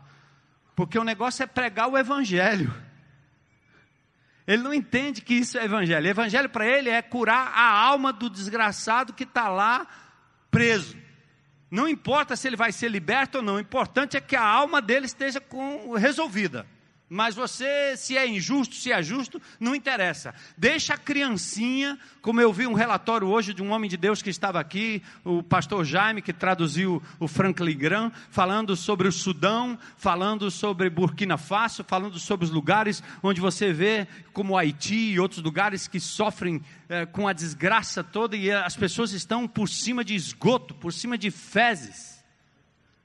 porque 0.74 0.98
o 0.98 1.04
negócio 1.04 1.44
é 1.44 1.46
pregar 1.46 1.88
o 1.88 1.96
evangelho. 1.96 2.74
Ele 4.48 4.62
não 4.62 4.74
entende 4.74 5.20
que 5.20 5.34
isso 5.34 5.58
é 5.58 5.64
evangelho. 5.64 6.08
Evangelho 6.08 6.48
para 6.48 6.66
ele 6.66 6.88
é 6.88 7.02
curar 7.02 7.52
a 7.54 7.70
alma 7.70 8.12
do 8.12 8.30
desgraçado 8.30 9.12
que 9.12 9.24
está 9.24 9.48
lá 9.48 9.86
preso. 10.50 10.96
Não 11.70 11.86
importa 11.86 12.34
se 12.34 12.46
ele 12.46 12.56
vai 12.56 12.72
ser 12.72 12.90
liberto 12.90 13.38
ou 13.38 13.44
não, 13.44 13.56
o 13.56 13.60
importante 13.60 14.16
é 14.16 14.20
que 14.20 14.34
a 14.34 14.42
alma 14.42 14.80
dele 14.80 15.06
esteja 15.06 15.40
com, 15.40 15.92
resolvida. 15.94 16.66
Mas 17.10 17.34
você, 17.34 17.96
se 17.96 18.18
é 18.18 18.26
injusto, 18.26 18.74
se 18.74 18.92
é 18.92 19.02
justo, 19.02 19.40
não 19.58 19.74
interessa. 19.74 20.34
Deixa 20.58 20.92
a 20.92 20.98
criancinha, 20.98 21.98
como 22.20 22.38
eu 22.38 22.52
vi 22.52 22.66
um 22.66 22.74
relatório 22.74 23.26
hoje 23.28 23.54
de 23.54 23.62
um 23.62 23.70
homem 23.70 23.88
de 23.88 23.96
Deus 23.96 24.20
que 24.20 24.28
estava 24.28 24.60
aqui, 24.60 25.02
o 25.24 25.42
pastor 25.42 25.86
Jaime, 25.86 26.20
que 26.20 26.34
traduziu 26.34 27.02
o 27.18 27.26
Franklin 27.26 27.78
Graham, 27.78 28.12
falando 28.30 28.76
sobre 28.76 29.08
o 29.08 29.12
Sudão, 29.12 29.78
falando 29.96 30.50
sobre 30.50 30.90
Burkina 30.90 31.38
Faso, 31.38 31.82
falando 31.82 32.18
sobre 32.18 32.44
os 32.44 32.50
lugares 32.50 33.02
onde 33.22 33.40
você 33.40 33.72
vê, 33.72 34.06
como 34.34 34.56
Haiti 34.56 35.12
e 35.12 35.20
outros 35.20 35.42
lugares 35.42 35.88
que 35.88 35.98
sofrem 35.98 36.62
é, 36.90 37.06
com 37.06 37.26
a 37.26 37.32
desgraça 37.32 38.04
toda 38.04 38.36
e 38.36 38.50
as 38.50 38.76
pessoas 38.76 39.12
estão 39.12 39.48
por 39.48 39.68
cima 39.68 40.04
de 40.04 40.14
esgoto, 40.14 40.74
por 40.74 40.92
cima 40.92 41.16
de 41.16 41.30
fezes. 41.30 42.22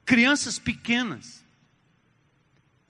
Crianças 0.05 0.59
pequenas. 0.59 1.42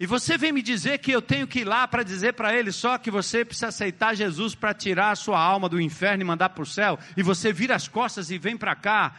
E 0.04 0.06
você 0.06 0.38
vem 0.38 0.52
me 0.52 0.62
dizer 0.62 0.98
que 0.98 1.14
eu 1.14 1.22
tenho 1.22 1.48
que 1.48 1.60
ir 1.60 1.64
lá 1.64 1.88
para 1.88 2.04
dizer 2.04 2.34
para 2.34 2.54
ele 2.54 2.74
só 2.74 2.98
que 2.98 3.10
você 3.10 3.46
precisa 3.46 3.70
aceitar 3.70 4.14
Jesus 4.14 4.54
para 4.54 4.74
tirar 4.74 5.12
a 5.12 5.16
sua 5.16 5.40
alma 5.40 5.70
do 5.70 5.80
inferno 5.80 6.22
e 6.22 6.26
mandar 6.26 6.50
para 6.50 6.62
o 6.62 6.66
céu, 6.66 7.00
e 7.16 7.24
você 7.24 7.54
vira 7.54 7.74
as 7.74 7.88
costas 7.88 8.30
e 8.30 8.38
vem 8.38 8.58
para 8.58 8.76
cá 8.76 9.16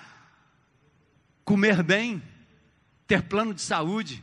comer 1.42 1.82
bem, 1.82 2.22
ter 3.06 3.22
plano 3.22 3.54
de 3.54 3.62
saúde, 3.62 4.22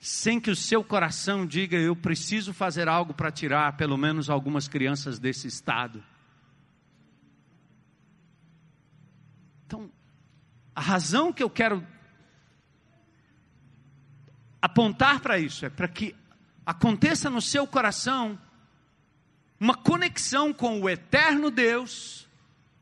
sem 0.00 0.40
que 0.40 0.50
o 0.50 0.56
seu 0.56 0.82
coração 0.82 1.46
diga: 1.46 1.76
eu 1.76 1.94
preciso 1.94 2.54
fazer 2.54 2.88
algo 2.88 3.12
para 3.12 3.30
tirar 3.30 3.76
pelo 3.76 3.98
menos 3.98 4.30
algumas 4.30 4.66
crianças 4.66 5.18
desse 5.18 5.48
estado. 5.48 6.02
Então, 9.66 9.90
a 10.74 10.80
razão 10.80 11.30
que 11.30 11.42
eu 11.42 11.50
quero 11.50 11.86
apontar 14.64 15.20
para 15.20 15.38
isso 15.38 15.66
é 15.66 15.68
para 15.68 15.86
que 15.86 16.16
aconteça 16.64 17.28
no 17.28 17.42
seu 17.42 17.66
coração 17.66 18.38
uma 19.60 19.74
conexão 19.74 20.54
com 20.54 20.80
o 20.80 20.88
eterno 20.88 21.50
Deus 21.50 22.26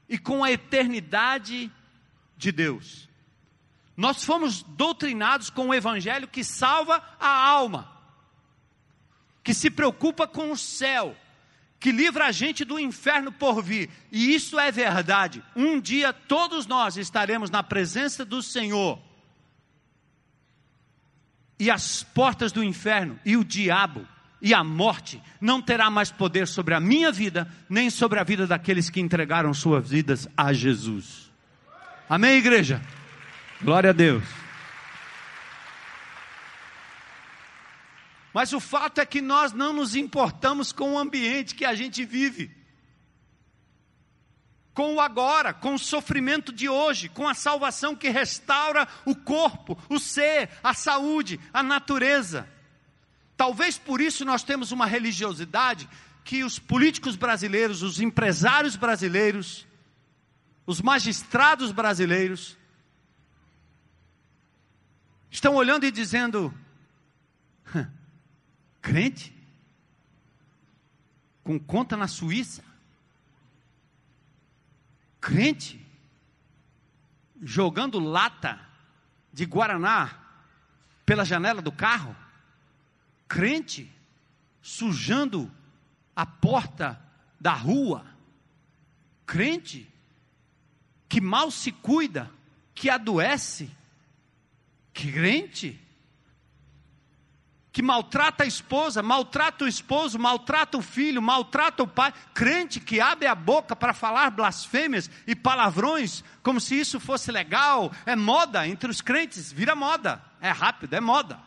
e 0.09 0.16
com 0.16 0.45
a 0.45 0.53
eternidade 0.53 1.73
de 2.37 2.53
Deus. 2.53 3.09
Nós 3.97 4.25
fomos 4.25 4.62
doutrinados 4.62 5.51
com 5.51 5.71
o 5.71 5.75
evangelho 5.75 6.29
que 6.29 6.45
salva 6.45 7.03
a 7.18 7.29
alma, 7.29 7.90
que 9.42 9.53
se 9.53 9.68
preocupa 9.68 10.25
com 10.29 10.53
o 10.53 10.57
céu, 10.57 11.16
que 11.81 11.90
livra 11.90 12.27
a 12.27 12.33
gente 12.33 12.64
do 12.64 12.79
inferno 12.79 13.33
por 13.33 13.61
vir. 13.61 13.90
E 14.12 14.33
isso 14.33 14.57
é 14.57 14.71
verdade. 14.71 15.42
Um 15.57 15.81
dia 15.81 16.12
todos 16.12 16.64
nós 16.64 16.97
estaremos 16.97 17.51
na 17.51 17.64
presença 17.64 18.25
do 18.25 18.40
Senhor. 18.40 19.03
E 21.59 21.71
as 21.71 22.03
portas 22.03 22.53
do 22.53 22.62
inferno 22.62 23.19
e 23.25 23.37
o 23.37 23.45
diabo 23.45 24.07
e 24.41 24.53
a 24.53 24.65
morte 24.65 25.23
não 25.41 25.62
terá 25.62 25.88
mais 25.88 26.11
poder 26.11 26.49
sobre 26.49 26.75
a 26.75 26.81
minha 26.81 27.12
vida, 27.12 27.49
nem 27.71 27.88
sobre 27.88 28.19
a 28.19 28.25
vida 28.25 28.45
daqueles 28.47 28.91
que 28.91 29.01
entregaram 29.01 29.55
suas 29.55 29.88
vidas 29.88 30.29
a 30.37 30.53
Jesus. 30.53 31.31
Amém, 32.09 32.38
igreja? 32.38 32.83
Glória 33.62 33.91
a 33.91 33.93
Deus. 33.93 34.25
Mas 38.35 38.53
o 38.53 38.59
fato 38.59 39.01
é 39.01 39.07
que 39.07 39.21
nós 39.21 39.53
não 39.53 39.73
nos 39.73 39.95
importamos 39.95 40.73
com 40.73 40.95
o 40.95 40.99
ambiente 40.99 41.55
que 41.55 41.65
a 41.65 41.75
gente 41.75 42.05
vive, 42.05 42.51
com 44.75 44.95
o 44.95 45.01
agora, 45.01 45.53
com 45.53 45.75
o 45.75 45.79
sofrimento 45.79 46.53
de 46.53 46.69
hoje, 46.69 47.09
com 47.09 47.29
a 47.29 47.35
salvação 47.35 47.95
que 47.95 48.09
restaura 48.09 48.89
o 49.05 49.15
corpo, 49.15 49.79
o 49.89 49.99
ser, 49.99 50.49
a 50.63 50.73
saúde, 50.73 51.39
a 51.53 51.63
natureza. 51.63 52.49
Talvez 53.37 53.77
por 53.77 54.01
isso 54.01 54.25
nós 54.25 54.43
temos 54.43 54.73
uma 54.73 54.87
religiosidade 54.87 55.89
que 56.25 56.45
os 56.45 56.59
políticos 56.59 57.17
brasileiros, 57.17 57.83
os 57.83 58.01
empresários 58.01 58.77
brasileiros, 58.77 59.67
os 60.65 60.81
magistrados 60.81 61.73
brasileiros, 61.73 62.57
estão 65.31 65.55
olhando 65.55 65.85
e 65.85 65.91
dizendo: 65.91 66.55
crente? 68.81 69.37
Com 71.43 71.59
conta 71.59 71.97
na 71.97 72.07
Suíça? 72.07 72.72
Crente? 75.23 75.81
Jogando 77.41 77.99
lata 77.99 78.61
de 79.33 79.47
Guaraná 79.47 80.19
pela 81.07 81.25
janela 81.25 81.63
do 81.63 81.73
carro? 81.73 82.15
Crente? 83.27 83.91
Sujando 84.61 85.51
a 86.15 86.27
porta 86.27 87.01
da 87.41 87.55
rua? 87.55 88.05
Crente? 89.25 89.89
Que 91.09 91.21
mal 91.21 91.51
se 91.51 91.73
cuida, 91.73 92.31
que 92.75 92.91
adoece? 92.91 93.71
crente 94.93 95.81
que 97.73 97.81
maltrata 97.81 98.45
a 98.45 98.47
esposa, 98.47 99.03
maltrata 99.03 99.65
o 99.65 99.69
esposo, 99.69 100.19
maltrata 100.19 100.77
o 100.77 100.83
filho, 100.83 101.23
maltrata 101.23 101.83
o 101.83 101.89
pai, 101.89 102.13
crente 102.35 102.79
que 102.79 103.01
abre 103.01 103.27
a 103.27 103.35
boca 103.35 103.75
para 103.75 103.95
falar 103.95 104.31
blasfêmias 104.31 105.11
e 105.27 105.35
palavrões, 105.35 106.23
como 106.43 106.61
se 106.61 106.79
isso 106.79 107.01
fosse 107.01 107.33
legal, 107.33 107.91
é 108.05 108.15
moda. 108.15 108.69
Entre 108.69 108.91
os 108.91 109.01
crentes, 109.01 109.51
vira 109.51 109.75
moda, 109.75 110.23
é 110.39 110.51
rápido, 110.51 110.93
é 110.93 111.01
moda. 111.01 111.41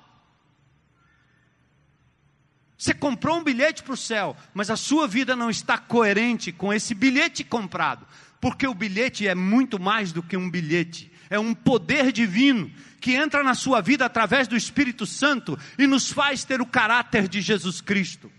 Você 2.76 2.94
comprou 2.94 3.38
um 3.38 3.44
bilhete 3.44 3.84
para 3.84 3.94
o 3.94 3.98
céu, 3.98 4.36
mas 4.52 4.72
a 4.72 4.76
sua 4.76 5.08
vida 5.08 5.36
não 5.36 5.52
está 5.52 5.78
coerente 5.78 6.52
com 6.52 6.74
esse 6.74 6.96
bilhete 6.96 7.44
comprado, 7.44 8.06
porque 8.42 8.68
o 8.68 8.74
bilhete 8.74 9.28
é 9.28 9.36
muito 9.36 9.80
mais 9.80 10.12
do 10.12 10.24
que 10.24 10.36
um 10.36 10.50
bilhete, 10.50 11.12
é 11.30 11.40
um 11.40 11.54
poder 11.54 12.12
divino 12.12 12.72
que 13.00 13.14
entra 13.14 13.44
na 13.44 13.54
sua 13.54 13.82
vida 13.82 14.06
através 14.06 14.48
do 14.48 14.56
Espírito 14.56 15.06
Santo 15.06 15.58
e 15.78 15.86
nos 15.86 16.12
faz 16.12 16.44
ter 16.44 16.62
o 16.62 16.66
caráter 16.66 17.28
de 17.28 17.42
Jesus 17.42 17.82
Cristo. 17.82 18.32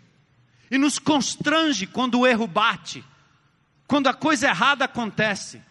E 0.71 0.79
nos 0.79 0.99
constrange 0.99 1.87
quando 1.87 2.21
o 2.21 2.27
erro 2.27 2.47
bate, 2.47 3.05
quando 3.87 4.09
a 4.09 4.15
coisa 4.15 4.49
errada 4.49 4.85
acontece, 4.85 5.63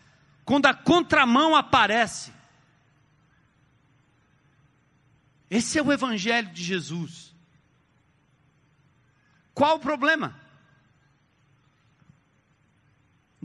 quando 0.46 0.68
a 0.68 0.74
contramão 0.74 1.56
aparece. 1.56 2.32
Esse 5.50 5.78
é 5.78 5.84
o 5.84 5.92
Evangelho 5.92 6.50
de 6.50 6.64
Jesus. 6.64 7.36
Qual 9.54 9.76
o 9.76 9.80
problema? 9.80 10.45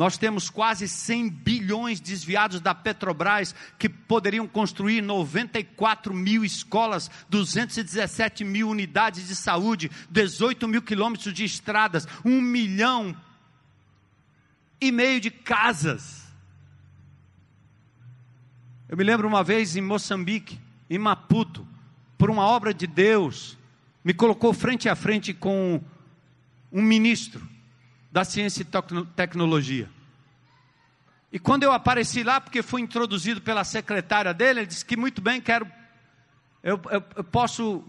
Nós 0.00 0.16
temos 0.16 0.48
quase 0.48 0.88
100 0.88 1.28
bilhões 1.28 2.00
desviados 2.00 2.58
da 2.58 2.74
Petrobras, 2.74 3.54
que 3.78 3.86
poderiam 3.86 4.48
construir 4.48 5.02
94 5.02 6.14
mil 6.14 6.42
escolas, 6.42 7.10
217 7.28 8.42
mil 8.42 8.70
unidades 8.70 9.28
de 9.28 9.36
saúde, 9.36 9.90
18 10.08 10.66
mil 10.66 10.80
quilômetros 10.80 11.34
de 11.34 11.44
estradas, 11.44 12.08
um 12.24 12.40
milhão 12.40 13.14
e 14.80 14.90
meio 14.90 15.20
de 15.20 15.30
casas. 15.30 16.24
Eu 18.88 18.96
me 18.96 19.04
lembro 19.04 19.28
uma 19.28 19.44
vez 19.44 19.76
em 19.76 19.82
Moçambique, 19.82 20.58
em 20.88 20.96
Maputo, 20.96 21.68
por 22.16 22.30
uma 22.30 22.46
obra 22.46 22.72
de 22.72 22.86
Deus, 22.86 23.58
me 24.02 24.14
colocou 24.14 24.54
frente 24.54 24.88
a 24.88 24.96
frente 24.96 25.34
com 25.34 25.78
um 26.72 26.80
ministro 26.80 27.49
da 28.10 28.24
ciência 28.24 28.62
e 28.62 29.04
tecnologia. 29.14 29.88
E 31.32 31.38
quando 31.38 31.62
eu 31.62 31.72
apareci 31.72 32.24
lá, 32.24 32.40
porque 32.40 32.62
fui 32.62 32.80
introduzido 32.80 33.40
pela 33.40 33.62
secretária 33.62 34.34
dele, 34.34 34.60
ele 34.60 34.66
disse 34.66 34.84
que 34.84 34.96
muito 34.96 35.22
bem, 35.22 35.40
quero, 35.40 35.66
eu, 36.62 36.80
eu, 36.90 37.04
eu 37.16 37.24
posso, 37.24 37.84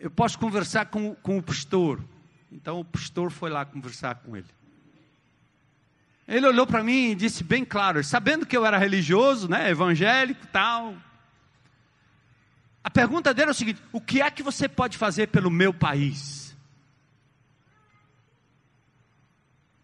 eu 0.00 0.10
posso 0.10 0.38
conversar 0.38 0.86
com, 0.86 1.14
com 1.14 1.38
o 1.38 1.42
pastor. 1.42 2.02
Então 2.50 2.80
o 2.80 2.84
pastor 2.84 3.30
foi 3.30 3.50
lá 3.50 3.64
conversar 3.64 4.16
com 4.16 4.36
ele. 4.36 4.48
Ele 6.26 6.46
olhou 6.46 6.66
para 6.66 6.82
mim 6.82 7.10
e 7.10 7.14
disse 7.14 7.44
bem 7.44 7.64
claro, 7.64 8.02
sabendo 8.02 8.44
que 8.44 8.56
eu 8.56 8.66
era 8.66 8.78
religioso, 8.78 9.48
né, 9.48 9.70
evangélico, 9.70 10.44
tal. 10.48 10.94
A 12.82 12.90
pergunta 12.90 13.32
dele 13.32 13.48
é 13.48 13.52
o 13.52 13.54
seguinte: 13.54 13.80
o 13.92 14.00
que 14.00 14.20
é 14.20 14.28
que 14.28 14.42
você 14.42 14.68
pode 14.68 14.98
fazer 14.98 15.28
pelo 15.28 15.50
meu 15.50 15.72
país? 15.72 16.45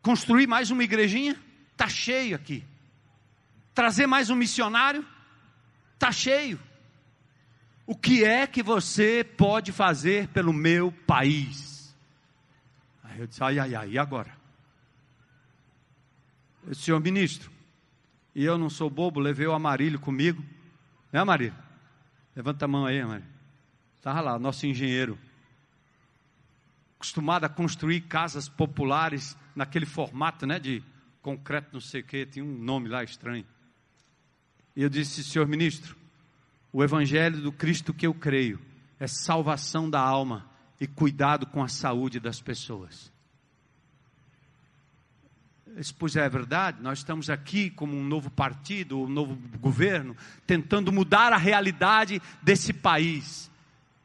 Construir 0.02 0.48
mais 0.48 0.70
uma 0.70 0.82
igrejinha? 0.82 1.40
Está 1.70 1.88
cheio 1.88 2.34
aqui. 2.34 2.64
Trazer 3.72 4.06
mais 4.06 4.28
um 4.30 4.34
missionário? 4.34 5.06
Está 5.94 6.10
cheio. 6.10 6.58
O 7.86 7.94
que 7.94 8.24
é 8.24 8.46
que 8.46 8.62
você 8.62 9.24
pode 9.24 9.70
fazer 9.70 10.28
pelo 10.28 10.52
meu 10.52 10.90
país? 11.06 11.96
Aí 13.04 13.20
eu 13.20 13.26
disse: 13.26 13.42
ai, 13.42 13.58
ai, 13.58 13.74
ai, 13.74 13.90
e 13.90 13.98
agora? 13.98 14.36
Eu 16.64 16.70
disse, 16.70 16.82
senhor 16.82 17.00
ministro, 17.00 17.50
e 18.34 18.44
eu 18.44 18.56
não 18.56 18.70
sou 18.70 18.88
bobo, 18.88 19.20
levei 19.20 19.46
o 19.46 19.52
Amarílio 19.52 19.98
comigo. 19.98 20.44
Né, 21.12 21.20
Amarílio? 21.20 21.56
Levanta 22.34 22.64
a 22.64 22.68
mão 22.68 22.86
aí, 22.86 23.00
Amarílio. 23.00 23.30
Estava 23.98 24.20
lá, 24.20 24.38
nosso 24.38 24.66
engenheiro 24.66 25.18
acostumado 27.02 27.44
a 27.44 27.48
construir 27.48 28.02
casas 28.02 28.48
populares 28.48 29.36
naquele 29.56 29.84
formato, 29.84 30.46
né, 30.46 30.60
de 30.60 30.80
concreto 31.20 31.70
não 31.72 31.80
sei 31.80 32.00
o 32.00 32.04
que, 32.04 32.24
tinha 32.24 32.44
um 32.44 32.58
nome 32.58 32.88
lá 32.88 33.02
estranho. 33.02 33.44
E 34.76 34.82
eu 34.82 34.88
disse, 34.88 35.24
senhor 35.24 35.48
ministro, 35.48 35.96
o 36.72 36.82
evangelho 36.82 37.40
do 37.40 37.50
Cristo 37.50 37.92
que 37.92 38.06
eu 38.06 38.14
creio 38.14 38.60
é 39.00 39.08
salvação 39.08 39.90
da 39.90 40.00
alma 40.00 40.48
e 40.80 40.86
cuidado 40.86 41.44
com 41.44 41.60
a 41.60 41.68
saúde 41.68 42.20
das 42.20 42.40
pessoas. 42.40 43.12
Disse, 45.76 45.92
pois 45.92 46.14
é, 46.14 46.24
é 46.24 46.28
verdade, 46.28 46.80
nós 46.82 46.98
estamos 46.98 47.28
aqui 47.28 47.68
como 47.68 47.96
um 47.96 48.04
novo 48.04 48.30
partido, 48.30 49.00
um 49.00 49.08
novo 49.08 49.36
governo, 49.58 50.16
tentando 50.46 50.92
mudar 50.92 51.32
a 51.32 51.36
realidade 51.36 52.22
desse 52.42 52.72
país. 52.72 53.50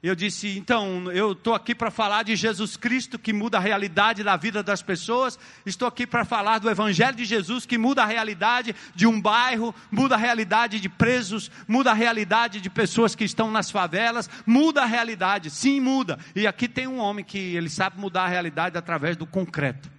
Eu 0.02 0.14
disse, 0.14 0.56
então, 0.60 1.12
eu 1.12 1.32
estou 1.32 1.56
aqui 1.56 1.74
para 1.74 1.90
falar 1.90 2.22
de 2.22 2.36
Jesus 2.36 2.78
Cristo 2.78 3.18
que 3.18 3.34
muda 3.34 3.58
a 3.58 3.60
realidade 3.60 4.24
da 4.24 4.38
vida 4.38 4.62
das 4.62 4.84
pessoas. 4.84 5.40
Estou 5.66 5.88
aqui 5.88 6.06
para 6.06 6.24
falar 6.24 6.60
do 6.60 6.70
Evangelho 6.70 7.18
de 7.18 7.26
Jesus 7.26 7.66
que 7.66 7.80
muda 7.80 8.04
a 8.04 8.06
realidade 8.06 8.76
de 8.94 9.08
um 9.08 9.20
bairro, 9.20 9.74
muda 9.90 10.14
a 10.14 10.18
realidade 10.18 10.80
de 10.80 10.88
presos, 10.88 11.50
muda 11.68 11.90
a 11.90 11.96
realidade 11.96 12.62
de 12.62 12.70
pessoas 12.70 13.16
que 13.16 13.24
estão 13.24 13.50
nas 13.50 13.72
favelas, 13.72 14.30
muda 14.46 14.84
a 14.84 14.86
realidade, 14.86 15.50
sim, 15.50 15.80
muda. 15.80 16.20
E 16.36 16.46
aqui 16.46 16.68
tem 16.68 16.86
um 16.86 17.00
homem 17.00 17.26
que 17.26 17.56
ele 17.56 17.70
sabe 17.70 18.00
mudar 18.00 18.26
a 18.26 18.30
realidade 18.30 18.78
através 18.78 19.18
do 19.18 19.26
concreto. 19.26 19.90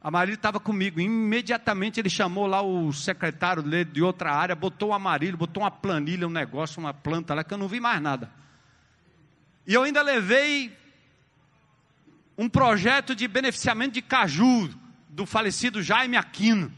A 0.00 0.10
Marília 0.10 0.34
estava 0.34 0.60
comigo, 0.60 1.00
imediatamente 1.00 1.98
ele 1.98 2.10
chamou 2.10 2.46
lá 2.46 2.60
o 2.60 2.92
secretário 2.92 3.62
de 3.62 4.02
outra 4.02 4.30
área, 4.30 4.54
botou 4.54 4.90
o 4.90 4.92
amarilho, 4.92 5.38
botou 5.38 5.62
uma 5.62 5.70
planilha, 5.70 6.26
um 6.26 6.30
negócio, 6.30 6.78
uma 6.78 6.92
planta 6.92 7.34
lá, 7.34 7.42
que 7.42 7.52
eu 7.52 7.58
não 7.58 7.66
vi 7.66 7.80
mais 7.80 8.00
nada. 8.00 8.30
E 9.68 9.74
eu 9.74 9.82
ainda 9.82 10.00
levei 10.00 10.74
um 12.38 12.48
projeto 12.48 13.14
de 13.14 13.28
beneficiamento 13.28 13.92
de 13.92 14.00
caju 14.00 14.70
do 15.10 15.26
falecido 15.26 15.82
Jaime 15.82 16.16
Aquino, 16.16 16.72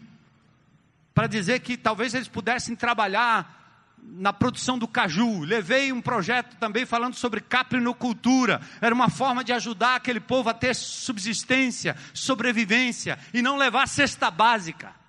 para 1.15 1.29
dizer 1.29 1.61
que 1.61 1.77
talvez 1.77 2.15
eles 2.15 2.27
pudessem 2.27 2.75
trabalhar 2.75 3.97
na 4.03 4.33
produção 4.33 4.77
do 4.77 4.89
caju. 4.89 5.43
Levei 5.43 5.93
um 5.93 6.01
projeto 6.01 6.57
também 6.57 6.85
falando 6.85 7.15
sobre 7.15 7.41
caprinocultura. 7.41 8.61
Era 8.81 8.93
uma 8.93 9.09
forma 9.09 9.45
de 9.45 9.53
ajudar 9.53 9.95
aquele 9.95 10.19
povo 10.19 10.49
a 10.49 10.55
ter 10.55 10.75
subsistência, 10.75 11.97
sobrevivência 12.13 13.21
e 13.33 13.41
não 13.41 13.57
levar 13.57 13.87
cesta 13.87 14.33
básica. 14.33 15.00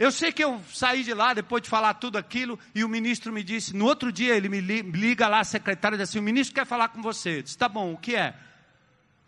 Eu 0.00 0.10
sei 0.10 0.32
que 0.32 0.42
eu 0.42 0.58
saí 0.72 1.04
de 1.04 1.12
lá 1.12 1.34
depois 1.34 1.62
de 1.62 1.68
falar 1.68 1.92
tudo 1.92 2.16
aquilo 2.16 2.58
e 2.74 2.82
o 2.82 2.88
ministro 2.88 3.30
me 3.30 3.44
disse, 3.44 3.76
no 3.76 3.84
outro 3.84 4.10
dia 4.10 4.34
ele 4.34 4.48
me 4.48 4.58
liga 4.58 5.28
lá, 5.28 5.40
a 5.40 5.44
secretária 5.44 5.98
disse 5.98 6.12
assim, 6.12 6.18
o 6.18 6.22
ministro 6.22 6.54
quer 6.54 6.64
falar 6.64 6.88
com 6.88 7.02
você. 7.02 7.36
Eu 7.36 7.42
disse, 7.42 7.58
tá 7.58 7.68
bom, 7.68 7.92
o 7.92 7.98
que 7.98 8.16
é? 8.16 8.34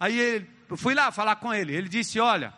Aí 0.01 0.19
ele, 0.19 0.51
eu 0.71 0.77
fui 0.79 0.95
lá 0.95 1.13
falar 1.13 1.37
com 1.37 1.53
ele, 1.53 1.77
ele 1.77 1.91
disse, 1.91 2.19
olha, 2.19 2.55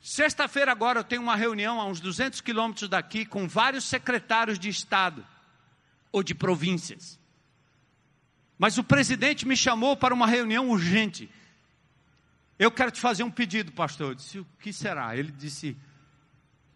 sexta-feira 0.00 0.72
agora 0.72 0.98
eu 0.98 1.04
tenho 1.04 1.22
uma 1.22 1.36
reunião 1.36 1.80
a 1.80 1.86
uns 1.86 2.00
200 2.00 2.40
quilômetros 2.40 2.88
daqui 2.88 3.24
com 3.24 3.46
vários 3.46 3.84
secretários 3.84 4.58
de 4.58 4.68
Estado 4.68 5.24
ou 6.10 6.24
de 6.24 6.34
províncias. 6.34 7.16
Mas 8.58 8.76
o 8.76 8.82
presidente 8.82 9.46
me 9.46 9.56
chamou 9.56 9.96
para 9.96 10.12
uma 10.12 10.26
reunião 10.26 10.68
urgente. 10.68 11.30
Eu 12.58 12.72
quero 12.72 12.90
te 12.90 13.00
fazer 13.00 13.22
um 13.22 13.30
pedido, 13.30 13.70
pastor. 13.70 14.08
Eu 14.08 14.14
disse, 14.16 14.40
o 14.40 14.46
que 14.58 14.72
será? 14.72 15.16
Ele 15.16 15.30
disse, 15.30 15.76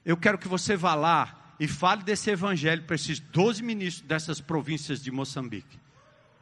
eu 0.05 0.17
quero 0.17 0.39
que 0.39 0.49
você 0.49 0.77
vá 0.77 0.95
lá 0.95 1.55
e 1.59 1.69
fale 1.69 2.03
desse 2.03 2.31
evangelho 2.31 2.83
para 2.83 2.97
esses 2.97 3.21
12 3.21 3.63
ministros 3.63 4.07
dessas 4.07 4.41
províncias 4.41 5.03
de 5.03 5.11
Moçambique. 5.11 5.79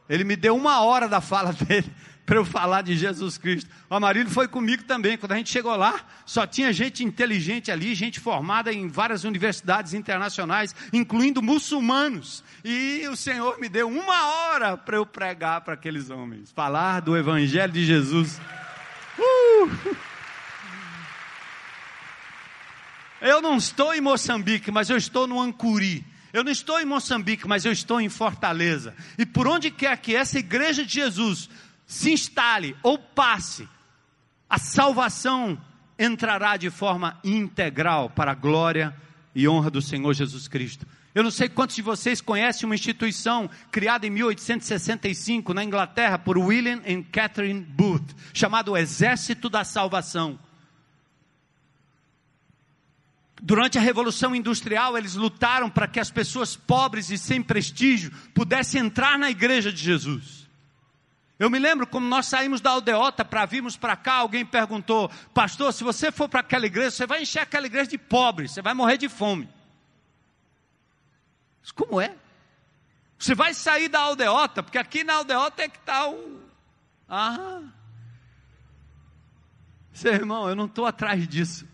Ele 0.08 0.24
me 0.24 0.36
deu 0.36 0.56
uma 0.56 0.80
hora 0.80 1.08
da 1.08 1.20
fala 1.20 1.52
dele 1.64 1.92
para 2.24 2.36
eu 2.36 2.44
falar 2.44 2.82
de 2.82 2.96
Jesus 2.96 3.38
Cristo. 3.38 3.70
O 3.88 3.94
Amarildo 3.94 4.30
foi 4.30 4.46
comigo 4.46 4.84
também. 4.84 5.16
Quando 5.16 5.32
a 5.32 5.36
gente 5.36 5.50
chegou 5.50 5.74
lá, 5.74 6.00
só 6.24 6.46
tinha 6.46 6.72
gente 6.72 7.02
inteligente 7.02 7.70
ali, 7.70 7.94
gente 7.94 8.20
formada 8.20 8.72
em 8.72 8.86
várias 8.86 9.24
universidades 9.24 9.94
internacionais, 9.94 10.74
incluindo 10.92 11.42
muçulmanos. 11.42 12.44
E 12.62 13.06
o 13.08 13.16
Senhor 13.16 13.58
me 13.58 13.68
deu 13.68 13.88
uma 13.88 14.26
hora 14.26 14.76
para 14.76 14.96
eu 14.96 15.06
pregar 15.06 15.62
para 15.62 15.74
aqueles 15.74 16.10
homens, 16.10 16.52
falar 16.52 17.00
do 17.00 17.16
Evangelho 17.16 17.72
de 17.72 17.84
Jesus. 17.84 18.40
Uh! 19.18 20.07
Eu 23.20 23.42
não 23.42 23.56
estou 23.56 23.94
em 23.94 24.00
Moçambique, 24.00 24.70
mas 24.70 24.90
eu 24.90 24.96
estou 24.96 25.26
no 25.26 25.40
Ancuri. 25.40 26.04
Eu 26.32 26.44
não 26.44 26.52
estou 26.52 26.78
em 26.78 26.84
Moçambique, 26.84 27.48
mas 27.48 27.64
eu 27.64 27.72
estou 27.72 28.00
em 28.00 28.08
Fortaleza. 28.08 28.94
E 29.16 29.24
por 29.24 29.48
onde 29.48 29.70
quer 29.70 29.96
que 29.98 30.14
essa 30.14 30.38
igreja 30.38 30.84
de 30.84 30.94
Jesus 30.94 31.48
se 31.86 32.12
instale 32.12 32.76
ou 32.82 32.98
passe, 32.98 33.68
a 34.48 34.58
salvação 34.58 35.58
entrará 35.98 36.56
de 36.56 36.70
forma 36.70 37.18
integral 37.24 38.10
para 38.10 38.32
a 38.32 38.34
glória 38.34 38.94
e 39.34 39.48
honra 39.48 39.70
do 39.70 39.82
Senhor 39.82 40.12
Jesus 40.12 40.46
Cristo. 40.46 40.86
Eu 41.14 41.24
não 41.24 41.30
sei 41.30 41.48
quantos 41.48 41.74
de 41.74 41.82
vocês 41.82 42.20
conhecem 42.20 42.66
uma 42.66 42.74
instituição 42.74 43.50
criada 43.72 44.06
em 44.06 44.10
1865 44.10 45.52
na 45.52 45.64
Inglaterra 45.64 46.18
por 46.18 46.38
William 46.38 46.80
e 46.86 47.02
Catherine 47.02 47.60
Booth, 47.60 48.14
chamado 48.32 48.76
Exército 48.76 49.48
da 49.48 49.64
Salvação. 49.64 50.38
Durante 53.40 53.78
a 53.78 53.80
Revolução 53.80 54.34
Industrial, 54.34 54.98
eles 54.98 55.14
lutaram 55.14 55.70
para 55.70 55.86
que 55.86 56.00
as 56.00 56.10
pessoas 56.10 56.56
pobres 56.56 57.10
e 57.10 57.18
sem 57.18 57.42
prestígio 57.42 58.10
pudessem 58.34 58.80
entrar 58.80 59.18
na 59.18 59.30
igreja 59.30 59.72
de 59.72 59.78
Jesus. 59.78 60.48
Eu 61.38 61.48
me 61.48 61.58
lembro 61.58 61.86
como 61.86 62.08
nós 62.08 62.26
saímos 62.26 62.60
da 62.60 62.70
aldeota 62.70 63.24
para 63.24 63.46
virmos 63.46 63.76
para 63.76 63.94
cá, 63.94 64.14
alguém 64.14 64.44
perguntou: 64.44 65.08
Pastor, 65.32 65.72
se 65.72 65.84
você 65.84 66.10
for 66.10 66.28
para 66.28 66.40
aquela 66.40 66.66
igreja, 66.66 66.90
você 66.90 67.06
vai 67.06 67.22
encher 67.22 67.40
aquela 67.40 67.66
igreja 67.66 67.90
de 67.90 67.98
pobres, 67.98 68.50
você 68.52 68.60
vai 68.60 68.74
morrer 68.74 68.96
de 68.96 69.08
fome. 69.08 69.48
Mas 71.60 71.70
como 71.70 72.00
é? 72.00 72.16
Você 73.16 73.34
vai 73.34 73.54
sair 73.54 73.88
da 73.88 74.00
aldeota, 74.00 74.62
porque 74.62 74.78
aqui 74.78 75.04
na 75.04 75.14
aldeota 75.14 75.62
é 75.62 75.68
que 75.68 75.78
está 75.78 76.08
o. 76.08 76.40
Ah! 77.08 77.62
Seu 79.92 80.12
irmão, 80.12 80.48
eu 80.48 80.56
não 80.56 80.66
estou 80.66 80.86
atrás 80.86 81.26
disso. 81.28 81.66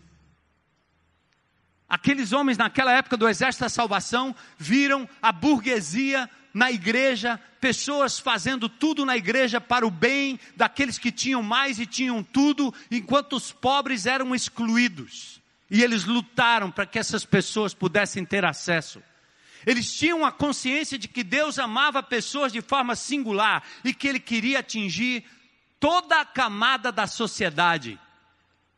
Aqueles 1.87 2.31
homens 2.33 2.57
naquela 2.57 2.91
época 2.91 3.15
do 3.15 3.27
exército 3.27 3.63
da 3.63 3.69
salvação 3.69 4.35
viram 4.57 5.07
a 5.21 5.31
burguesia 5.31 6.29
na 6.53 6.71
igreja, 6.71 7.39
pessoas 7.59 8.17
fazendo 8.17 8.67
tudo 8.69 9.05
na 9.05 9.15
igreja 9.17 9.59
para 9.59 9.85
o 9.85 9.91
bem 9.91 10.39
daqueles 10.55 10.97
que 10.97 11.11
tinham 11.11 11.43
mais 11.43 11.79
e 11.79 11.85
tinham 11.85 12.23
tudo, 12.23 12.73
enquanto 12.89 13.33
os 13.33 13.51
pobres 13.51 14.05
eram 14.05 14.33
excluídos. 14.33 15.41
E 15.69 15.83
eles 15.83 16.05
lutaram 16.05 16.71
para 16.71 16.85
que 16.85 16.97
essas 16.97 17.25
pessoas 17.25 17.73
pudessem 17.73 18.23
ter 18.23 18.45
acesso. 18.45 19.01
Eles 19.65 19.93
tinham 19.93 20.25
a 20.25 20.31
consciência 20.31 20.97
de 20.97 21.07
que 21.07 21.23
Deus 21.23 21.59
amava 21.59 22.01
pessoas 22.01 22.53
de 22.53 22.61
forma 22.61 22.95
singular 22.95 23.63
e 23.83 23.93
que 23.93 24.07
Ele 24.07 24.19
queria 24.19 24.59
atingir 24.59 25.25
toda 25.79 26.21
a 26.21 26.25
camada 26.25 26.91
da 26.91 27.05
sociedade 27.05 27.99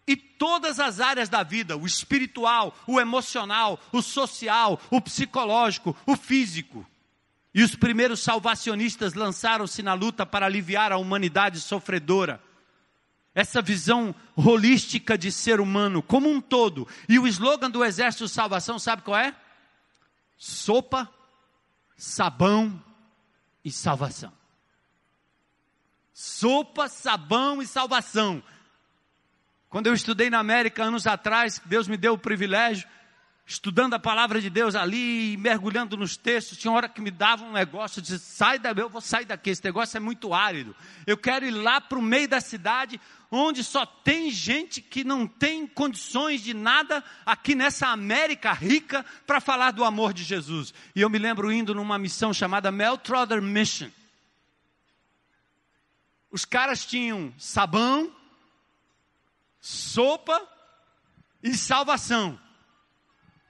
e 0.08 0.16
todas 0.16 0.80
as 0.80 1.01
áreas 1.01 1.28
da 1.28 1.43
vida, 1.43 1.76
o 1.76 1.86
espiritual, 1.86 2.74
o 2.88 2.99
emocional, 2.99 3.80
o 3.91 4.01
social, 4.01 4.80
o 4.89 5.01
psicológico, 5.01 5.95
o 6.05 6.16
físico. 6.16 6.88
E 7.53 7.62
os 7.62 7.76
primeiros 7.76 8.22
salvacionistas 8.22 9.16
lançaram-se 9.16 9.84
na 9.84 9.93
luta 9.93 10.26
para 10.26 10.45
aliviar 10.45 10.91
a 10.91 10.97
humanidade 10.97 11.60
sofredora. 11.60 12.41
Essa 13.36 13.62
visão 13.62 14.16
holística 14.36 15.18
de 15.18 15.32
ser 15.32 15.60
humano 15.60 16.01
como 16.01 16.30
um 16.30 16.39
todo. 16.39 16.88
E 17.10 17.20
o 17.20 17.28
slogan 17.28 17.70
do 17.70 17.84
Exército 17.84 18.26
de 18.26 18.32
Salvação, 18.32 18.80
sabe 18.80 19.01
qual 19.01 19.18
é? 19.18 19.36
Sopa, 20.38 21.10
sabão 21.97 22.82
e 23.66 23.72
salvação. 23.72 24.32
Sopa, 26.14 26.88
sabão 26.88 27.62
e 27.62 27.68
salvação. 27.68 28.41
Quando 29.78 29.86
eu 29.86 29.93
estudei 29.93 30.28
na 30.28 30.39
América 30.39 30.86
anos 30.86 31.05
atrás, 31.05 31.61
Deus 31.63 31.88
me 31.88 31.97
deu 31.97 32.13
o 32.13 32.17
privilégio, 32.17 32.89
estudando 33.45 33.93
a 33.93 33.99
palavra 33.99 34.41
de 34.41 34.49
Deus 34.49 34.73
ali, 34.73 35.38
mergulhando 35.38 35.95
nos 35.95 36.17
textos, 36.17 36.57
tinha 36.57 36.73
hora 36.73 36.89
que 36.89 36.99
me 36.99 37.11
dava 37.11 37.45
um 37.45 37.51
negócio, 37.51 38.01
de 38.01 38.17
sai 38.17 38.57
daí, 38.57 38.73
eu 38.75 38.89
vou 38.89 39.01
sair 39.01 39.25
daqui, 39.25 39.51
esse 39.51 39.63
negócio 39.63 39.95
é 39.95 39.99
muito 39.99 40.34
árido. 40.34 40.75
Eu 41.05 41.15
quero 41.15 41.45
ir 41.45 41.51
lá 41.51 41.80
para 41.80 41.99
o 41.99 42.01
meio 42.01 42.28
da 42.28 42.41
cidade, 42.41 42.99
onde 43.30 43.63
só 43.63 43.86
tem 43.86 44.32
gente 44.32 44.82
que 44.82 45.03
não 45.03 45.28
tem 45.28 45.67
condições 45.67 46.41
de 46.41 46.55
nada 46.55 47.03
aqui 47.23 47.53
nessa 47.53 47.89
América 47.89 48.53
rica 48.53 49.05
para 49.28 49.39
falar 49.39 49.69
do 49.69 49.84
amor 49.84 50.11
de 50.11 50.23
Jesus. 50.23 50.73
E 50.95 51.01
eu 51.01 51.09
me 51.11 51.19
lembro 51.19 51.51
indo 51.51 51.75
numa 51.75 51.99
missão 51.99 52.34
chamada 52.34 52.71
Meltrother 52.71 53.43
Mission. 53.43 53.91
Os 56.32 56.45
caras 56.45 56.84
tinham 56.84 57.32
sabão, 57.38 58.16
sopa 59.60 60.41
e 61.41 61.55
salvação. 61.55 62.39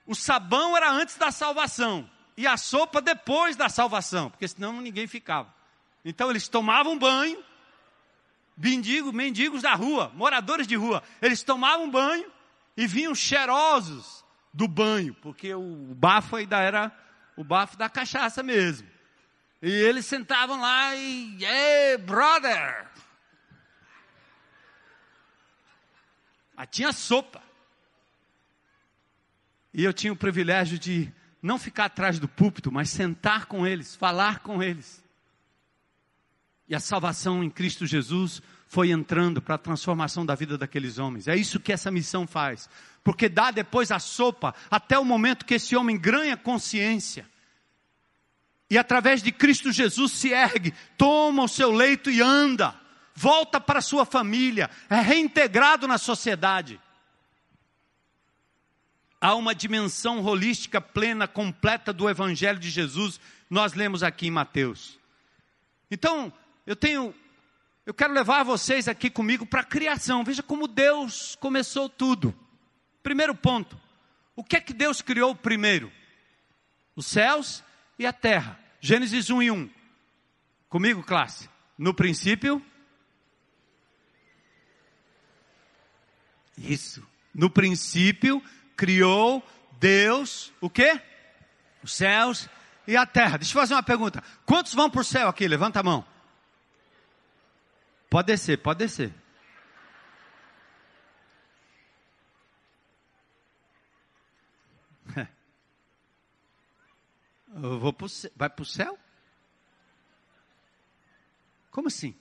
O 0.06 0.16
sabão 0.16 0.76
era 0.76 0.90
antes 0.92 1.18
da 1.18 1.32
salvação 1.32 2.10
e 2.36 2.46
a 2.46 2.56
sopa 2.56 3.02
depois 3.02 3.56
da 3.56 3.68
salvação, 3.68 4.30
porque 4.30 4.48
senão 4.48 4.80
ninguém 4.82 5.08
ficava. 5.08 5.54
Então 6.06 6.30
eles 6.30 6.48
tomavam 6.48 6.98
banho, 6.98 7.44
mendigos, 8.56 9.12
mendigos 9.12 9.62
da 9.62 9.74
rua, 9.74 10.12
moradores 10.16 10.68
de 10.68 10.76
rua, 10.76 11.04
eles 11.22 11.44
tomavam 11.44 11.90
banho 11.90 12.32
e 12.78 12.88
vinham 12.88 13.14
cheirosos 13.14 14.24
do 14.54 14.68
banho, 14.68 15.14
porque 15.16 15.54
o 15.54 15.94
bafo 15.96 16.36
ainda 16.36 16.60
era 16.60 16.92
o 17.36 17.44
bafo 17.44 17.76
da 17.78 17.90
cachaça 17.90 18.42
mesmo. 18.42 18.88
E 19.62 19.70
eles 19.70 20.06
sentavam 20.06 20.60
lá 20.62 20.96
e, 20.96 21.44
hey, 21.44 21.98
brother, 21.98 22.88
Mas 26.58 26.68
tinha 26.72 26.92
sopa. 26.92 27.42
E 29.72 29.84
eu 29.84 29.94
tinha 29.94 30.12
o 30.12 30.16
privilégio 30.16 30.80
de 30.80 31.14
não 31.42 31.60
ficar 31.60 31.86
atrás 31.86 32.18
do 32.18 32.28
púlpito, 32.28 32.72
mas 32.72 32.90
sentar 32.90 33.46
com 33.46 33.66
eles, 33.66 33.96
falar 33.96 34.40
com 34.40 34.64
eles. 34.64 35.04
E 36.68 36.76
a 36.76 36.80
salvação 36.80 37.44
em 37.44 37.50
Cristo 37.50 37.86
Jesus 37.86 38.42
foi 38.68 38.90
entrando 38.90 39.40
para 39.40 39.56
a 39.56 39.60
transformação 39.60 40.26
da 40.26 40.34
vida 40.34 40.58
daqueles 40.58 40.98
homens. 40.98 41.28
É 41.28 41.36
isso 41.36 41.60
que 41.60 41.72
essa 41.72 41.92
missão 41.92 42.26
faz. 42.26 42.68
Porque 43.04 43.30
dá 43.30 43.52
depois 43.52 43.92
a 43.92 44.00
sopa 44.00 44.54
até 44.70 44.98
o 44.98 45.06
momento 45.06 45.46
que 45.46 45.54
esse 45.54 45.76
homem 45.76 45.98
ganha 45.98 46.36
consciência. 46.36 47.26
E 48.70 48.78
através 48.78 49.22
de 49.22 49.32
Cristo 49.32 49.72
Jesus 49.72 50.12
se 50.12 50.30
ergue, 50.32 50.74
toma 50.98 51.44
o 51.44 51.48
seu 51.48 51.72
leito 51.72 52.10
e 52.10 52.20
anda. 52.20 52.76
Volta 53.20 53.60
para 53.60 53.82
sua 53.82 54.06
família, 54.06 54.70
é 54.88 55.02
reintegrado 55.02 55.88
na 55.88 55.98
sociedade. 55.98 56.80
Há 59.20 59.34
uma 59.34 59.56
dimensão 59.56 60.24
holística 60.24 60.80
plena, 60.80 61.28
completa 61.28 61.92
do 61.92 62.08
Evangelho 62.08 62.60
de 62.60 62.70
Jesus, 62.70 63.20
nós 63.50 63.74
lemos 63.74 64.04
aqui 64.04 64.28
em 64.28 64.32
Mateus. 64.32 65.00
Então, 65.90 66.32
eu 66.64 66.76
tenho, 66.76 67.12
eu 67.88 67.94
quero 67.96 68.14
levar 68.14 68.44
vocês 68.44 68.88
aqui 68.88 69.10
comigo 69.10 69.48
para 69.48 69.62
a 69.62 69.66
criação. 69.66 70.24
Veja 70.24 70.44
como 70.44 70.68
Deus 70.68 71.36
começou 71.38 71.90
tudo. 71.90 72.36
Primeiro 73.02 73.34
ponto: 73.34 73.82
o 74.36 74.44
que 74.44 74.58
é 74.58 74.62
que 74.62 74.74
Deus 74.74 75.02
criou 75.02 75.34
primeiro? 75.34 75.92
Os 76.96 77.08
céus 77.08 77.64
e 77.98 78.06
a 78.06 78.14
terra. 78.14 78.60
Gênesis 78.80 79.32
1 79.32 79.42
e 79.42 79.50
1. 79.50 79.70
Comigo, 80.70 81.02
classe. 81.02 81.50
No 81.76 81.96
princípio. 81.96 82.64
Isso. 86.58 87.08
No 87.34 87.50
princípio 87.50 88.42
criou 88.76 89.44
Deus 89.80 90.52
o 90.60 90.70
quê? 90.70 91.02
Os 91.84 91.94
céus 91.94 92.50
e 92.88 92.98
a 92.98 93.06
terra. 93.06 93.38
Deixa 93.38 93.56
eu 93.56 93.62
fazer 93.62 93.76
uma 93.76 93.84
pergunta. 93.84 94.24
Quantos 94.46 94.74
vão 94.74 94.90
para 94.90 95.02
o 95.02 95.04
céu 95.04 95.28
aqui? 95.28 95.48
Levanta 95.48 95.80
a 95.80 95.84
mão. 95.84 96.04
Pode 98.10 98.28
descer, 98.28 98.58
pode 98.58 98.80
descer. 98.80 99.14
Eu 107.54 107.80
vou 107.80 107.94
pro, 107.94 108.08
vai 108.36 108.50
para 108.50 108.64
o 108.64 108.66
céu? 108.66 108.98
Como 111.70 111.88
assim? 111.90 112.16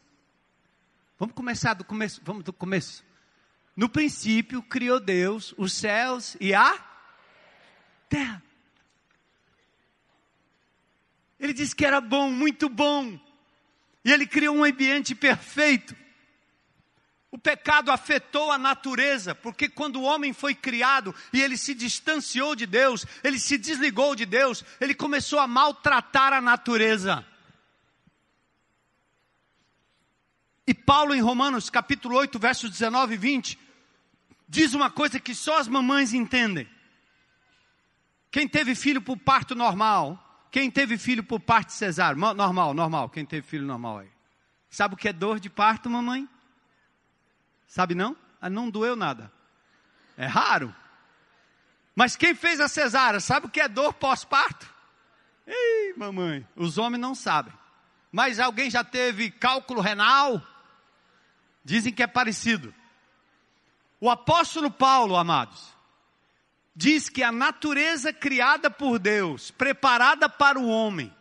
Vamos 1.18 1.34
começar 1.34 1.72
do 1.74 1.84
começo. 1.84 2.20
Vamos 2.24 2.44
do 2.44 2.52
começo. 2.52 3.04
No 3.76 3.90
princípio 3.90 4.62
criou 4.62 4.98
Deus 4.98 5.54
os 5.58 5.74
céus 5.74 6.34
e 6.40 6.54
a 6.54 6.82
terra. 8.08 8.42
Ele 11.38 11.52
disse 11.52 11.76
que 11.76 11.84
era 11.84 12.00
bom, 12.00 12.30
muito 12.30 12.70
bom. 12.70 13.20
E 14.02 14.10
ele 14.10 14.26
criou 14.26 14.56
um 14.56 14.64
ambiente 14.64 15.14
perfeito. 15.14 15.94
O 17.30 17.36
pecado 17.36 17.90
afetou 17.90 18.50
a 18.50 18.56
natureza, 18.56 19.34
porque 19.34 19.68
quando 19.68 19.96
o 19.96 20.04
homem 20.04 20.32
foi 20.32 20.54
criado 20.54 21.14
e 21.32 21.42
ele 21.42 21.58
se 21.58 21.74
distanciou 21.74 22.56
de 22.56 22.64
Deus, 22.64 23.04
ele 23.22 23.38
se 23.38 23.58
desligou 23.58 24.16
de 24.16 24.24
Deus, 24.24 24.64
ele 24.80 24.94
começou 24.94 25.38
a 25.38 25.46
maltratar 25.46 26.32
a 26.32 26.40
natureza. 26.40 27.26
E 30.66 30.72
Paulo 30.72 31.14
em 31.14 31.20
Romanos 31.20 31.68
capítulo 31.68 32.16
8, 32.16 32.38
versos 32.38 32.70
19 32.70 33.14
e 33.14 33.18
20, 33.18 33.65
diz 34.48 34.74
uma 34.74 34.90
coisa 34.90 35.18
que 35.18 35.34
só 35.34 35.58
as 35.58 35.68
mamães 35.68 36.12
entendem. 36.12 36.68
Quem 38.30 38.46
teve 38.46 38.74
filho 38.74 39.00
por 39.00 39.16
parto 39.16 39.54
normal, 39.54 40.46
quem 40.50 40.70
teve 40.70 40.98
filho 40.98 41.24
por 41.24 41.40
parte 41.40 41.72
cesárea, 41.72 42.16
normal, 42.34 42.74
normal, 42.74 43.08
quem 43.08 43.24
teve 43.24 43.46
filho 43.46 43.64
normal 43.64 43.98
aí. 44.00 44.10
Sabe 44.68 44.94
o 44.94 44.96
que 44.96 45.08
é 45.08 45.12
dor 45.12 45.40
de 45.40 45.48
parto, 45.48 45.88
mamãe? 45.88 46.28
Sabe 47.66 47.94
não? 47.94 48.16
Ah, 48.40 48.50
não 48.50 48.70
doeu 48.70 48.94
nada. 48.94 49.32
É 50.16 50.26
raro. 50.26 50.74
Mas 51.94 52.14
quem 52.14 52.34
fez 52.34 52.60
a 52.60 52.68
cesárea, 52.68 53.20
sabe 53.20 53.46
o 53.46 53.50
que 53.50 53.60
é 53.60 53.68
dor 53.68 53.94
pós-parto? 53.94 54.66
Ei, 55.46 55.94
mamãe, 55.96 56.46
os 56.54 56.76
homens 56.76 57.00
não 57.00 57.14
sabem. 57.14 57.52
Mas 58.12 58.38
alguém 58.38 58.70
já 58.70 58.84
teve 58.84 59.30
cálculo 59.30 59.80
renal? 59.80 60.42
Dizem 61.64 61.92
que 61.92 62.02
é 62.02 62.06
parecido. 62.06 62.74
O 64.00 64.10
apóstolo 64.10 64.70
Paulo, 64.70 65.16
amados, 65.16 65.74
diz 66.74 67.08
que 67.08 67.22
a 67.22 67.32
natureza 67.32 68.12
criada 68.12 68.70
por 68.70 68.98
Deus, 68.98 69.50
preparada 69.50 70.28
para 70.28 70.58
o 70.58 70.68
homem, 70.68 71.14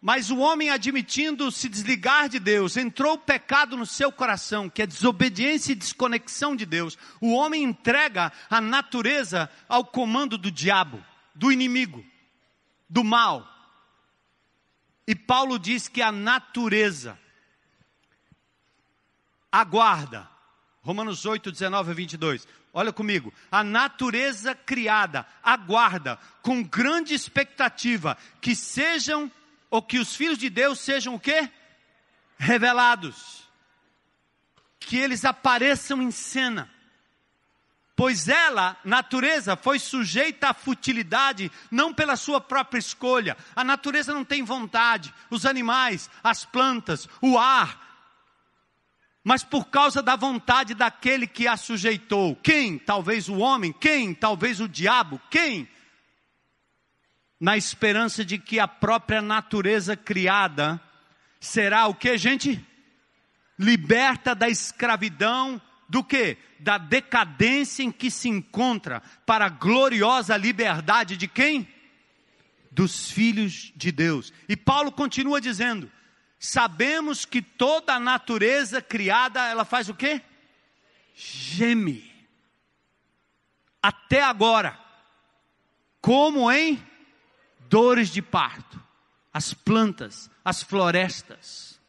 mas 0.00 0.30
o 0.30 0.38
homem 0.38 0.68
admitindo 0.68 1.52
se 1.52 1.68
desligar 1.68 2.28
de 2.28 2.40
Deus, 2.40 2.76
entrou 2.76 3.14
o 3.14 3.18
pecado 3.18 3.76
no 3.76 3.86
seu 3.86 4.10
coração, 4.10 4.68
que 4.68 4.82
é 4.82 4.86
desobediência 4.86 5.70
e 5.70 5.76
desconexão 5.76 6.56
de 6.56 6.66
Deus. 6.66 6.98
O 7.20 7.32
homem 7.34 7.62
entrega 7.62 8.32
a 8.50 8.60
natureza 8.60 9.48
ao 9.68 9.84
comando 9.84 10.36
do 10.36 10.50
diabo, 10.50 11.04
do 11.32 11.52
inimigo, 11.52 12.04
do 12.90 13.04
mal. 13.04 13.48
E 15.06 15.14
Paulo 15.14 15.56
diz 15.56 15.86
que 15.86 16.02
a 16.02 16.10
natureza 16.10 17.16
aguarda 19.52 20.31
Romanos 20.82 21.24
8, 21.24 21.52
19 21.52 21.90
a 21.92 21.94
22. 21.94 22.48
Olha 22.72 22.92
comigo. 22.92 23.32
A 23.50 23.62
natureza 23.62 24.54
criada 24.54 25.24
aguarda 25.42 26.18
com 26.42 26.62
grande 26.62 27.14
expectativa 27.14 28.18
que 28.40 28.56
sejam, 28.56 29.30
ou 29.70 29.80
que 29.80 29.98
os 29.98 30.16
filhos 30.16 30.38
de 30.38 30.50
Deus 30.50 30.80
sejam 30.80 31.14
o 31.14 31.20
quê? 31.20 31.48
Revelados. 32.36 33.48
Que 34.80 34.96
eles 34.96 35.24
apareçam 35.24 36.02
em 36.02 36.10
cena. 36.10 36.68
Pois 37.94 38.26
ela, 38.26 38.76
natureza, 38.84 39.54
foi 39.54 39.78
sujeita 39.78 40.48
à 40.48 40.54
futilidade, 40.54 41.52
não 41.70 41.94
pela 41.94 42.16
sua 42.16 42.40
própria 42.40 42.80
escolha. 42.80 43.36
A 43.54 43.62
natureza 43.62 44.12
não 44.12 44.24
tem 44.24 44.42
vontade. 44.42 45.14
Os 45.30 45.46
animais, 45.46 46.10
as 46.24 46.44
plantas, 46.44 47.08
o 47.20 47.38
ar, 47.38 47.91
mas 49.24 49.44
por 49.44 49.66
causa 49.68 50.02
da 50.02 50.16
vontade 50.16 50.74
daquele 50.74 51.26
que 51.26 51.46
a 51.46 51.56
sujeitou. 51.56 52.34
Quem? 52.36 52.78
Talvez 52.78 53.28
o 53.28 53.38
homem, 53.38 53.72
quem? 53.72 54.12
Talvez 54.14 54.60
o 54.60 54.68
diabo, 54.68 55.20
quem? 55.30 55.68
Na 57.38 57.56
esperança 57.56 58.24
de 58.24 58.38
que 58.38 58.58
a 58.58 58.66
própria 58.66 59.22
natureza 59.22 59.96
criada 59.96 60.80
será 61.40 61.86
o 61.86 61.94
que, 61.94 62.16
gente? 62.18 62.64
Liberta 63.58 64.34
da 64.34 64.48
escravidão, 64.48 65.60
do 65.88 66.02
que? 66.02 66.36
Da 66.58 66.78
decadência 66.78 67.82
em 67.82 67.92
que 67.92 68.10
se 68.10 68.28
encontra, 68.28 69.02
para 69.24 69.46
a 69.46 69.50
gloriosa 69.50 70.36
liberdade 70.36 71.16
de 71.16 71.28
quem? 71.28 71.68
Dos 72.70 73.10
filhos 73.10 73.72
de 73.76 73.92
Deus. 73.92 74.32
E 74.48 74.56
Paulo 74.56 74.90
continua 74.90 75.40
dizendo: 75.40 75.90
sabemos 76.42 77.24
que 77.24 77.40
toda 77.40 77.94
a 77.94 78.00
natureza 78.00 78.82
criada, 78.82 79.46
ela 79.46 79.64
faz 79.64 79.88
o 79.88 79.94
quê? 79.94 80.20
Geme. 81.14 82.12
Até 83.80 84.20
agora, 84.24 84.76
como 86.00 86.50
em 86.50 86.84
dores 87.68 88.08
de 88.08 88.20
parto, 88.20 88.82
as 89.32 89.54
plantas, 89.54 90.28
as 90.44 90.64
florestas. 90.64 91.80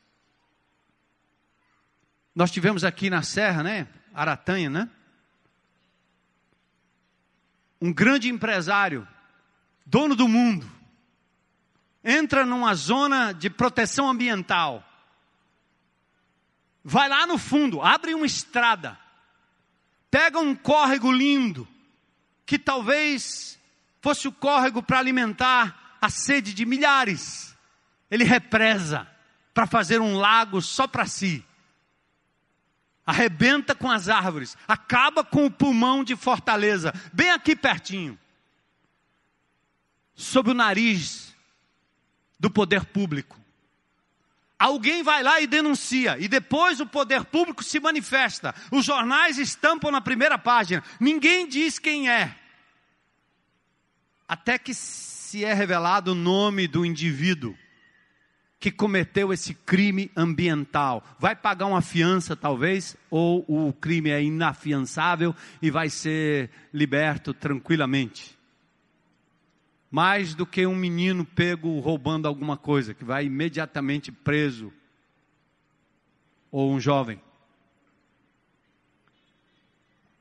Nós 2.35 2.51
tivemos 2.51 2.83
aqui 2.83 3.09
na 3.09 3.23
Serra, 3.23 3.63
né? 3.63 3.87
Aratanha, 4.13 4.69
né? 4.69 4.89
Um 7.81 7.91
grande 7.91 8.29
empresário, 8.29 9.07
dono 9.83 10.15
do 10.15 10.27
mundo, 10.27 10.71
entra 12.03 12.45
numa 12.45 12.75
zona 12.75 13.31
de 13.31 13.49
proteção 13.49 14.09
ambiental, 14.09 14.83
vai 16.83 17.07
lá 17.07 17.25
no 17.25 17.37
fundo, 17.37 17.81
abre 17.81 18.13
uma 18.13 18.25
estrada, 18.25 18.99
pega 20.11 20.39
um 20.39 20.53
córrego 20.53 21.11
lindo, 21.11 21.67
que 22.45 22.59
talvez 22.59 23.57
fosse 24.01 24.27
o 24.27 24.31
córrego 24.31 24.83
para 24.83 24.99
alimentar 24.99 25.97
a 26.01 26.09
sede 26.09 26.53
de 26.53 26.65
milhares, 26.65 27.55
ele 28.11 28.25
represa 28.25 29.07
para 29.53 29.65
fazer 29.65 30.01
um 30.01 30.17
lago 30.17 30.61
só 30.61 30.85
para 30.85 31.05
si. 31.05 31.45
Arrebenta 33.05 33.75
com 33.75 33.89
as 33.89 34.09
árvores, 34.09 34.57
acaba 34.67 35.23
com 35.23 35.45
o 35.45 35.51
pulmão 35.51 36.03
de 36.03 36.15
Fortaleza, 36.15 36.93
bem 37.11 37.29
aqui 37.29 37.55
pertinho. 37.55 38.19
Sob 40.15 40.51
o 40.51 40.53
nariz 40.53 41.32
do 42.43 42.51
poder 42.51 42.83
público. 42.83 43.39
Alguém 44.59 45.01
vai 45.01 45.23
lá 45.23 45.39
e 45.39 45.47
denuncia, 45.47 46.17
e 46.19 46.27
depois 46.27 46.81
o 46.81 46.85
poder 46.85 47.23
público 47.23 47.63
se 47.63 47.79
manifesta. 47.79 48.53
Os 48.69 48.83
jornais 48.83 49.37
estampam 49.37 49.89
na 49.89 50.01
primeira 50.01 50.37
página. 50.37 50.83
Ninguém 50.99 51.47
diz 51.47 51.79
quem 51.79 52.09
é. 52.09 52.35
até 54.27 54.57
que 54.57 54.73
se 54.73 55.45
é 55.45 55.53
revelado 55.53 56.11
o 56.11 56.15
nome 56.15 56.67
do 56.67 56.85
indivíduo 56.85 57.57
que 58.59 58.71
cometeu 58.71 59.31
esse 59.31 59.53
crime 59.53 60.11
ambiental. 60.15 61.01
Vai 61.19 61.35
pagar 61.37 61.67
uma 61.67 61.81
fiança, 61.81 62.35
talvez, 62.35 62.97
ou 63.09 63.45
o 63.47 63.71
crime 63.71 64.09
é 64.09 64.21
inafiançável 64.21 65.33
e 65.61 65.71
vai 65.71 65.89
ser 65.89 66.49
liberto 66.73 67.33
tranquilamente. 67.33 68.37
Mais 69.95 70.33
do 70.33 70.43
que 70.43 70.65
um 70.65 70.75
menino 70.75 71.23
pego 71.23 71.79
roubando 71.79 72.27
alguma 72.27 72.57
coisa, 72.57 72.95
que 72.95 73.05
vai 73.05 73.25
imediatamente 73.27 74.11
preso, 74.11 74.73
ou 76.51 76.73
um 76.73 76.79
jovem. 76.79 77.21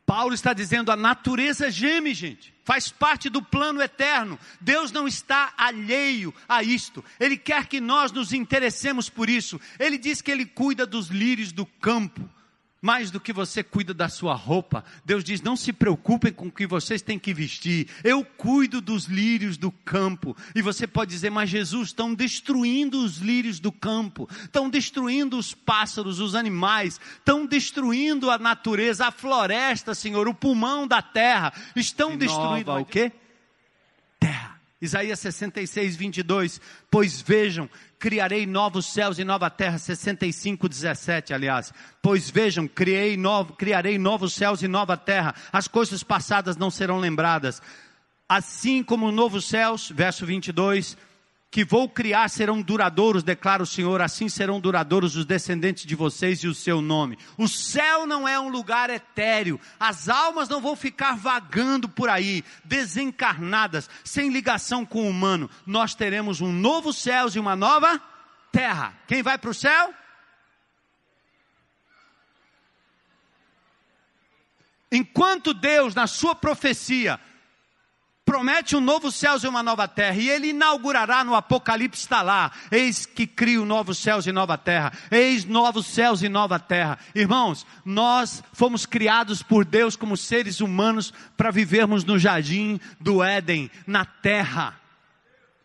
Paulo 0.04 0.34
está 0.34 0.52
dizendo: 0.52 0.92
a 0.92 0.96
natureza 0.96 1.70
geme, 1.70 2.12
gente, 2.12 2.52
faz 2.66 2.90
parte 2.92 3.30
do 3.30 3.42
plano 3.42 3.80
eterno. 3.80 4.38
Deus 4.60 4.92
não 4.92 5.08
está 5.08 5.54
alheio 5.56 6.34
a 6.46 6.62
isto, 6.62 7.02
Ele 7.18 7.38
quer 7.38 7.66
que 7.66 7.80
nós 7.80 8.12
nos 8.12 8.34
interessemos 8.34 9.08
por 9.08 9.30
isso. 9.30 9.58
Ele 9.78 9.96
diz 9.96 10.20
que 10.20 10.30
Ele 10.30 10.44
cuida 10.44 10.84
dos 10.84 11.08
lírios 11.08 11.50
do 11.50 11.64
campo 11.64 12.28
mais 12.82 13.12
do 13.12 13.20
que 13.20 13.32
você 13.32 13.62
cuida 13.62 13.94
da 13.94 14.08
sua 14.08 14.34
roupa. 14.34 14.84
Deus 15.04 15.22
diz: 15.22 15.40
não 15.40 15.54
se 15.56 15.72
preocupem 15.72 16.32
com 16.32 16.48
o 16.48 16.52
que 16.52 16.66
vocês 16.66 17.00
têm 17.00 17.18
que 17.18 17.32
vestir. 17.32 17.88
Eu 18.02 18.24
cuido 18.24 18.80
dos 18.80 19.04
lírios 19.04 19.56
do 19.56 19.70
campo. 19.70 20.36
E 20.52 20.60
você 20.60 20.84
pode 20.84 21.12
dizer: 21.12 21.30
mas 21.30 21.48
Jesus, 21.48 21.88
estão 21.88 22.12
destruindo 22.12 23.02
os 23.02 23.18
lírios 23.18 23.60
do 23.60 23.70
campo, 23.70 24.28
estão 24.42 24.68
destruindo 24.68 25.38
os 25.38 25.54
pássaros, 25.54 26.18
os 26.18 26.34
animais, 26.34 27.00
estão 27.18 27.46
destruindo 27.46 28.28
a 28.28 28.36
natureza, 28.36 29.06
a 29.06 29.12
floresta, 29.12 29.94
Senhor, 29.94 30.26
o 30.26 30.34
pulmão 30.34 30.86
da 30.86 31.00
terra. 31.00 31.52
Estão 31.76 32.16
destruindo 32.16 32.72
o 32.72 32.84
quê? 32.84 33.12
Terra. 34.18 34.60
Isaías 34.80 35.20
66, 35.20 35.94
22. 35.94 36.60
Pois 36.90 37.22
vejam, 37.22 37.70
criarei 38.02 38.46
novos 38.46 38.86
céus 38.86 39.16
e 39.20 39.24
nova 39.24 39.48
terra. 39.48 39.78
65, 39.78 40.68
17, 40.68 41.32
aliás. 41.32 41.72
Pois 42.02 42.28
vejam, 42.28 42.66
criei 42.66 43.16
novo, 43.16 43.52
criarei 43.52 43.96
novos 43.96 44.32
céus 44.32 44.60
e 44.60 44.66
nova 44.66 44.96
terra. 44.96 45.32
As 45.52 45.68
coisas 45.68 46.02
passadas 46.02 46.56
não 46.56 46.68
serão 46.68 46.98
lembradas. 46.98 47.62
Assim 48.28 48.82
como 48.82 49.12
novos 49.12 49.44
céus, 49.44 49.88
verso 49.88 50.26
22 50.26 50.96
que 51.52 51.66
vou 51.66 51.86
criar 51.86 52.30
serão 52.30 52.62
duradouros, 52.62 53.22
declara 53.22 53.62
o 53.62 53.66
Senhor, 53.66 54.00
assim 54.00 54.26
serão 54.26 54.58
duradouros 54.58 55.16
os 55.16 55.26
descendentes 55.26 55.84
de 55.84 55.94
vocês 55.94 56.38
e 56.38 56.48
o 56.48 56.54
seu 56.54 56.80
nome. 56.80 57.18
O 57.36 57.46
céu 57.46 58.06
não 58.06 58.26
é 58.26 58.40
um 58.40 58.48
lugar 58.48 58.88
etéreo, 58.88 59.60
as 59.78 60.08
almas 60.08 60.48
não 60.48 60.62
vão 60.62 60.74
ficar 60.74 61.14
vagando 61.14 61.90
por 61.90 62.08
aí, 62.08 62.42
desencarnadas, 62.64 63.90
sem 64.02 64.30
ligação 64.30 64.86
com 64.86 65.02
o 65.02 65.08
humano. 65.10 65.50
Nós 65.66 65.94
teremos 65.94 66.40
um 66.40 66.50
novo 66.50 66.90
céu 66.90 67.28
e 67.34 67.38
uma 67.38 67.54
nova 67.54 68.00
terra. 68.50 68.94
Quem 69.06 69.22
vai 69.22 69.36
para 69.36 69.50
o 69.50 69.54
céu? 69.54 69.92
Enquanto 74.90 75.52
Deus, 75.52 75.94
na 75.94 76.06
sua 76.06 76.34
profecia, 76.34 77.20
promete 78.24 78.76
um 78.76 78.80
novo 78.80 79.10
céu 79.10 79.36
e 79.42 79.46
uma 79.46 79.62
nova 79.62 79.88
terra, 79.88 80.16
e 80.16 80.28
ele 80.28 80.48
inaugurará 80.48 81.24
no 81.24 81.34
Apocalipse 81.34 82.02
está 82.02 82.22
lá, 82.22 82.52
eis 82.70 83.04
que 83.06 83.26
crio 83.26 83.64
novos 83.64 83.98
céus 83.98 84.26
e 84.26 84.32
nova 84.32 84.56
terra, 84.56 84.92
eis 85.10 85.44
novos 85.44 85.86
céus 85.86 86.22
e 86.22 86.28
nova 86.28 86.58
terra. 86.58 86.98
Irmãos, 87.14 87.66
nós 87.84 88.42
fomos 88.52 88.86
criados 88.86 89.42
por 89.42 89.64
Deus 89.64 89.96
como 89.96 90.16
seres 90.16 90.60
humanos 90.60 91.12
para 91.36 91.50
vivermos 91.50 92.04
no 92.04 92.18
jardim 92.18 92.80
do 93.00 93.22
Éden, 93.22 93.70
na 93.86 94.04
terra. 94.04 94.81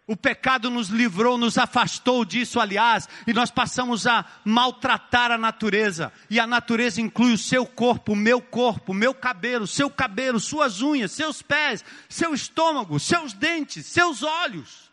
O 0.07 0.15
pecado 0.15 0.69
nos 0.69 0.87
livrou, 0.87 1.37
nos 1.37 1.57
afastou 1.57 2.23
disso, 2.23 2.61
aliás, 2.61 3.09
e 3.27 3.33
nós 3.33 3.51
passamos 3.51 4.07
a 4.07 4.25
maltratar 4.45 5.31
a 5.31 5.37
natureza. 5.37 6.13
E 6.29 6.39
a 6.39 6.47
natureza 6.47 7.01
inclui 7.01 7.33
o 7.33 7.37
seu 7.37 7.65
corpo, 7.65 8.13
o 8.13 8.15
meu 8.15 8.39
corpo, 8.41 8.93
o 8.93 8.95
meu 8.95 9.13
cabelo, 9.13 9.67
seu 9.67 9.89
cabelo, 9.89 10.39
suas 10.39 10.81
unhas, 10.81 11.11
seus 11.11 11.41
pés, 11.41 11.83
seu 12.07 12.33
estômago, 12.33 12.97
seus 13.01 13.33
dentes, 13.33 13.85
seus 13.85 14.23
olhos. 14.23 14.86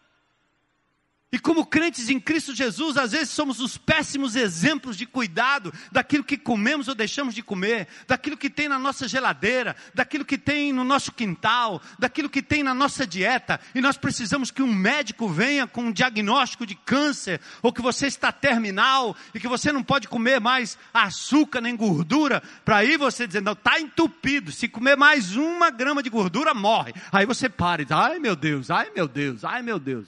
E 1.35 1.39
como 1.41 1.66
crentes 1.66 2.09
em 2.11 2.20
Cristo 2.20 2.55
Jesus, 2.55 2.97
às 2.97 3.11
vezes 3.11 3.30
somos 3.30 3.59
os 3.59 3.76
péssimos 3.76 4.37
exemplos 4.37 4.97
de 4.97 5.05
cuidado 5.05 5.74
daquilo 5.91 6.22
que 6.22 6.37
comemos 6.37 6.87
ou 6.87 6.95
deixamos 6.95 7.35
de 7.35 7.43
comer, 7.43 7.89
daquilo 8.07 8.37
que 8.37 8.49
tem 8.49 8.68
na 8.68 8.78
nossa 8.78 9.09
geladeira, 9.09 9.74
daquilo 9.93 10.24
que 10.24 10.39
tem 10.39 10.72
no 10.72 10.85
nosso 10.85 11.11
quintal, 11.11 11.82
daquilo 11.99 12.30
que 12.30 12.41
tem 12.41 12.62
na 12.62 12.72
nossa 12.72 13.05
dieta. 13.05 13.59
E 13.74 13.80
nós 13.80 13.97
precisamos 13.97 14.53
que 14.53 14.62
um 14.62 14.72
médico 14.72 15.28
venha 15.28 15.66
com 15.66 15.87
um 15.87 15.93
diagnóstico 15.93 16.64
de 16.64 16.76
câncer, 16.76 17.41
ou 17.61 17.72
que 17.72 17.82
você 17.82 18.07
está 18.07 18.30
terminal 18.30 19.16
e 19.35 19.41
que 19.41 19.49
você 19.49 19.72
não 19.72 19.82
pode 19.82 20.07
comer 20.07 20.41
mais 20.41 20.78
açúcar 20.93 21.61
nem 21.61 21.74
gordura, 21.74 22.45
para 22.64 22.76
aí 22.76 22.97
você 22.97 23.26
dizer, 23.26 23.43
não, 23.43 23.55
está 23.55 23.80
entupido, 23.80 24.53
se 24.53 24.68
comer 24.68 24.97
mais 24.97 25.35
uma 25.35 25.68
grama 25.68 26.01
de 26.01 26.11
gordura, 26.11 26.55
morre. 26.55 26.95
Aí 27.11 27.26
você 27.26 27.49
para 27.49 27.82
e 27.82 27.87
diz, 27.87 27.91
ai 27.91 28.20
meu 28.20 28.37
Deus, 28.37 28.70
ai 28.70 28.93
meu 28.95 29.09
Deus, 29.09 29.45
ai 29.45 29.62
meu 29.62 29.80
Deus. 29.80 30.07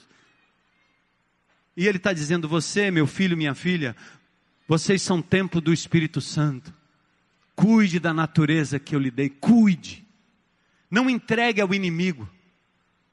E 1.77 1.87
ele 1.87 1.97
está 1.97 2.11
dizendo: 2.11 2.49
Você, 2.49 2.89
meu 2.89 3.05
filho, 3.05 3.37
minha 3.37 3.53
filha, 3.53 3.95
vocês 4.67 5.03
são 5.03 5.21
templo 5.21 5.61
do 5.61 5.71
Espírito 5.71 6.19
Santo. 6.19 6.73
Cuide 7.55 7.99
da 7.99 8.11
natureza 8.13 8.79
que 8.79 8.95
eu 8.95 8.99
lhe 8.99 9.11
dei, 9.11 9.29
cuide. 9.29 10.03
Não 10.89 11.07
entregue 11.07 11.61
ao 11.61 11.73
inimigo. 11.73 12.27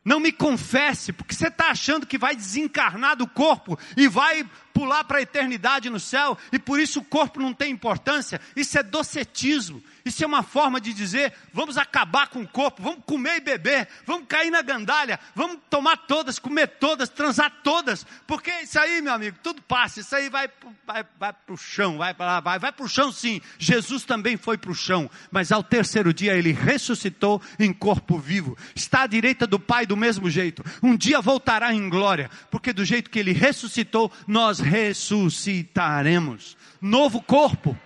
Não 0.03 0.19
me 0.19 0.33
confesse, 0.33 1.13
porque 1.13 1.35
você 1.35 1.49
está 1.49 1.71
achando 1.71 2.07
que 2.07 2.19
vai 2.19 2.35
desencarnar 2.35 3.17
do 3.17 3.27
corpo 3.27 3.79
e 3.97 4.09
vai 4.09 4.49
pular 4.75 5.05
para 5.05 5.19
a 5.19 5.23
eternidade 5.23 5.89
no 5.89 6.01
céu, 6.01 6.37
e 6.53 6.59
por 6.59 6.81
isso 6.81 6.99
o 6.99 7.05
corpo 7.05 7.41
não 7.41 7.55
tem 7.55 7.71
importância. 7.71 8.41
Isso 8.55 8.77
é 8.77 8.83
docetismo. 8.83 9.83
Isso 10.05 10.23
é 10.23 10.27
uma 10.27 10.43
forma 10.43 10.81
de 10.81 10.93
dizer: 10.93 11.33
vamos 11.53 11.79
acabar 11.79 12.29
com 12.29 12.43
o 12.43 12.49
corpo, 12.49 12.83
vamos 12.83 13.03
comer 13.07 13.37
e 13.37 13.41
beber, 13.41 13.89
vamos 14.05 14.27
cair 14.29 14.51
na 14.51 14.61
gandalha, 14.61 15.19
vamos 15.35 15.59
tomar 15.71 15.97
todas, 15.97 16.39
comer 16.39 16.67
todas, 16.67 17.09
transar 17.09 17.51
todas, 17.63 18.05
porque 18.27 18.51
isso 18.61 18.79
aí, 18.79 19.01
meu 19.01 19.15
amigo, 19.15 19.39
tudo 19.43 19.63
passa, 19.63 20.01
isso 20.01 20.15
aí 20.15 20.29
vai, 20.29 20.51
vai, 20.87 21.05
vai 21.19 21.33
para 21.33 21.55
o 21.55 21.57
chão, 21.57 21.97
vai 21.97 22.13
para 22.13 22.27
lá, 22.27 22.41
vai, 22.41 22.59
vai 22.59 22.71
para 22.71 22.85
o 22.85 22.89
chão 22.89 23.11
sim. 23.11 23.41
Jesus 23.59 24.05
também 24.05 24.37
foi 24.37 24.59
para 24.59 24.71
o 24.71 24.75
chão, 24.75 25.11
mas 25.31 25.51
ao 25.51 25.63
terceiro 25.63 26.13
dia 26.13 26.35
ele 26.35 26.53
ressuscitou 26.53 27.41
em 27.59 27.73
corpo 27.73 28.19
vivo, 28.19 28.59
está 28.75 29.03
à 29.03 29.07
direita 29.07 29.47
do 29.47 29.59
Pai 29.59 29.87
do 29.87 29.97
mesmo 29.97 30.29
jeito, 30.29 30.63
um 30.83 30.95
dia 30.95 31.21
voltará 31.23 31.73
em 31.73 31.89
glória, 31.89 32.31
porque 32.51 32.75
do 32.75 32.85
jeito 32.85 33.09
que 33.09 33.19
ele 33.19 33.33
ressuscitou, 33.33 34.13
nós 34.27 34.61
ressuscitaremos. 34.65 36.57
Novo 36.81 37.23
corpo, 37.23 37.79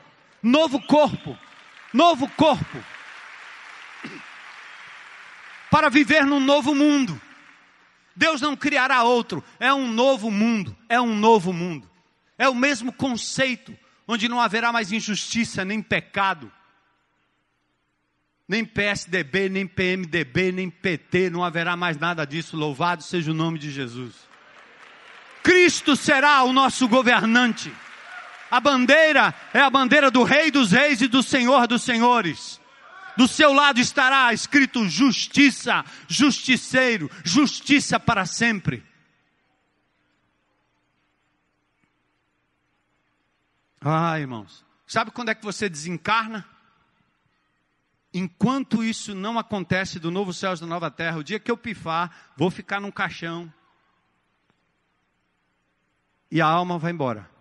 novo 0.43 0.81
corpo 0.81 1.37
novo 1.93 2.29
corpo, 2.31 2.79
para 5.71 5.89
viver 5.89 6.25
num 6.25 6.41
novo 6.41 6.75
mundo. 6.75 7.21
Deus 8.15 8.41
não 8.41 8.57
criará 8.57 9.05
outro, 9.05 9.45
é 9.61 9.73
um 9.73 9.91
novo 9.91 10.31
mundo, 10.31 10.77
é 10.89 11.01
um 11.01 11.15
novo 11.15 11.53
mundo. 11.53 11.89
É 12.37 12.49
o 12.49 12.55
mesmo 12.55 12.93
conceito, 12.93 13.77
onde 14.07 14.29
não 14.29 14.41
haverá 14.41 14.73
mais 14.73 14.93
injustiça, 14.93 15.65
nem 15.65 15.83
pecado, 15.83 16.51
nem 18.47 18.65
PSDB, 18.65 19.49
nem 19.49 19.67
PMDB, 19.67 20.53
nem 20.53 20.71
PT, 20.71 21.31
não 21.31 21.45
haverá 21.45 21.77
mais 21.77 21.97
nada 21.99 22.25
disso. 22.25 22.57
Louvado 22.57 23.03
seja 23.03 23.31
o 23.31 23.35
nome 23.35 23.59
de 23.59 23.71
Jesus. 23.71 24.28
Cristo 25.49 25.97
será 25.97 26.43
o 26.43 26.53
nosso 26.53 26.87
governante. 26.87 27.75
A 28.51 28.61
bandeira 28.61 29.35
é 29.55 29.61
a 29.61 29.71
bandeira 29.71 30.11
do 30.11 30.23
Rei 30.23 30.51
dos 30.51 30.73
Reis 30.73 31.01
e 31.01 31.09
do 31.09 31.23
Senhor 31.23 31.67
dos 31.67 31.83
Senhores. 31.85 32.61
Do 33.17 33.27
seu 33.27 33.55
lado 33.55 33.81
estará 33.81 34.31
escrito 34.35 34.87
justiça, 34.87 35.87
justiceiro, 36.07 37.11
justiça 37.25 37.99
para 37.99 38.27
sempre. 38.27 38.85
Ah, 43.81 44.21
irmãos, 44.21 44.67
sabe 44.87 45.13
quando 45.13 45.31
é 45.31 45.35
que 45.35 45.47
você 45.47 45.67
desencarna? 45.67 46.47
Enquanto 48.13 48.85
isso 48.85 49.15
não 49.15 49.39
acontece 49.39 49.99
do 49.99 50.11
novo 50.11 50.35
céu 50.35 50.53
e 50.53 50.61
da 50.61 50.67
nova 50.67 50.91
terra, 50.91 51.17
o 51.17 51.25
dia 51.25 51.41
que 51.41 51.51
eu 51.51 51.57
pifar, 51.57 52.35
vou 52.37 52.51
ficar 52.51 52.83
num 52.83 52.91
caixão 52.91 53.51
e 56.31 56.41
a 56.41 56.47
alma 56.47 56.79
vai 56.79 56.93
embora 56.93 57.39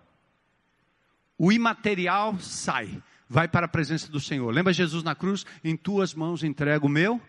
o 1.38 1.52
imaterial 1.52 2.38
sai, 2.40 3.02
vai 3.30 3.48
para 3.48 3.66
a 3.66 3.70
presença 3.70 4.12
do 4.12 4.20
Senhor. 4.20 4.52
Lembra 4.52 4.74
Jesus 4.74 5.04
na 5.04 5.14
cruz? 5.14 5.46
Em 5.64 5.78
tuas 5.78 6.14
mãos 6.14 6.44
entrego 6.44 6.88
o 6.88 6.90
meu 6.90 7.22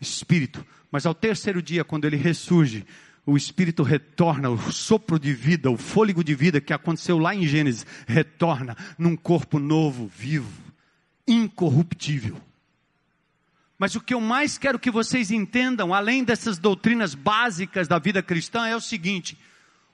espírito. 0.00 0.64
Mas 0.90 1.06
ao 1.06 1.14
terceiro 1.14 1.62
dia, 1.62 1.84
quando 1.84 2.04
ele 2.04 2.16
ressurge, 2.16 2.84
o 3.24 3.36
espírito 3.36 3.82
retorna, 3.82 4.50
o 4.50 4.70
sopro 4.70 5.18
de 5.18 5.32
vida, 5.32 5.70
o 5.70 5.78
fôlego 5.78 6.22
de 6.22 6.34
vida 6.34 6.60
que 6.60 6.74
aconteceu 6.74 7.18
lá 7.18 7.34
em 7.34 7.46
Gênesis, 7.46 7.86
retorna 8.06 8.76
num 8.98 9.16
corpo 9.16 9.58
novo, 9.58 10.06
vivo, 10.14 10.52
incorruptível. 11.26 12.36
Mas 13.78 13.94
o 13.94 14.00
que 14.00 14.14
eu 14.14 14.20
mais 14.20 14.58
quero 14.58 14.78
que 14.78 14.90
vocês 14.90 15.30
entendam, 15.30 15.94
além 15.94 16.22
dessas 16.22 16.58
doutrinas 16.58 17.14
básicas 17.14 17.88
da 17.88 17.98
vida 17.98 18.22
cristã, 18.22 18.66
é 18.66 18.76
o 18.76 18.80
seguinte: 18.80 19.38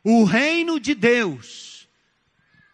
o 0.05 0.25
reino 0.25 0.81
de 0.81 0.95
Deus, 0.95 1.89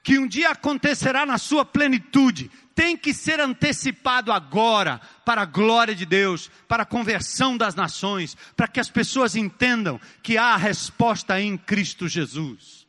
que 0.03 0.19
um 0.19 0.27
dia 0.27 0.51
acontecerá 0.51 1.27
na 1.27 1.39
sua 1.39 1.65
plenitude, 1.65 2.51
tem 2.75 2.97
que 2.97 3.15
ser 3.15 3.41
antecipado 3.41 4.31
agora 4.31 5.01
para 5.25 5.43
a 5.43 5.47
glória 5.47 5.95
de 5.95 6.05
Deus, 6.05 6.51
para 6.69 6.83
a 6.83 6.87
conversão 6.87 7.57
das 7.57 7.75
nações, 7.75 8.37
para 8.55 8.69
que 8.69 8.79
as 8.79 8.91
pessoas 8.91 9.35
entendam 9.35 9.99
que 10.23 10.37
há 10.37 10.55
a 10.55 10.59
resposta 10.59 11.41
em 11.41 11.57
Cristo 11.57 12.07
Jesus. 12.07 12.87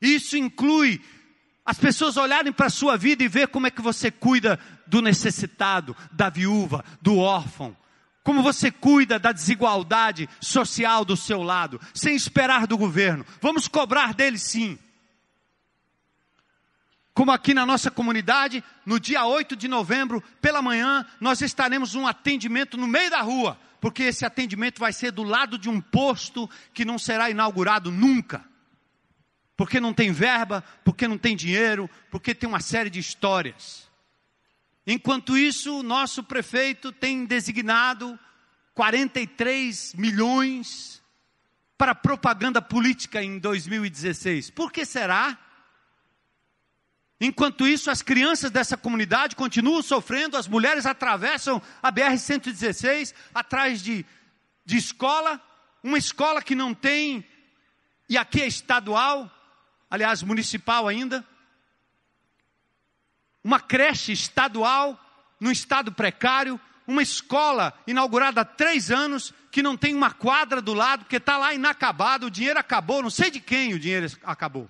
Isso 0.00 0.36
inclui 0.36 1.00
as 1.64 1.78
pessoas 1.78 2.16
olharem 2.16 2.52
para 2.52 2.66
a 2.66 2.70
sua 2.70 2.96
vida 2.96 3.24
e 3.24 3.28
ver 3.28 3.48
como 3.48 3.66
é 3.66 3.70
que 3.70 3.82
você 3.82 4.10
cuida 4.10 4.58
do 4.86 5.02
necessitado, 5.02 5.96
da 6.12 6.28
viúva, 6.28 6.84
do 7.02 7.18
órfão. 7.18 7.76
Como 8.24 8.42
você 8.42 8.70
cuida 8.70 9.18
da 9.18 9.32
desigualdade 9.32 10.28
social 10.40 11.04
do 11.04 11.14
seu 11.14 11.42
lado, 11.42 11.78
sem 11.92 12.16
esperar 12.16 12.66
do 12.66 12.78
governo. 12.78 13.24
Vamos 13.38 13.68
cobrar 13.68 14.14
dele 14.14 14.38
sim. 14.38 14.78
Como 17.12 17.30
aqui 17.30 17.52
na 17.52 17.66
nossa 17.66 17.90
comunidade, 17.90 18.64
no 18.84 18.98
dia 18.98 19.24
8 19.26 19.54
de 19.54 19.68
novembro, 19.68 20.22
pela 20.40 20.62
manhã, 20.62 21.06
nós 21.20 21.42
estaremos 21.42 21.94
um 21.94 22.06
atendimento 22.06 22.78
no 22.78 22.88
meio 22.88 23.10
da 23.10 23.20
rua, 23.20 23.60
porque 23.78 24.04
esse 24.04 24.24
atendimento 24.24 24.80
vai 24.80 24.92
ser 24.92 25.12
do 25.12 25.22
lado 25.22 25.58
de 25.58 25.68
um 25.68 25.78
posto 25.78 26.48
que 26.72 26.84
não 26.84 26.98
será 26.98 27.28
inaugurado 27.28 27.90
nunca. 27.92 28.42
Porque 29.54 29.78
não 29.78 29.92
tem 29.92 30.10
verba, 30.10 30.64
porque 30.82 31.06
não 31.06 31.18
tem 31.18 31.36
dinheiro, 31.36 31.88
porque 32.10 32.34
tem 32.34 32.48
uma 32.48 32.58
série 32.58 32.88
de 32.88 32.98
histórias. 32.98 33.83
Enquanto 34.86 35.36
isso, 35.36 35.78
o 35.78 35.82
nosso 35.82 36.22
prefeito 36.22 36.92
tem 36.92 37.24
designado 37.24 38.18
43 38.74 39.94
milhões 39.94 41.02
para 41.78 41.94
propaganda 41.94 42.60
política 42.60 43.22
em 43.22 43.38
2016. 43.38 44.50
Por 44.50 44.70
que 44.70 44.84
será? 44.84 45.38
Enquanto 47.20 47.66
isso, 47.66 47.90
as 47.90 48.02
crianças 48.02 48.50
dessa 48.50 48.76
comunidade 48.76 49.36
continuam 49.36 49.80
sofrendo, 49.82 50.36
as 50.36 50.46
mulheres 50.46 50.84
atravessam 50.84 51.62
a 51.82 51.90
BR-116 51.90 53.14
atrás 53.34 53.80
de, 53.80 54.04
de 54.64 54.76
escola, 54.76 55.40
uma 55.82 55.96
escola 55.96 56.42
que 56.42 56.54
não 56.54 56.74
tem, 56.74 57.24
e 58.08 58.18
aqui 58.18 58.42
é 58.42 58.46
estadual, 58.46 59.30
aliás, 59.88 60.22
municipal 60.22 60.86
ainda, 60.86 61.26
uma 63.44 63.60
creche 63.60 64.10
estadual, 64.10 64.98
num 65.38 65.50
estado 65.50 65.92
precário, 65.92 66.58
uma 66.86 67.02
escola 67.02 67.74
inaugurada 67.86 68.40
há 68.40 68.44
três 68.44 68.90
anos, 68.90 69.32
que 69.50 69.62
não 69.62 69.76
tem 69.76 69.94
uma 69.94 70.10
quadra 70.10 70.60
do 70.62 70.72
lado, 70.72 71.00
porque 71.04 71.16
está 71.16 71.36
lá 71.36 71.54
inacabado, 71.54 72.26
o 72.26 72.30
dinheiro 72.30 72.58
acabou, 72.58 73.02
não 73.02 73.10
sei 73.10 73.30
de 73.30 73.40
quem 73.40 73.74
o 73.74 73.78
dinheiro 73.78 74.06
acabou. 74.24 74.68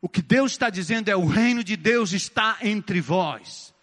O 0.00 0.08
que 0.08 0.22
Deus 0.22 0.52
está 0.52 0.70
dizendo 0.70 1.08
é: 1.08 1.16
o 1.16 1.26
reino 1.26 1.64
de 1.64 1.76
Deus 1.76 2.12
está 2.12 2.58
entre 2.60 3.00
vós. 3.00 3.74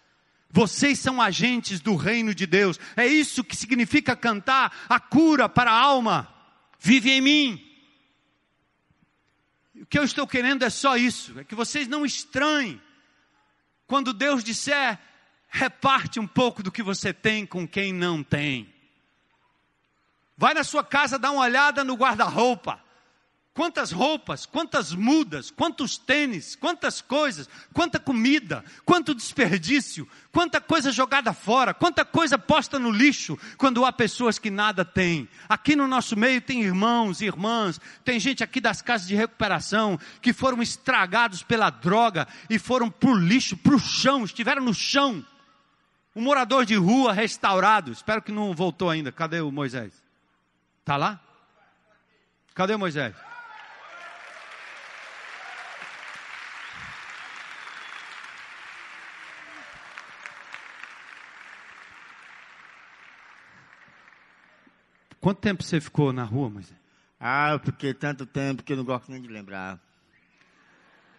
Vocês 0.48 0.98
são 0.98 1.20
agentes 1.20 1.80
do 1.80 1.96
reino 1.96 2.34
de 2.34 2.46
Deus. 2.46 2.78
É 2.94 3.06
isso 3.06 3.42
que 3.42 3.56
significa 3.56 4.14
cantar 4.14 4.72
a 4.88 5.00
cura 5.00 5.48
para 5.48 5.72
a 5.72 5.80
alma. 5.80 6.32
Vive 6.78 7.10
em 7.10 7.20
mim. 7.20 7.71
O 9.74 9.86
que 9.86 9.98
eu 9.98 10.04
estou 10.04 10.26
querendo 10.26 10.64
é 10.64 10.70
só 10.70 10.96
isso: 10.96 11.38
é 11.38 11.44
que 11.44 11.54
vocês 11.54 11.88
não 11.88 12.04
estranhem 12.04 12.80
quando 13.86 14.12
Deus 14.12 14.42
disser, 14.42 14.98
reparte 15.48 16.18
um 16.18 16.26
pouco 16.26 16.62
do 16.62 16.72
que 16.72 16.82
você 16.82 17.12
tem 17.12 17.44
com 17.44 17.68
quem 17.68 17.92
não 17.92 18.22
tem. 18.22 18.72
Vai 20.36 20.54
na 20.54 20.64
sua 20.64 20.82
casa 20.82 21.18
dar 21.18 21.30
uma 21.30 21.42
olhada 21.42 21.84
no 21.84 21.94
guarda-roupa. 21.94 22.82
Quantas 23.54 23.92
roupas, 23.92 24.46
quantas 24.46 24.94
mudas, 24.94 25.50
quantos 25.50 25.98
tênis, 25.98 26.56
quantas 26.56 27.02
coisas, 27.02 27.46
quanta 27.74 28.00
comida, 28.00 28.64
quanto 28.82 29.14
desperdício, 29.14 30.08
quanta 30.32 30.58
coisa 30.58 30.90
jogada 30.90 31.34
fora, 31.34 31.74
quanta 31.74 32.02
coisa 32.02 32.38
posta 32.38 32.78
no 32.78 32.90
lixo, 32.90 33.38
quando 33.58 33.84
há 33.84 33.92
pessoas 33.92 34.38
que 34.38 34.50
nada 34.50 34.86
têm. 34.86 35.28
Aqui 35.50 35.76
no 35.76 35.86
nosso 35.86 36.16
meio 36.16 36.40
tem 36.40 36.62
irmãos 36.62 37.20
e 37.20 37.26
irmãs, 37.26 37.78
tem 38.02 38.18
gente 38.18 38.42
aqui 38.42 38.58
das 38.58 38.80
casas 38.80 39.06
de 39.06 39.14
recuperação 39.14 40.00
que 40.22 40.32
foram 40.32 40.62
estragados 40.62 41.42
pela 41.42 41.68
droga 41.68 42.26
e 42.48 42.58
foram 42.58 42.90
para 42.90 43.10
o 43.10 43.14
lixo, 43.14 43.54
para 43.54 43.74
o 43.74 43.78
chão, 43.78 44.24
estiveram 44.24 44.64
no 44.64 44.72
chão. 44.72 45.22
Um 46.16 46.22
morador 46.22 46.64
de 46.64 46.74
rua 46.74 47.12
restaurado, 47.12 47.92
espero 47.92 48.22
que 48.22 48.32
não 48.32 48.54
voltou 48.54 48.88
ainda. 48.88 49.12
Cadê 49.12 49.42
o 49.42 49.52
Moisés? 49.52 49.92
Está 50.80 50.96
lá? 50.96 51.20
Cadê 52.54 52.74
o 52.74 52.78
Moisés? 52.78 53.14
Quanto 65.22 65.38
tempo 65.38 65.62
você 65.62 65.80
ficou 65.80 66.12
na 66.12 66.24
rua, 66.24 66.50
Moisés? 66.50 66.76
Ah, 67.18 67.52
eu 67.52 67.60
fiquei 67.60 67.94
tanto 67.94 68.26
tempo 68.26 68.64
que 68.64 68.72
eu 68.72 68.76
não 68.76 68.84
gosto 68.84 69.08
nem 69.08 69.22
de 69.22 69.28
lembrar. 69.28 69.78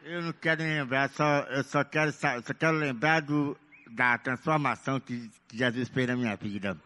Eu 0.04 0.22
não 0.22 0.34
quero 0.34 0.62
nem 0.62 0.82
lembrar, 0.82 1.10
só, 1.10 1.40
eu 1.50 1.64
só 1.64 1.86
quero, 1.86 2.12
só 2.12 2.54
quero 2.60 2.76
lembrar 2.76 3.22
do, 3.22 3.58
da 3.92 4.18
transformação 4.18 5.00
que, 5.00 5.32
que 5.48 5.58
Jesus 5.58 5.88
fez 5.88 6.06
na 6.06 6.18
minha 6.18 6.36
vida. 6.36 6.78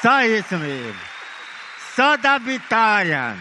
Só 0.00 0.22
isso 0.22 0.56
mesmo. 0.56 0.98
Só 1.94 2.16
da 2.16 2.38
vitória. 2.38 3.36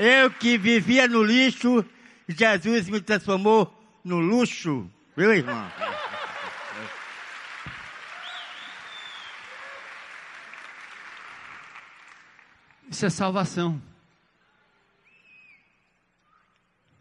Eu 0.00 0.32
que 0.32 0.58
vivia 0.58 1.06
no 1.06 1.22
lixo, 1.22 1.84
Jesus 2.26 2.88
me 2.88 3.00
transformou 3.00 3.72
no 4.02 4.18
luxo. 4.18 4.90
Viu, 5.16 5.32
irmão? 5.32 5.70
Isso 12.90 13.06
é 13.06 13.10
salvação. 13.10 13.80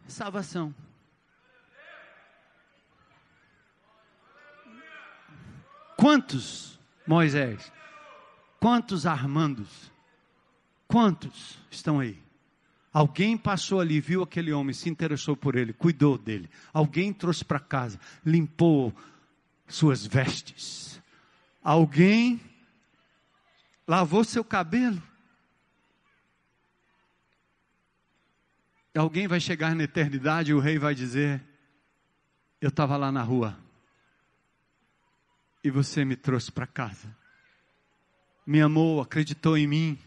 Salvação. 0.07 0.73
Quantos, 5.97 6.79
Moisés? 7.07 7.71
Quantos 8.59 9.07
Armandos? 9.07 9.91
Quantos 10.87 11.57
estão 11.71 11.99
aí? 11.99 12.21
Alguém 12.93 13.35
passou 13.35 13.79
ali, 13.79 13.99
viu 13.99 14.21
aquele 14.21 14.53
homem, 14.53 14.73
se 14.73 14.89
interessou 14.89 15.35
por 15.35 15.55
ele, 15.55 15.73
cuidou 15.73 16.17
dele. 16.17 16.49
Alguém 16.71 17.11
trouxe 17.11 17.43
para 17.43 17.59
casa, 17.59 17.99
limpou 18.23 18.93
suas 19.67 20.05
vestes. 20.05 21.01
Alguém 21.63 22.39
lavou 23.87 24.23
seu 24.23 24.43
cabelo. 24.43 25.08
Alguém 28.95 29.27
vai 29.27 29.39
chegar 29.39 29.75
na 29.75 29.83
eternidade 29.83 30.51
e 30.51 30.53
o 30.53 30.59
rei 30.59 30.79
vai 30.79 30.95
dizer: 30.95 31.43
Eu 32.59 32.69
estava 32.69 32.97
lá 32.97 33.11
na 33.11 33.21
rua 33.21 33.57
e 35.63 35.69
você 35.69 36.03
me 36.03 36.15
trouxe 36.15 36.51
para 36.51 36.65
casa. 36.65 37.15
Me 38.45 38.61
amou, 38.61 39.01
acreditou 39.01 39.57
em 39.57 39.67
mim. 39.67 39.99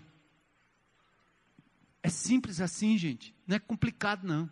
É 2.03 2.09
simples 2.09 2.61
assim, 2.61 2.99
gente. 2.99 3.35
Não 3.47 3.57
é 3.57 3.61
complicado, 3.61 4.27
não. 4.27 4.51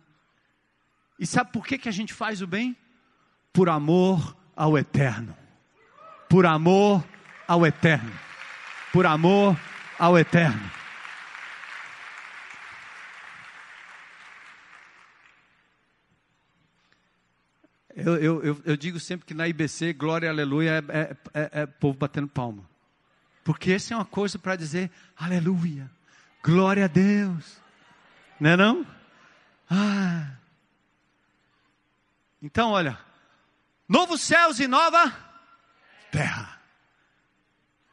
E 1.19 1.25
sabe 1.25 1.51
por 1.51 1.65
que, 1.65 1.77
que 1.77 1.89
a 1.89 1.91
gente 1.91 2.13
faz 2.13 2.41
o 2.41 2.47
bem? 2.47 2.75
Por 3.51 3.67
amor 3.67 4.35
ao 4.55 4.77
eterno. 4.77 5.35
Por 6.29 6.45
amor 6.45 7.03
ao 7.47 7.65
eterno. 7.65 8.11
Por 8.93 9.05
amor 9.05 9.59
ao 9.99 10.17
eterno. 10.17 10.80
Eu, 18.05 18.15
eu, 18.17 18.43
eu, 18.43 18.61
eu, 18.65 18.77
digo 18.77 18.99
sempre 18.99 19.25
que 19.25 19.33
na 19.33 19.47
IBC, 19.47 19.93
glória 19.93 20.29
aleluia, 20.29 20.83
é, 20.87 20.99
é, 20.99 21.17
é, 21.33 21.61
é 21.61 21.65
povo 21.65 21.97
batendo 21.97 22.27
palma. 22.27 22.69
Porque 23.43 23.71
essa 23.71 23.93
é 23.93 23.97
uma 23.97 24.05
coisa 24.05 24.37
para 24.37 24.55
dizer 24.55 24.91
aleluia, 25.15 25.89
glória 26.43 26.85
a 26.85 26.87
Deus. 26.87 27.61
Não 28.39 28.49
é 28.49 28.57
não? 28.57 28.87
Ah. 29.69 30.31
Então, 32.41 32.71
olha, 32.71 32.97
novos 33.87 34.21
céus 34.21 34.59
e 34.59 34.67
nova 34.67 35.15
terra. 36.11 36.59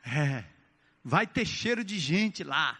É, 0.04 0.44
vai 1.04 1.26
ter 1.26 1.44
cheiro 1.44 1.84
de 1.84 1.98
gente 1.98 2.42
lá. 2.42 2.78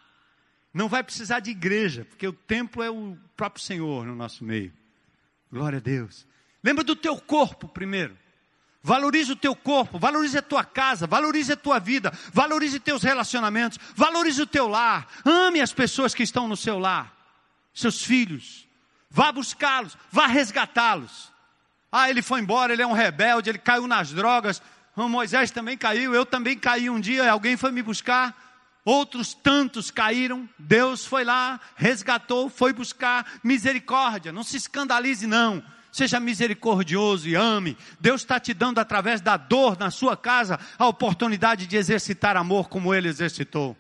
Não 0.72 0.88
vai 0.88 1.02
precisar 1.02 1.40
de 1.40 1.50
igreja, 1.50 2.04
porque 2.04 2.26
o 2.26 2.32
templo 2.32 2.82
é 2.82 2.90
o 2.90 3.16
próprio 3.36 3.62
Senhor 3.62 4.06
no 4.06 4.14
nosso 4.14 4.44
meio. 4.44 4.72
Glória 5.50 5.78
a 5.78 5.80
Deus. 5.80 6.26
Lembra 6.62 6.84
do 6.84 6.96
teu 6.96 7.16
corpo 7.16 7.68
primeiro. 7.68 8.16
Valorize 8.82 9.32
o 9.32 9.36
teu 9.36 9.54
corpo, 9.54 9.98
valorize 9.98 10.38
a 10.38 10.42
tua 10.42 10.64
casa, 10.64 11.06
valorize 11.06 11.52
a 11.52 11.56
tua 11.56 11.78
vida, 11.78 12.12
valorize 12.32 12.78
teus 12.78 13.02
relacionamentos, 13.02 13.78
valorize 13.94 14.40
o 14.40 14.46
teu 14.46 14.68
lar. 14.68 15.06
Ame 15.24 15.60
as 15.60 15.72
pessoas 15.72 16.14
que 16.14 16.22
estão 16.22 16.46
no 16.46 16.56
seu 16.56 16.78
lar, 16.78 17.12
seus 17.74 18.02
filhos. 18.02 18.66
Vá 19.10 19.32
buscá-los, 19.32 19.96
vá 20.12 20.26
resgatá-los. 20.26 21.32
Ah, 21.90 22.08
ele 22.08 22.22
foi 22.22 22.40
embora, 22.40 22.72
ele 22.72 22.82
é 22.82 22.86
um 22.86 22.92
rebelde, 22.92 23.50
ele 23.50 23.58
caiu 23.58 23.86
nas 23.86 24.10
drogas. 24.10 24.62
Oh, 24.94 25.08
Moisés 25.08 25.50
também 25.50 25.76
caiu, 25.76 26.14
eu 26.14 26.24
também 26.24 26.58
caí 26.58 26.88
um 26.88 27.00
dia, 27.00 27.30
alguém 27.30 27.56
foi 27.56 27.72
me 27.72 27.82
buscar. 27.82 28.36
Outros 28.84 29.34
tantos 29.34 29.90
caíram, 29.90 30.48
Deus 30.58 31.04
foi 31.04 31.24
lá, 31.24 31.60
resgatou, 31.76 32.48
foi 32.48 32.72
buscar 32.72 33.26
misericórdia. 33.42 34.32
Não 34.32 34.42
se 34.42 34.56
escandalize, 34.56 35.26
não. 35.26 35.62
Seja 35.90 36.20
misericordioso 36.20 37.28
e 37.28 37.34
ame. 37.34 37.76
Deus 38.00 38.20
está 38.20 38.38
te 38.38 38.52
dando, 38.52 38.78
através 38.78 39.20
da 39.20 39.36
dor 39.36 39.78
na 39.78 39.90
sua 39.90 40.16
casa, 40.16 40.58
a 40.78 40.86
oportunidade 40.86 41.66
de 41.66 41.76
exercitar 41.76 42.36
amor 42.36 42.68
como 42.68 42.94
Ele 42.94 43.08
exercitou. 43.08 43.76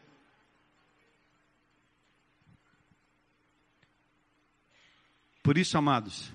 Por 5.42 5.56
isso, 5.56 5.78
amados, 5.78 6.30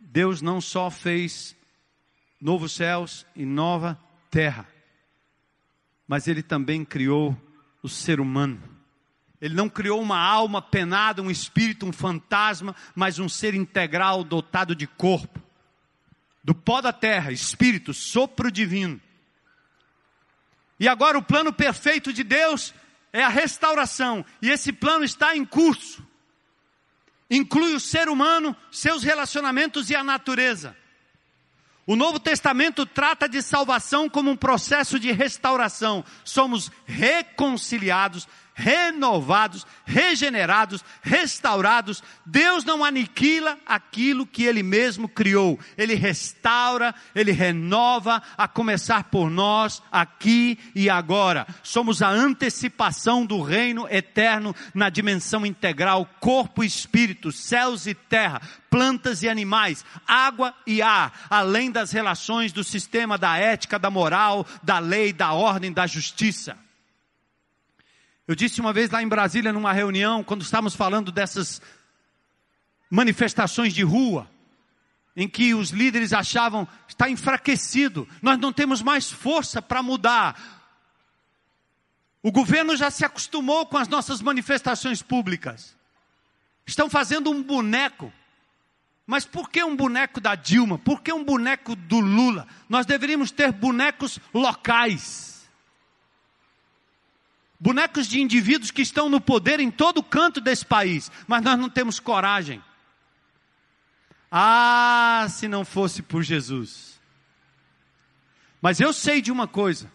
Deus 0.00 0.40
não 0.40 0.60
só 0.60 0.90
fez 0.90 1.54
novos 2.40 2.72
céus 2.72 3.26
e 3.36 3.44
nova 3.44 3.98
terra, 4.30 4.66
mas 6.06 6.26
Ele 6.26 6.42
também 6.42 6.84
criou 6.84 7.36
o 7.82 7.88
ser 7.88 8.20
humano. 8.20 8.73
Ele 9.40 9.54
não 9.54 9.68
criou 9.68 10.00
uma 10.00 10.18
alma 10.18 10.62
penada, 10.62 11.20
um 11.20 11.30
espírito, 11.30 11.86
um 11.86 11.92
fantasma, 11.92 12.74
mas 12.94 13.18
um 13.18 13.28
ser 13.28 13.54
integral 13.54 14.24
dotado 14.24 14.74
de 14.74 14.86
corpo. 14.86 15.42
Do 16.42 16.54
pó 16.54 16.80
da 16.80 16.92
terra, 16.92 17.32
espírito, 17.32 17.92
sopro 17.92 18.50
divino. 18.50 19.00
E 20.78 20.88
agora 20.88 21.18
o 21.18 21.22
plano 21.22 21.52
perfeito 21.52 22.12
de 22.12 22.22
Deus 22.22 22.74
é 23.12 23.22
a 23.22 23.28
restauração, 23.28 24.24
e 24.42 24.50
esse 24.50 24.72
plano 24.72 25.04
está 25.04 25.36
em 25.36 25.44
curso. 25.44 26.04
Inclui 27.30 27.74
o 27.74 27.80
ser 27.80 28.08
humano, 28.08 28.56
seus 28.70 29.02
relacionamentos 29.02 29.88
e 29.88 29.96
a 29.96 30.04
natureza. 30.04 30.76
O 31.86 31.96
Novo 31.96 32.18
Testamento 32.18 32.86
trata 32.86 33.28
de 33.28 33.42
salvação 33.42 34.08
como 34.08 34.30
um 34.30 34.36
processo 34.36 34.98
de 34.98 35.12
restauração. 35.12 36.04
Somos 36.24 36.70
reconciliados, 36.86 38.26
renovados, 38.54 39.66
regenerados, 39.84 40.84
restaurados. 41.02 42.02
Deus 42.24 42.64
não 42.64 42.84
aniquila 42.84 43.58
aquilo 43.66 44.26
que 44.26 44.44
Ele 44.44 44.62
mesmo 44.62 45.08
criou. 45.08 45.58
Ele 45.76 45.94
restaura, 45.94 46.94
Ele 47.14 47.32
renova, 47.32 48.22
a 48.38 48.46
começar 48.46 49.04
por 49.04 49.28
nós, 49.28 49.82
aqui 49.90 50.58
e 50.74 50.88
agora. 50.88 51.46
Somos 51.62 52.00
a 52.00 52.08
antecipação 52.08 53.26
do 53.26 53.42
reino 53.42 53.86
eterno 53.90 54.54
na 54.72 54.88
dimensão 54.88 55.44
integral, 55.44 56.08
corpo 56.20 56.62
e 56.62 56.66
espírito, 56.66 57.32
céus 57.32 57.86
e 57.86 57.94
terra, 57.94 58.40
plantas 58.70 59.22
e 59.22 59.28
animais, 59.28 59.84
água 60.06 60.54
e 60.66 60.80
ar, 60.80 61.26
além 61.28 61.70
das 61.70 61.90
relações 61.90 62.52
do 62.52 62.62
sistema 62.62 63.18
da 63.18 63.36
ética, 63.36 63.78
da 63.78 63.90
moral, 63.90 64.46
da 64.62 64.78
lei, 64.78 65.12
da 65.12 65.32
ordem, 65.32 65.72
da 65.72 65.86
justiça. 65.86 66.63
Eu 68.26 68.34
disse 68.34 68.60
uma 68.60 68.72
vez 68.72 68.90
lá 68.90 69.02
em 69.02 69.08
Brasília, 69.08 69.52
numa 69.52 69.72
reunião, 69.72 70.24
quando 70.24 70.42
estávamos 70.42 70.74
falando 70.74 71.12
dessas 71.12 71.60
manifestações 72.88 73.74
de 73.74 73.82
rua, 73.82 74.30
em 75.14 75.28
que 75.28 75.54
os 75.54 75.70
líderes 75.70 76.12
achavam 76.12 76.66
está 76.88 77.08
enfraquecido, 77.08 78.08
nós 78.22 78.38
não 78.38 78.52
temos 78.52 78.80
mais 78.80 79.10
força 79.10 79.60
para 79.60 79.82
mudar. 79.82 80.62
O 82.22 82.32
governo 82.32 82.74
já 82.76 82.90
se 82.90 83.04
acostumou 83.04 83.66
com 83.66 83.76
as 83.76 83.88
nossas 83.88 84.22
manifestações 84.22 85.02
públicas. 85.02 85.76
Estão 86.66 86.88
fazendo 86.88 87.30
um 87.30 87.42
boneco. 87.42 88.10
Mas 89.06 89.26
por 89.26 89.50
que 89.50 89.62
um 89.62 89.76
boneco 89.76 90.18
da 90.18 90.34
Dilma? 90.34 90.78
Por 90.78 91.02
que 91.02 91.12
um 91.12 91.22
boneco 91.22 91.76
do 91.76 92.00
Lula? 92.00 92.48
Nós 92.70 92.86
deveríamos 92.86 93.30
ter 93.30 93.52
bonecos 93.52 94.18
locais 94.32 95.33
bonecos 97.58 98.06
de 98.06 98.20
indivíduos 98.20 98.70
que 98.70 98.82
estão 98.82 99.08
no 99.08 99.20
poder 99.20 99.60
em 99.60 99.70
todo 99.70 100.02
canto 100.02 100.40
desse 100.40 100.64
país, 100.64 101.10
mas 101.26 101.42
nós 101.42 101.58
não 101.58 101.68
temos 101.68 102.00
coragem. 102.00 102.62
Ah, 104.30 105.26
se 105.30 105.46
não 105.46 105.64
fosse 105.64 106.02
por 106.02 106.22
Jesus. 106.22 107.00
Mas 108.60 108.80
eu 108.80 108.92
sei 108.92 109.22
de 109.22 109.30
uma 109.30 109.46
coisa: 109.46 109.92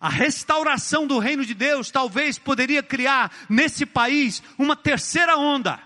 a 0.00 0.08
restauração 0.08 1.06
do 1.06 1.18
reino 1.18 1.44
de 1.44 1.54
Deus 1.54 1.90
talvez 1.90 2.38
poderia 2.38 2.82
criar 2.82 3.32
nesse 3.48 3.84
país 3.84 4.42
uma 4.58 4.76
terceira 4.76 5.36
onda. 5.36 5.80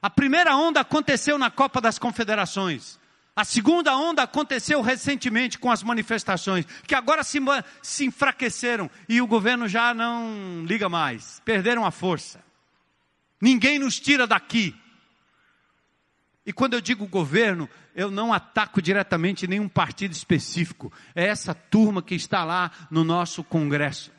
A 0.00 0.08
primeira 0.08 0.56
onda 0.56 0.80
aconteceu 0.80 1.38
na 1.38 1.50
Copa 1.50 1.80
das 1.80 1.98
Confederações. 1.98 2.98
A 3.36 3.44
segunda 3.44 3.96
onda 3.96 4.22
aconteceu 4.22 4.80
recentemente 4.80 5.58
com 5.58 5.70
as 5.70 5.82
manifestações, 5.82 6.64
que 6.86 6.94
agora 6.94 7.24
se, 7.24 7.38
se 7.82 8.04
enfraqueceram 8.04 8.88
e 9.08 9.20
o 9.20 9.26
governo 9.26 9.66
já 9.66 9.92
não 9.92 10.64
liga 10.64 10.88
mais, 10.88 11.40
perderam 11.44 11.84
a 11.84 11.90
força. 11.90 12.44
Ninguém 13.40 13.78
nos 13.78 13.98
tira 13.98 14.26
daqui. 14.26 14.74
E 16.46 16.52
quando 16.52 16.74
eu 16.74 16.80
digo 16.80 17.06
governo, 17.08 17.68
eu 17.94 18.08
não 18.10 18.32
ataco 18.32 18.80
diretamente 18.80 19.48
nenhum 19.48 19.68
partido 19.68 20.12
específico, 20.12 20.92
é 21.14 21.26
essa 21.26 21.54
turma 21.54 22.02
que 22.02 22.14
está 22.14 22.44
lá 22.44 22.70
no 22.90 23.02
nosso 23.02 23.42
Congresso. 23.42 24.12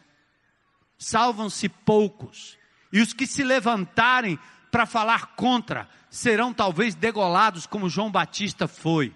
Salvam-se 0.97 1.69
poucos, 1.69 2.57
e 2.91 2.99
os 2.99 3.13
que 3.13 3.27
se 3.27 3.43
levantarem 3.43 4.39
para 4.71 4.85
falar 4.85 5.35
contra 5.35 5.89
serão 6.09 6.53
talvez 6.53 6.95
degolados 6.95 7.65
como 7.65 7.89
João 7.89 8.11
Batista 8.11 8.67
foi. 8.67 9.13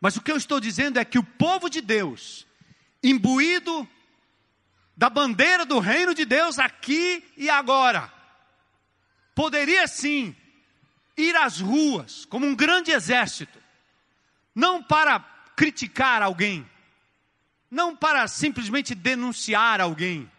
Mas 0.00 0.16
o 0.16 0.22
que 0.22 0.30
eu 0.30 0.36
estou 0.36 0.60
dizendo 0.60 0.98
é 0.98 1.04
que 1.04 1.18
o 1.18 1.24
povo 1.24 1.68
de 1.68 1.80
Deus, 1.80 2.46
imbuído 3.02 3.88
da 4.96 5.08
bandeira 5.08 5.64
do 5.64 5.78
reino 5.78 6.14
de 6.14 6.24
Deus 6.24 6.58
aqui 6.58 7.24
e 7.36 7.48
agora, 7.48 8.12
poderia 9.34 9.86
sim 9.86 10.34
ir 11.16 11.34
às 11.36 11.60
ruas 11.60 12.24
como 12.24 12.46
um 12.46 12.54
grande 12.54 12.90
exército, 12.92 13.58
não 14.54 14.82
para 14.82 15.20
criticar 15.56 16.22
alguém, 16.22 16.68
não 17.70 17.94
para 17.96 18.26
simplesmente 18.28 18.94
denunciar 18.94 19.80
alguém, 19.80 20.30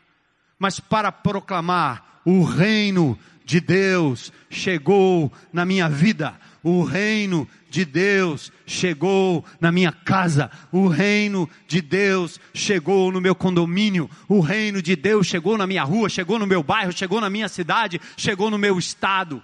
mas 0.60 0.80
para 0.80 1.12
proclamar 1.12 2.22
o 2.26 2.44
reino 2.44 3.18
de 3.46 3.60
Deus 3.60 4.32
chegou 4.50 5.32
na 5.52 5.66
minha 5.66 5.90
vida. 5.90 6.40
O 6.62 6.84
reino 6.84 7.48
de 7.70 7.86
Deus 7.86 8.52
chegou 8.68 9.46
na 9.60 9.72
minha 9.72 9.92
casa. 9.92 10.52
O 10.72 10.88
reino 10.88 11.50
de 11.68 11.82
Deus 11.82 12.40
chegou 12.54 13.12
no 13.12 13.22
meu 13.22 13.34
condomínio. 13.34 14.10
O 14.28 14.42
reino 14.42 14.82
de 14.82 14.96
Deus 14.96 15.26
chegou 15.26 15.58
na 15.58 15.66
minha 15.66 15.84
rua, 15.84 16.10
chegou 16.10 16.38
no 16.38 16.46
meu 16.46 16.62
bairro, 16.62 16.92
chegou 16.92 17.22
na 17.22 17.30
minha 17.30 17.48
cidade, 17.48 18.00
chegou 18.18 18.52
no 18.52 18.58
meu 18.58 18.78
estado. 18.78 19.42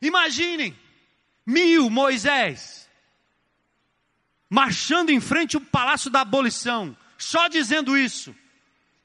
Imaginem, 0.00 0.76
mil 1.46 1.88
Moisés 1.88 2.84
marchando 4.54 5.10
em 5.10 5.18
frente 5.18 5.56
ao 5.56 5.60
palácio 5.60 6.08
da 6.08 6.20
abolição, 6.20 6.96
só 7.18 7.48
dizendo 7.48 7.98
isso. 7.98 8.32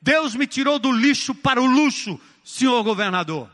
Deus 0.02 0.36
me 0.36 0.47
tirou 0.47 0.80
do 0.80 0.91
lixo 0.91 1.36
para 1.36 1.62
o 1.62 1.66
luxo, 1.66 2.20
senhor 2.43 2.84
governador 2.84 3.50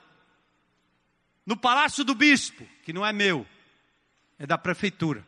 no 1.45 1.55
palácio 1.55 2.03
do 2.03 2.15
bispo, 2.15 2.67
que 2.83 2.91
não 2.91 3.05
é 3.05 3.13
meu, 3.13 3.45
é 4.39 4.47
da 4.47 4.57
prefeitura. 4.57 5.25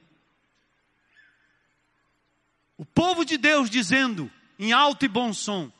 O 2.78 2.86
povo 2.86 3.24
de 3.24 3.38
Deus 3.38 3.70
dizendo 3.70 4.32
em 4.58 4.72
alto 4.72 5.06
e 5.06 5.08
bom 5.08 5.32
som: 5.32 5.72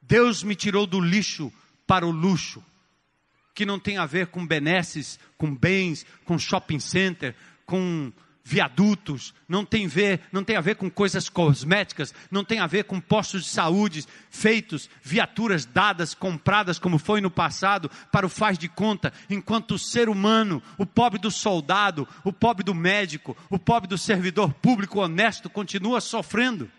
Deus 0.00 0.42
me 0.42 0.56
tirou 0.56 0.86
do 0.86 1.00
lixo 1.00 1.52
para 1.86 2.06
o 2.06 2.10
luxo, 2.10 2.64
que 3.54 3.66
não 3.66 3.78
tem 3.78 3.98
a 3.98 4.06
ver 4.06 4.28
com 4.28 4.46
benesses, 4.46 5.18
com 5.36 5.54
bens, 5.54 6.06
com 6.24 6.38
shopping 6.38 6.80
center, 6.80 7.36
com 7.66 8.12
viadutos, 8.42 9.34
não 9.48 9.64
tem, 9.64 9.86
ver, 9.86 10.20
não 10.32 10.42
tem 10.42 10.56
a 10.56 10.60
ver 10.60 10.76
com 10.76 10.90
coisas 10.90 11.28
cosméticas, 11.28 12.14
não 12.30 12.44
tem 12.44 12.60
a 12.60 12.66
ver 12.66 12.84
com 12.84 13.00
postos 13.00 13.44
de 13.44 13.50
saúde 13.50 14.04
feitos, 14.30 14.88
viaturas 15.02 15.64
dadas, 15.64 16.14
compradas 16.14 16.78
como 16.78 16.98
foi 16.98 17.20
no 17.20 17.30
passado, 17.30 17.90
para 18.10 18.26
o 18.26 18.30
faz 18.30 18.58
de 18.58 18.68
conta, 18.68 19.12
enquanto 19.28 19.72
o 19.72 19.78
ser 19.78 20.08
humano, 20.08 20.62
o 20.78 20.86
pobre 20.86 21.18
do 21.18 21.30
soldado, 21.30 22.06
o 22.24 22.32
pobre 22.32 22.64
do 22.64 22.74
médico, 22.74 23.36
o 23.48 23.58
pobre 23.58 23.88
do 23.88 23.98
servidor 23.98 24.52
público 24.54 25.00
honesto 25.00 25.48
continua 25.50 26.00
sofrendo. 26.00 26.70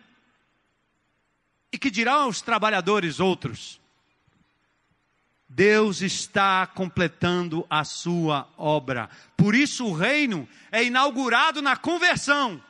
E 1.73 1.77
que 1.77 1.89
dirão 1.89 2.27
os 2.27 2.41
trabalhadores 2.41 3.19
outros? 3.19 3.80
Deus 5.53 6.01
está 6.01 6.65
completando 6.65 7.67
a 7.69 7.83
sua 7.83 8.47
obra. 8.57 9.09
Por 9.35 9.53
isso 9.53 9.85
o 9.85 9.93
reino 9.93 10.47
é 10.71 10.81
inaugurado 10.81 11.61
na 11.61 11.75
conversão. 11.75 12.63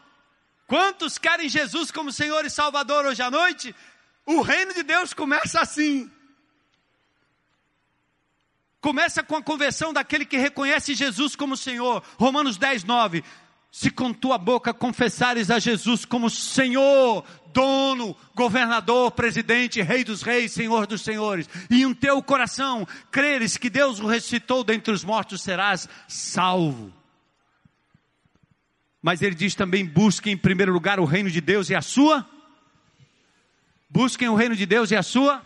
Quantos 0.65 1.19
querem 1.19 1.47
Jesus 1.47 1.91
como 1.91 2.11
Senhor 2.11 2.43
e 2.43 2.49
Salvador 2.49 3.05
hoje 3.05 3.21
à 3.21 3.29
noite? 3.29 3.75
O 4.25 4.41
reino 4.41 4.73
de 4.73 4.81
Deus 4.81 5.13
começa 5.13 5.59
assim. 5.59 6.09
Começa 8.79 9.21
com 9.21 9.35
a 9.35 9.43
conversão 9.43 9.93
daquele 9.93 10.25
que 10.25 10.37
reconhece 10.37 10.95
Jesus 10.95 11.35
como 11.35 11.55
Senhor. 11.55 12.03
Romanos 12.17 12.57
10, 12.57 12.83
9. 12.83 13.23
Se 13.71 13.91
com 13.91 14.11
tua 14.11 14.39
boca 14.39 14.73
confessares 14.73 15.51
a 15.51 15.59
Jesus 15.59 16.03
como 16.03 16.31
Senhor, 16.31 17.23
dono, 17.53 18.15
governador, 18.35 19.11
presidente, 19.11 19.81
rei 19.81 20.03
dos 20.03 20.21
reis, 20.21 20.51
senhor 20.51 20.87
dos 20.87 21.01
senhores, 21.01 21.49
e 21.69 21.83
em 21.83 21.93
teu 21.93 22.21
coração 22.21 22.87
creres 23.09 23.57
que 23.57 23.69
Deus 23.69 23.99
o 23.99 24.07
ressuscitou 24.07 24.63
dentre 24.63 24.93
os 24.93 25.03
mortos, 25.03 25.41
serás 25.41 25.87
salvo. 26.07 26.93
Mas 29.01 29.21
ele 29.21 29.35
diz 29.35 29.55
também: 29.55 29.85
busquem 29.85 30.33
em 30.33 30.37
primeiro 30.37 30.71
lugar 30.71 30.99
o 30.99 31.05
reino 31.05 31.29
de 31.29 31.41
Deus 31.41 31.69
e 31.69 31.75
a 31.75 31.81
sua. 31.81 32.27
Busquem 33.89 34.29
o 34.29 34.35
reino 34.35 34.55
de 34.55 34.65
Deus 34.65 34.91
e 34.91 34.95
a 34.95 35.03
sua 35.03 35.43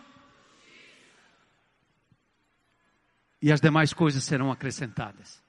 e 3.46 3.52
as 3.52 3.60
demais 3.60 3.92
coisas 3.92 4.24
serão 4.24 4.50
acrescentadas. 4.50 5.40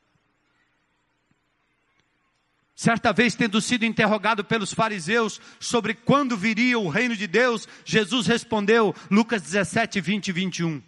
Certa 2.78 3.12
vez, 3.12 3.36
tendo 3.36 3.60
sido 3.60 3.86
interrogado 3.86 4.46
pelos 4.46 4.72
fariseus 4.72 5.42
sobre 5.60 5.96
quando 5.96 6.38
viria 6.38 6.78
o 6.78 6.88
reino 6.88 7.16
de 7.16 7.26
Deus, 7.26 7.68
Jesus 7.84 8.28
respondeu, 8.28 8.96
Lucas 9.12 9.42
17, 9.42 10.00
20 10.00 10.28
e 10.28 10.32
21. 10.32 10.84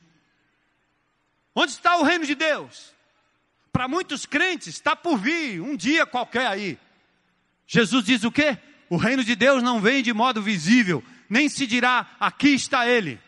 Onde 1.56 1.72
está 1.72 1.98
o 1.98 2.04
reino 2.04 2.26
de 2.26 2.36
Deus? 2.36 2.94
Para 3.74 3.88
muitos 3.88 4.26
crentes, 4.26 4.76
está 4.76 4.96
por 4.96 5.18
vir, 5.18 5.60
um 5.60 5.76
dia 5.76 6.06
qualquer 6.06 6.46
aí. 6.46 6.78
Jesus 7.66 8.06
diz 8.06 8.24
o 8.24 8.32
quê? 8.32 8.58
O 8.88 8.96
reino 8.96 9.24
de 9.24 9.36
Deus 9.36 9.62
não 9.64 9.82
vem 9.82 10.04
de 10.04 10.14
modo 10.14 10.42
visível, 10.42 11.04
nem 11.28 11.50
se 11.50 11.66
dirá, 11.68 12.16
aqui 12.20 12.54
está 12.54 12.88
ele 12.88 13.20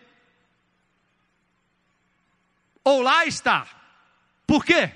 ou 2.83 3.01
lá 3.01 3.25
está. 3.25 3.67
Por 4.45 4.65
quê? 4.65 4.91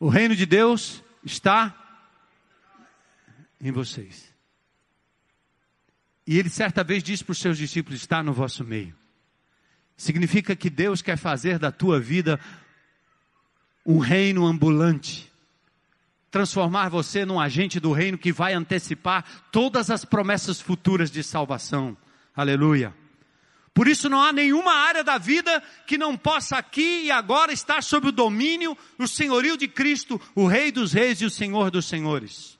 O 0.00 0.08
reino 0.08 0.34
de 0.34 0.46
Deus 0.46 1.02
está 1.24 1.74
em 3.60 3.72
vocês. 3.72 4.32
E 6.26 6.38
ele 6.38 6.50
certa 6.50 6.84
vez 6.84 7.02
disse 7.02 7.24
para 7.24 7.32
os 7.32 7.38
seus 7.38 7.56
discípulos: 7.56 8.00
está 8.00 8.22
no 8.22 8.32
vosso 8.32 8.64
meio. 8.64 8.94
Significa 9.96 10.54
que 10.54 10.70
Deus 10.70 11.02
quer 11.02 11.16
fazer 11.16 11.58
da 11.58 11.72
tua 11.72 11.98
vida 11.98 12.38
um 13.84 13.98
reino 13.98 14.46
ambulante. 14.46 15.32
Transformar 16.30 16.90
você 16.90 17.24
num 17.24 17.40
agente 17.40 17.80
do 17.80 17.92
reino 17.92 18.18
que 18.18 18.30
vai 18.30 18.52
antecipar 18.52 19.24
todas 19.50 19.90
as 19.90 20.04
promessas 20.04 20.60
futuras 20.60 21.10
de 21.10 21.22
salvação. 21.24 21.96
Aleluia. 22.36 22.94
Por 23.72 23.88
isso 23.88 24.08
não 24.08 24.20
há 24.20 24.32
nenhuma 24.32 24.72
área 24.72 25.02
da 25.02 25.16
vida 25.16 25.62
que 25.86 25.96
não 25.96 26.16
possa 26.16 26.58
aqui 26.58 27.04
e 27.04 27.10
agora 27.10 27.52
estar 27.52 27.82
sob 27.82 28.08
o 28.08 28.12
domínio, 28.12 28.76
o 28.98 29.06
senhorio 29.06 29.56
de 29.56 29.66
Cristo, 29.66 30.20
o 30.34 30.46
Rei 30.46 30.70
dos 30.70 30.92
Reis 30.92 31.20
e 31.22 31.24
o 31.24 31.30
Senhor 31.30 31.70
dos 31.70 31.86
Senhores. 31.86 32.57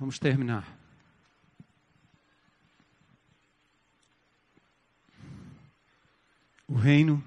Vamos 0.00 0.18
terminar. 0.18 0.66
O 6.66 6.74
reino 6.74 7.22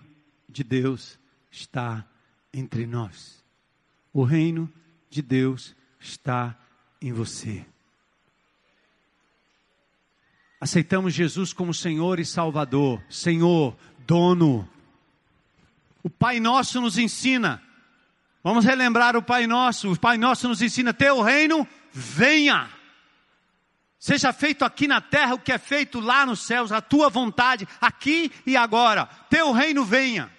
de 0.50 0.64
Deus 0.64 1.20
está 1.52 2.04
entre 2.52 2.88
nós. 2.88 3.46
O 4.12 4.24
reino 4.24 4.74
de 5.08 5.22
Deus 5.22 5.76
está 6.00 6.58
em 7.00 7.14
você. 7.14 7.64
Aceitamos 10.60 11.14
Jesus 11.14 11.54
como 11.54 11.76
Senhor 11.76 12.20
e 12.20 12.26
Salvador, 12.26 13.04
Senhor, 13.08 13.78
dono. 14.00 14.68
O 16.02 16.10
Pai 16.10 16.40
Nosso 16.40 16.82
nos 16.82 16.98
ensina. 16.98 17.62
Vamos 18.44 18.66
relembrar 18.66 19.16
o 19.16 19.22
Pai 19.22 19.46
Nosso. 19.46 19.92
O 19.92 20.00
Pai 20.00 20.18
Nosso 20.18 20.48
nos 20.48 20.60
ensina: 20.60 20.92
Teu 20.92 21.22
reino 21.22 21.68
venha. 21.94 22.70
Seja 24.00 24.34
feito 24.34 24.66
aqui 24.66 24.88
na 24.88 25.00
terra 25.00 25.36
o 25.36 25.39
que 25.39 25.52
é 25.52 25.58
feito 25.58 26.00
lá 26.00 26.26
nos 26.26 26.41
céus, 26.41 26.72
a 26.72 26.82
tua 26.82 27.10
vontade, 27.10 27.68
aqui 27.80 28.32
e 28.46 28.58
agora. 28.58 29.06
Teu 29.30 29.52
reino 29.54 29.86
venha. 29.86 30.30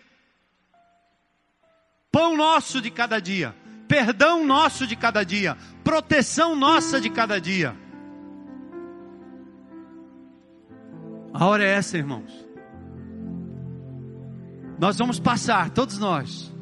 Pão 2.12 2.36
nosso 2.36 2.80
de 2.80 2.90
cada 2.90 3.20
dia, 3.20 3.56
perdão 3.88 4.44
nosso 4.44 4.86
de 4.86 4.94
cada 4.94 5.24
dia, 5.24 5.56
proteção 5.82 6.54
nossa 6.54 7.00
de 7.00 7.08
cada 7.08 7.40
dia. 7.40 7.76
A 11.32 11.46
hora 11.46 11.64
é 11.64 11.72
essa, 11.72 11.96
irmãos. 11.98 12.30
Nós 14.78 14.98
vamos 14.98 15.18
passar, 15.18 15.70
todos 15.70 15.98
nós. 15.98 16.53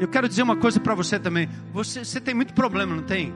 Eu 0.00 0.08
quero 0.08 0.28
dizer 0.28 0.42
uma 0.42 0.56
coisa 0.56 0.78
para 0.78 0.94
você 0.94 1.18
também. 1.18 1.48
Você, 1.72 2.04
você 2.04 2.20
tem 2.20 2.34
muito 2.34 2.54
problema, 2.54 2.94
não 2.94 3.02
tem? 3.02 3.34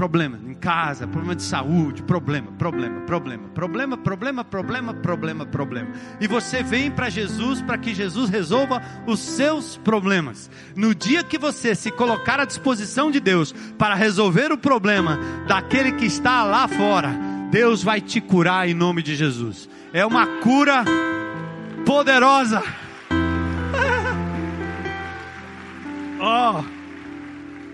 problema 0.00 0.40
em 0.46 0.54
casa, 0.54 1.06
problema 1.06 1.36
de 1.36 1.42
saúde, 1.42 2.02
problema, 2.02 2.50
problema, 2.52 3.02
problema, 3.02 3.48
problema, 3.48 3.98
problema, 3.98 4.42
problema, 4.42 4.94
problema, 4.94 5.44
problema. 5.44 5.90
E 6.18 6.26
você 6.26 6.62
vem 6.62 6.90
para 6.90 7.10
Jesus 7.10 7.60
para 7.60 7.76
que 7.76 7.94
Jesus 7.94 8.30
resolva 8.30 8.80
os 9.06 9.20
seus 9.20 9.76
problemas. 9.76 10.50
No 10.74 10.94
dia 10.94 11.22
que 11.22 11.36
você 11.36 11.74
se 11.74 11.90
colocar 11.90 12.40
à 12.40 12.46
disposição 12.46 13.10
de 13.10 13.20
Deus 13.20 13.52
para 13.76 13.94
resolver 13.94 14.50
o 14.50 14.56
problema 14.56 15.18
daquele 15.46 15.92
que 15.92 16.06
está 16.06 16.44
lá 16.44 16.66
fora, 16.66 17.14
Deus 17.50 17.82
vai 17.82 18.00
te 18.00 18.22
curar 18.22 18.66
em 18.66 18.72
nome 18.72 19.02
de 19.02 19.14
Jesus. 19.14 19.68
É 19.92 20.06
uma 20.06 20.26
cura 20.40 20.82
poderosa. 21.84 22.62
Oh, 26.20 26.64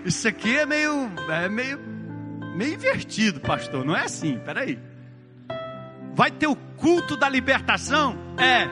isso 0.05 0.27
aqui 0.27 0.57
é 0.57 0.65
meio, 0.65 1.11
é 1.29 1.49
meio 1.49 1.97
meio 2.57 2.73
invertido, 2.73 3.39
pastor. 3.39 3.85
Não 3.85 3.95
é 3.95 4.05
assim, 4.05 4.39
peraí. 4.43 4.79
Vai 6.15 6.31
ter 6.31 6.47
o 6.47 6.55
culto 6.55 7.15
da 7.15 7.29
libertação? 7.29 8.17
É. 8.37 8.67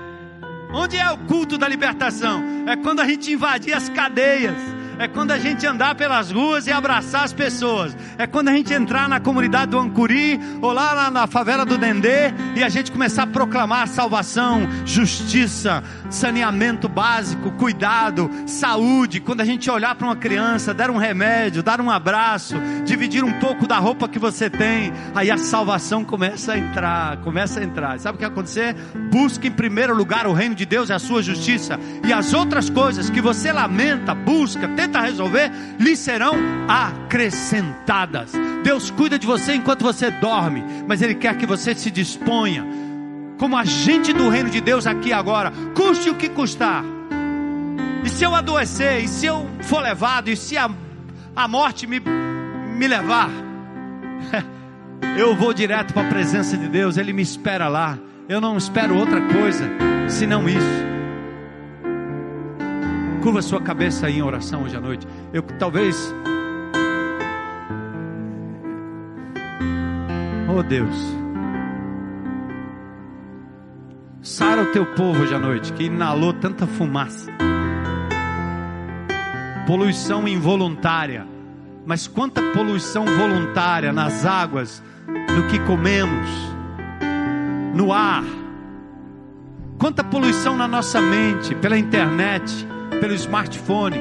Onde 0.73 0.97
é 0.97 1.09
o 1.11 1.17
culto 1.19 1.57
da 1.57 1.67
libertação? 1.67 2.43
É 2.67 2.75
quando 2.75 2.99
a 2.99 3.05
gente 3.05 3.31
invadir 3.31 3.73
as 3.73 3.87
cadeias 3.89 4.55
é 4.99 5.07
quando 5.07 5.31
a 5.31 5.37
gente 5.37 5.65
andar 5.65 5.95
pelas 5.95 6.31
ruas 6.31 6.67
e 6.67 6.71
abraçar 6.71 7.23
as 7.23 7.33
pessoas, 7.33 7.95
é 8.17 8.25
quando 8.25 8.49
a 8.49 8.53
gente 8.53 8.73
entrar 8.73 9.09
na 9.09 9.19
comunidade 9.19 9.71
do 9.71 9.79
Ancuri 9.79 10.39
ou 10.61 10.71
lá 10.71 11.09
na 11.11 11.27
favela 11.27 11.65
do 11.65 11.77
Dendê 11.77 12.33
e 12.55 12.63
a 12.63 12.69
gente 12.69 12.91
começar 12.91 13.23
a 13.23 13.27
proclamar 13.27 13.87
salvação, 13.87 14.67
justiça, 14.85 15.83
saneamento 16.09 16.87
básico, 16.87 17.51
cuidado, 17.51 18.29
saúde. 18.45 19.19
Quando 19.19 19.41
a 19.41 19.45
gente 19.45 19.69
olhar 19.69 19.95
para 19.95 20.07
uma 20.07 20.15
criança, 20.15 20.73
dar 20.73 20.89
um 20.89 20.97
remédio, 20.97 21.61
dar 21.61 21.81
um 21.81 21.91
abraço, 21.91 22.55
dividir 22.85 23.23
um 23.23 23.39
pouco 23.39 23.67
da 23.67 23.77
roupa 23.77 24.07
que 24.07 24.19
você 24.19 24.49
tem, 24.49 24.93
aí 25.13 25.29
a 25.29 25.37
salvação 25.37 26.03
começa 26.03 26.53
a 26.53 26.57
entrar, 26.57 27.17
começa 27.17 27.59
a 27.59 27.63
entrar. 27.63 27.99
Sabe 27.99 28.15
o 28.15 28.17
que 28.17 28.25
vai 28.25 28.31
acontecer? 28.31 28.75
Busque 29.11 29.47
em 29.47 29.51
primeiro 29.51 29.95
lugar 29.95 30.27
o 30.27 30.33
reino 30.33 30.55
de 30.55 30.65
Deus 30.65 30.89
e 30.89 30.93
a 30.93 30.99
sua 30.99 31.21
justiça, 31.21 31.79
e 32.05 32.13
as 32.13 32.33
outras 32.33 32.69
coisas 32.69 33.09
que 33.09 33.21
você 33.21 33.51
lamenta, 33.51 34.13
busca, 34.13 34.67
tem 34.69 34.84
tenta 34.85 35.01
resolver, 35.01 35.51
lhe 35.79 35.95
serão 35.95 36.35
acrescentadas. 36.67 38.31
Deus 38.63 38.91
cuida 38.91 39.17
de 39.17 39.25
você 39.25 39.53
enquanto 39.53 39.83
você 39.83 40.11
dorme, 40.11 40.63
mas 40.87 41.01
Ele 41.01 41.15
quer 41.15 41.35
que 41.37 41.45
você 41.45 41.73
se 41.73 41.89
disponha 41.89 42.65
como 43.37 43.57
agente 43.57 44.13
do 44.13 44.29
reino 44.29 44.49
de 44.49 44.61
Deus 44.61 44.87
aqui 44.87 45.11
agora, 45.11 45.51
custe 45.75 46.09
o 46.09 46.15
que 46.15 46.29
custar. 46.29 46.83
E 48.03 48.09
se 48.09 48.23
eu 48.23 48.33
adoecer, 48.33 49.03
e 49.03 49.07
se 49.07 49.25
eu 49.25 49.45
for 49.61 49.81
levado, 49.81 50.29
e 50.29 50.37
se 50.37 50.57
a, 50.57 50.69
a 51.35 51.47
morte 51.47 51.87
me, 51.87 51.99
me 51.99 52.87
levar, 52.87 53.29
eu 55.17 55.35
vou 55.35 55.53
direto 55.53 55.93
para 55.93 56.07
a 56.07 56.09
presença 56.09 56.55
de 56.55 56.67
Deus, 56.67 56.97
Ele 56.97 57.11
me 57.11 57.23
espera 57.23 57.67
lá. 57.67 57.97
Eu 58.29 58.39
não 58.39 58.57
espero 58.57 58.95
outra 58.95 59.21
coisa 59.21 59.69
senão 60.07 60.47
isso. 60.47 60.94
Curva 63.25 63.41
sua 63.41 63.59
cabeça 63.59 64.05
aí 64.05 64.19
em 64.19 64.21
oração 64.21 64.61
hoje 64.61 64.77
à 64.77 64.79
noite. 64.79 65.07
Eu 65.33 65.41
talvez. 65.41 66.13
Oh 70.47 70.61
Deus. 70.61 70.95
Sara 74.21 74.61
o 74.61 74.65
teu 74.67 74.85
povo 74.93 75.23
hoje 75.23 75.33
à 75.33 75.39
noite, 75.39 75.73
que 75.73 75.85
inalou 75.85 76.33
tanta 76.33 76.67
fumaça. 76.67 77.31
poluição 79.65 80.27
involuntária, 80.27 81.25
mas 81.83 82.07
quanta 82.07 82.43
poluição 82.53 83.05
voluntária 83.05 83.91
nas 83.91 84.23
águas, 84.23 84.83
no 85.35 85.47
que 85.47 85.57
comemos, 85.61 86.29
no 87.73 87.91
ar, 87.91 88.23
quanta 89.79 90.03
poluição 90.03 90.55
na 90.55 90.67
nossa 90.67 91.01
mente, 91.01 91.55
pela 91.55 91.75
internet, 91.75 92.67
pelo 92.99 93.13
smartphone, 93.13 93.97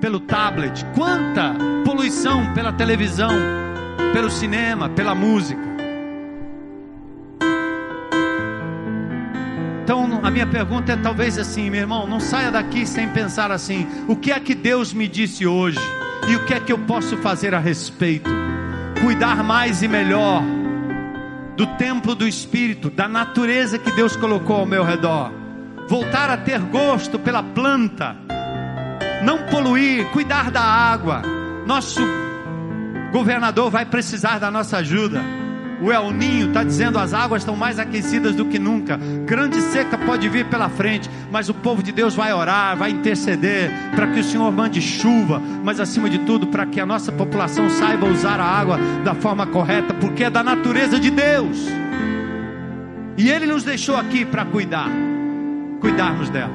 pelo 0.00 0.20
tablet, 0.20 0.84
quanta 0.94 1.54
poluição 1.84 2.52
pela 2.54 2.72
televisão, 2.72 3.30
pelo 4.12 4.30
cinema, 4.30 4.88
pela 4.88 5.14
música. 5.14 5.60
Então, 9.82 10.20
a 10.22 10.30
minha 10.30 10.46
pergunta 10.46 10.92
é 10.92 10.96
talvez 10.96 11.38
assim, 11.38 11.70
meu 11.70 11.80
irmão, 11.80 12.06
não 12.06 12.18
saia 12.18 12.50
daqui 12.50 12.84
sem 12.84 13.08
pensar 13.08 13.52
assim: 13.52 13.86
o 14.08 14.16
que 14.16 14.32
é 14.32 14.40
que 14.40 14.54
Deus 14.54 14.92
me 14.92 15.06
disse 15.06 15.46
hoje? 15.46 15.78
E 16.28 16.34
o 16.34 16.44
que 16.44 16.54
é 16.54 16.60
que 16.60 16.72
eu 16.72 16.78
posso 16.78 17.16
fazer 17.18 17.54
a 17.54 17.60
respeito? 17.60 18.28
Cuidar 19.00 19.44
mais 19.44 19.82
e 19.82 19.88
melhor 19.88 20.42
do 21.56 21.66
templo 21.78 22.14
do 22.14 22.26
Espírito, 22.26 22.90
da 22.90 23.06
natureza 23.08 23.78
que 23.78 23.92
Deus 23.92 24.16
colocou 24.16 24.56
ao 24.56 24.66
meu 24.66 24.82
redor. 24.82 25.32
Voltar 25.88 26.30
a 26.30 26.36
ter 26.36 26.58
gosto 26.58 27.18
pela 27.18 27.42
planta, 27.42 28.16
não 29.22 29.44
poluir, 29.44 30.06
cuidar 30.10 30.50
da 30.50 30.60
água. 30.60 31.22
Nosso 31.66 32.00
governador 33.12 33.70
vai 33.70 33.86
precisar 33.86 34.38
da 34.38 34.50
nossa 34.50 34.78
ajuda. 34.78 35.22
O 35.80 35.92
El 35.92 36.10
Ninho 36.10 36.48
está 36.48 36.64
dizendo 36.64 36.98
as 36.98 37.12
águas 37.12 37.42
estão 37.42 37.54
mais 37.54 37.78
aquecidas 37.78 38.34
do 38.34 38.46
que 38.46 38.58
nunca. 38.58 38.98
Grande 39.26 39.60
seca 39.60 39.98
pode 39.98 40.28
vir 40.28 40.46
pela 40.46 40.68
frente, 40.68 41.10
mas 41.30 41.48
o 41.48 41.54
povo 41.54 41.82
de 41.82 41.92
Deus 41.92 42.14
vai 42.14 42.32
orar, 42.32 42.76
vai 42.76 42.90
interceder 42.90 43.70
para 43.94 44.06
que 44.06 44.20
o 44.20 44.24
Senhor 44.24 44.50
mande 44.50 44.80
chuva, 44.80 45.40
mas 45.62 45.78
acima 45.78 46.08
de 46.08 46.20
tudo 46.20 46.46
para 46.46 46.64
que 46.66 46.80
a 46.80 46.86
nossa 46.86 47.12
população 47.12 47.68
saiba 47.68 48.08
usar 48.08 48.40
a 48.40 48.44
água 48.44 48.78
da 49.04 49.14
forma 49.14 49.46
correta, 49.46 49.92
porque 49.94 50.24
é 50.24 50.30
da 50.30 50.42
natureza 50.42 50.98
de 50.98 51.10
Deus. 51.10 51.68
E 53.18 53.30
Ele 53.30 53.46
nos 53.46 53.62
deixou 53.62 53.96
aqui 53.96 54.24
para 54.24 54.44
cuidar, 54.44 54.90
cuidarmos 55.80 56.30
dela. 56.30 56.54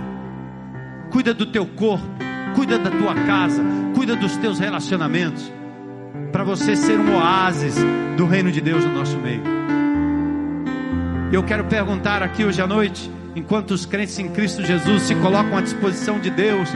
Cuida 1.10 1.34
do 1.34 1.46
teu 1.46 1.66
corpo, 1.66 2.06
cuida 2.56 2.78
da 2.78 2.90
tua 2.90 3.14
casa, 3.14 3.64
cuida 3.96 4.16
dos 4.16 4.38
teus 4.38 4.60
relacionamentos 4.60 5.52
para 6.32 6.44
você 6.44 6.76
ser 6.76 7.00
um 7.00 7.16
oásis 7.16 7.76
do 8.16 8.26
reino 8.26 8.52
de 8.52 8.62
Deus 8.62 8.86
no 8.86 8.94
nosso 8.94 9.18
meio. 9.18 9.44
Eu 11.32 11.44
quero 11.44 11.66
perguntar 11.66 12.24
aqui 12.24 12.44
hoje 12.44 12.62
à 12.62 12.68
noite, 12.68 13.12
enquanto 13.36 13.72
os 13.72 13.86
crentes 13.86 14.18
em 14.20 14.30
Cristo 14.30 14.64
Jesus 14.64 15.04
se 15.04 15.16
colocam 15.16 15.58
à 15.58 15.62
disposição 15.62 16.20
de 16.20 16.30
Deus 16.30 16.70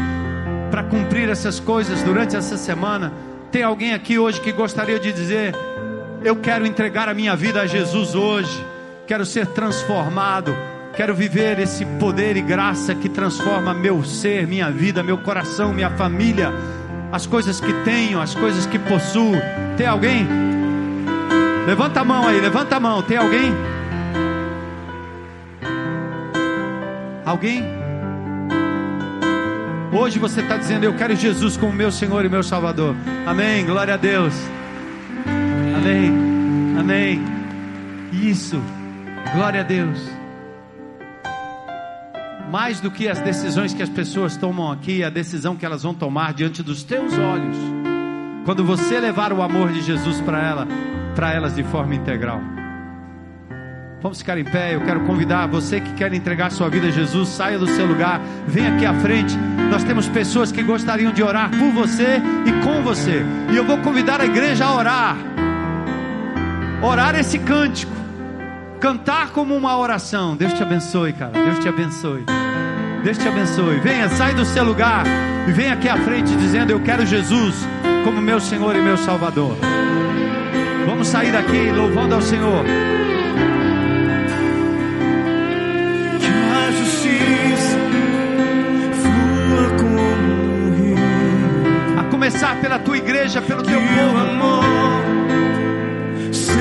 para 0.72 0.84
cumprir 0.84 1.30
essas 1.30 1.60
coisas 1.60 2.02
durante 2.04 2.36
essa 2.36 2.58
semana, 2.58 3.14
tem 3.52 3.64
alguém 3.64 3.94
aqui 3.94 4.18
hoje 4.18 4.42
que 4.42 4.52
gostaria 4.52 5.00
de 5.00 5.12
dizer: 5.12 5.54
Eu 6.24 6.36
quero 6.38 6.66
entregar 6.66 7.08
a 7.08 7.14
minha 7.14 7.36
vida 7.36 7.62
a 7.62 7.66
Jesus 7.66 8.16
hoje, 8.16 8.66
quero 9.08 9.26
ser 9.26 9.48
transformado, 9.48 10.56
quero 10.96 11.14
viver 11.14 11.60
esse 11.60 11.86
poder 12.00 12.38
e 12.38 12.42
graça 12.42 12.96
que 12.96 13.10
transforma 13.10 13.74
meu 13.74 14.04
ser, 14.04 14.48
minha 14.48 14.72
vida, 14.72 15.04
meu 15.04 15.18
coração, 15.18 15.74
minha 15.74 15.90
família 15.92 16.54
as 17.16 17.26
coisas 17.26 17.62
que 17.62 17.72
tenho, 17.86 18.20
as 18.20 18.36
coisas 18.36 18.66
que 18.66 18.78
possuo. 18.78 19.36
Tem 19.78 19.88
alguém? 19.88 20.28
Levanta 21.66 22.02
a 22.02 22.04
mão 22.04 22.28
aí, 22.28 22.42
levanta 22.42 22.76
a 22.76 22.80
mão. 22.80 23.02
Tem 23.02 23.16
alguém? 23.16 23.54
Alguém? 27.26 27.64
Hoje 29.94 30.20
você 30.20 30.42
está 30.42 30.58
dizendo: 30.58 30.84
Eu 30.84 30.94
quero 30.96 31.16
Jesus 31.16 31.56
como 31.56 31.72
meu 31.72 31.90
Senhor 31.90 32.26
e 32.26 32.30
meu 32.30 32.44
Salvador. 32.44 32.94
Amém. 33.26 33.66
Glória 33.66 33.94
a 33.94 33.98
Deus. 33.98 34.34
Amém. 35.78 36.12
Amém. 36.78 37.24
Isso. 38.12 38.62
Glória 39.34 39.62
a 39.62 39.64
Deus 39.64 40.25
mais 42.52 42.80
do 42.80 42.92
que 42.92 43.08
as 43.08 43.20
decisões 43.20 43.74
que 43.74 43.84
as 43.84 43.90
pessoas 43.90 44.38
tomam 44.38 44.72
aqui, 44.72 45.04
a 45.04 45.10
decisão 45.10 45.56
que 45.56 45.66
elas 45.66 45.84
vão 45.84 45.94
tomar 45.94 46.34
diante 46.34 46.62
dos 46.64 46.84
teus 46.84 47.18
olhos, 47.18 47.58
quando 48.46 48.64
você 48.64 49.00
levar 49.00 49.34
o 49.34 49.42
amor 49.42 49.72
de 49.72 49.82
Jesus 49.82 50.22
para 50.22 50.42
ela, 50.42 50.68
para 51.16 51.34
elas 51.34 51.56
de 51.56 51.64
forma 51.64 51.96
integral. 51.96 52.42
Vamos 54.06 54.20
ficar 54.20 54.38
em 54.38 54.44
pé. 54.44 54.76
Eu 54.76 54.82
quero 54.82 55.00
convidar 55.02 55.48
você 55.48 55.82
que 55.82 55.92
quer 55.94 56.14
entregar 56.14 56.52
sua 56.52 56.70
vida 56.70 56.90
a 56.90 56.92
Jesus, 56.92 57.28
saia 57.28 57.58
do 57.58 57.66
seu 57.66 57.88
lugar, 57.88 58.22
venha 58.48 58.76
aqui 58.76 58.86
à 58.86 58.94
frente. 58.94 59.36
Nós 59.72 59.84
temos 59.84 60.08
pessoas 60.08 60.52
que 60.52 60.62
gostariam 60.62 61.12
de 61.12 61.24
orar 61.24 61.50
por 61.50 61.72
você 61.72 62.22
e 62.46 62.64
com 62.64 62.84
você. 62.84 63.24
E 63.52 63.58
eu 63.58 63.66
vou 63.66 63.80
convidar 63.80 64.22
a 64.22 64.26
igreja 64.26 64.66
a 64.66 64.76
orar. 64.76 65.18
Orar 66.84 67.16
esse 67.16 67.40
cântico. 67.40 68.05
Cantar 68.80 69.30
como 69.32 69.56
uma 69.56 69.78
oração. 69.78 70.36
Deus 70.36 70.54
te 70.54 70.62
abençoe, 70.62 71.14
cara. 71.14 71.32
Deus 71.32 71.60
te 71.60 71.68
abençoe. 71.68 72.26
Deus 73.04 73.18
te 73.18 73.28
abençoe. 73.28 73.80
Venha, 73.80 74.10
sai 74.10 74.34
do 74.34 74.44
seu 74.46 74.64
lugar 74.64 75.06
e 75.48 75.52
venha 75.52 75.74
aqui 75.74 75.88
à 75.88 75.98
frente 75.98 76.36
dizendo: 76.36 76.72
Eu 76.72 76.80
quero 76.82 77.06
Jesus 77.06 77.56
como 78.04 78.22
meu 78.22 78.40
Senhor 78.40 78.76
e 78.76 78.82
meu 78.82 78.98
Salvador. 78.98 79.56
Vamos 80.86 81.08
sair 81.08 81.32
daqui 81.32 81.72
louvando 81.72 82.16
ao 82.16 82.22
Senhor. 82.22 82.64
Que 86.20 86.28
a 86.28 86.72
justiça 86.72 87.78
flua 89.02 89.78
como 89.78 90.00
um 90.00 90.76
rio. 90.76 92.00
A 92.00 92.04
começar 92.06 92.60
pela 92.62 92.80
tua 92.80 92.98
igreja, 92.98 93.42
pelo 93.42 93.64
teu 93.64 93.80
Que 93.80 93.88
povo. 93.88 94.95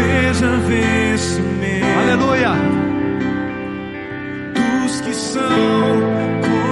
Seja 0.05 0.57
vencimento 0.59 1.86
Aleluia. 1.98 2.52
dos 4.55 5.00
que 5.00 5.14
são 5.14 6.00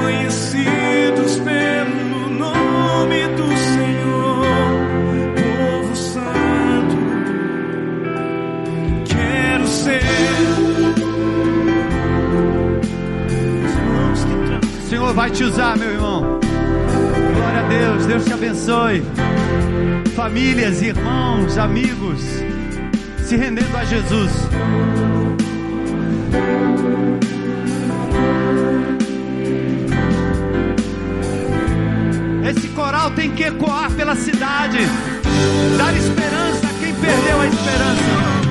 conhecidos 0.02 1.40
pelo 1.40 2.28
nome 2.30 3.28
do 3.36 3.48
Senhor, 3.56 4.46
povo 5.36 5.96
santo. 5.96 6.96
Quero 9.06 9.66
ser. 9.66 10.02
O 14.84 14.88
Senhor 14.88 15.14
vai 15.14 15.30
te 15.30 15.44
usar, 15.44 15.76
meu 15.78 15.90
irmão. 15.90 16.40
Glória 17.34 17.60
a 17.60 17.68
Deus. 17.68 18.06
Deus 18.06 18.24
te 18.24 18.32
abençoe. 18.32 19.02
Famílias, 20.14 20.82
irmãos, 20.82 21.56
amigos, 21.56 22.20
se 23.32 23.36
rendendo 23.38 23.74
a 23.74 23.82
Jesus. 23.82 24.30
Esse 32.44 32.68
coral 32.68 33.10
tem 33.12 33.30
que 33.30 33.44
ecoar 33.44 33.90
pela 33.92 34.14
cidade, 34.16 34.80
dar 35.78 35.96
esperança 35.96 36.66
a 36.66 36.78
quem 36.78 36.94
perdeu 36.94 37.40
a 37.40 37.46
esperança. 37.46 38.41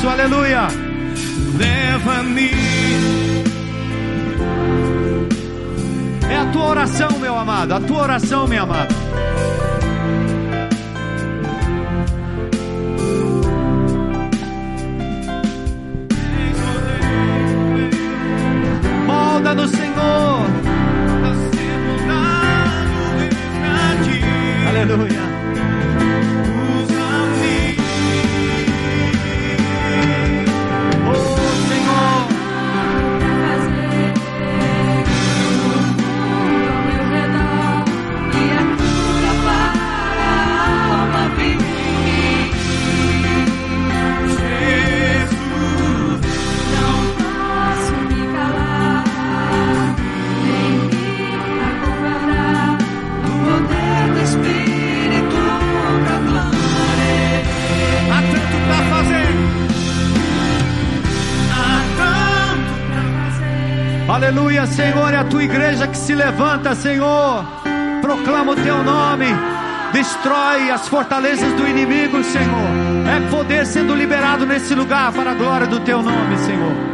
Isso, 0.00 0.08
aleluia. 0.08 0.66
Leva-me 1.58 2.50
É 6.30 6.36
a 6.36 6.46
tua 6.46 6.68
oração, 6.68 7.10
meu 7.18 7.36
amado, 7.36 7.74
a 7.74 7.80
tua 7.80 8.02
oração, 8.02 8.46
minha 8.46 8.62
amada. 8.62 8.94
Molda 19.06 19.54
no 19.54 19.68
Senhor, 19.68 20.46
aleluia. 24.68 25.29
Aleluia, 64.10 64.66
Senhor, 64.66 65.14
é 65.14 65.18
a 65.18 65.24
tua 65.24 65.44
igreja 65.44 65.86
que 65.86 65.96
se 65.96 66.16
levanta, 66.16 66.74
Senhor. 66.74 67.44
Proclama 68.02 68.52
o 68.52 68.56
teu 68.56 68.82
nome. 68.82 69.26
Destrói 69.92 70.68
as 70.68 70.88
fortalezas 70.88 71.52
do 71.52 71.64
inimigo, 71.64 72.20
Senhor. 72.24 73.06
É 73.06 73.30
poder 73.30 73.64
sendo 73.64 73.94
liberado 73.94 74.44
nesse 74.44 74.74
lugar 74.74 75.12
para 75.12 75.30
a 75.30 75.34
glória 75.34 75.68
do 75.68 75.78
teu 75.78 76.02
nome, 76.02 76.36
Senhor. 76.38 76.89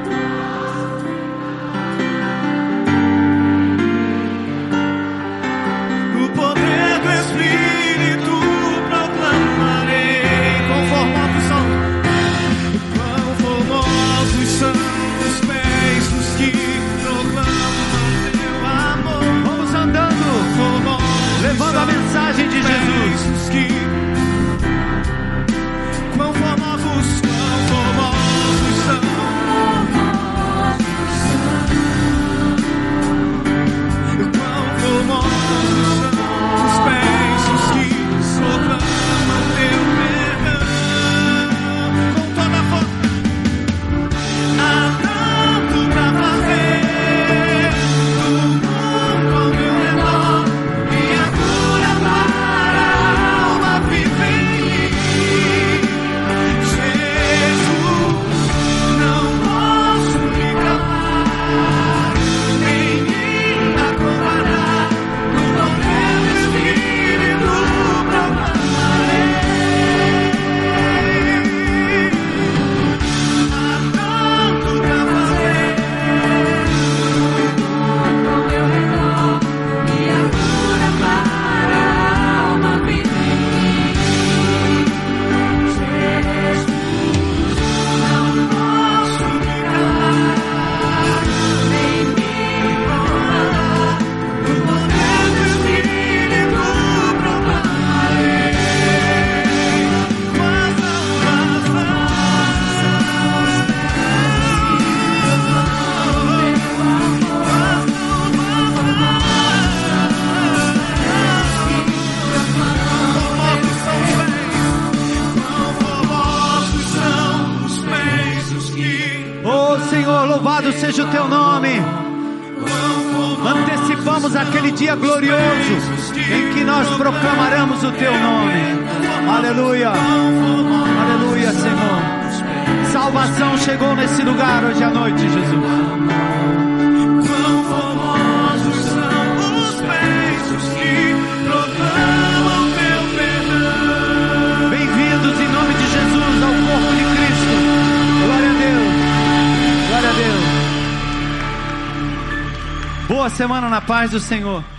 paz 154.07 154.11
do 154.11 154.20
Senhor. 154.20 154.75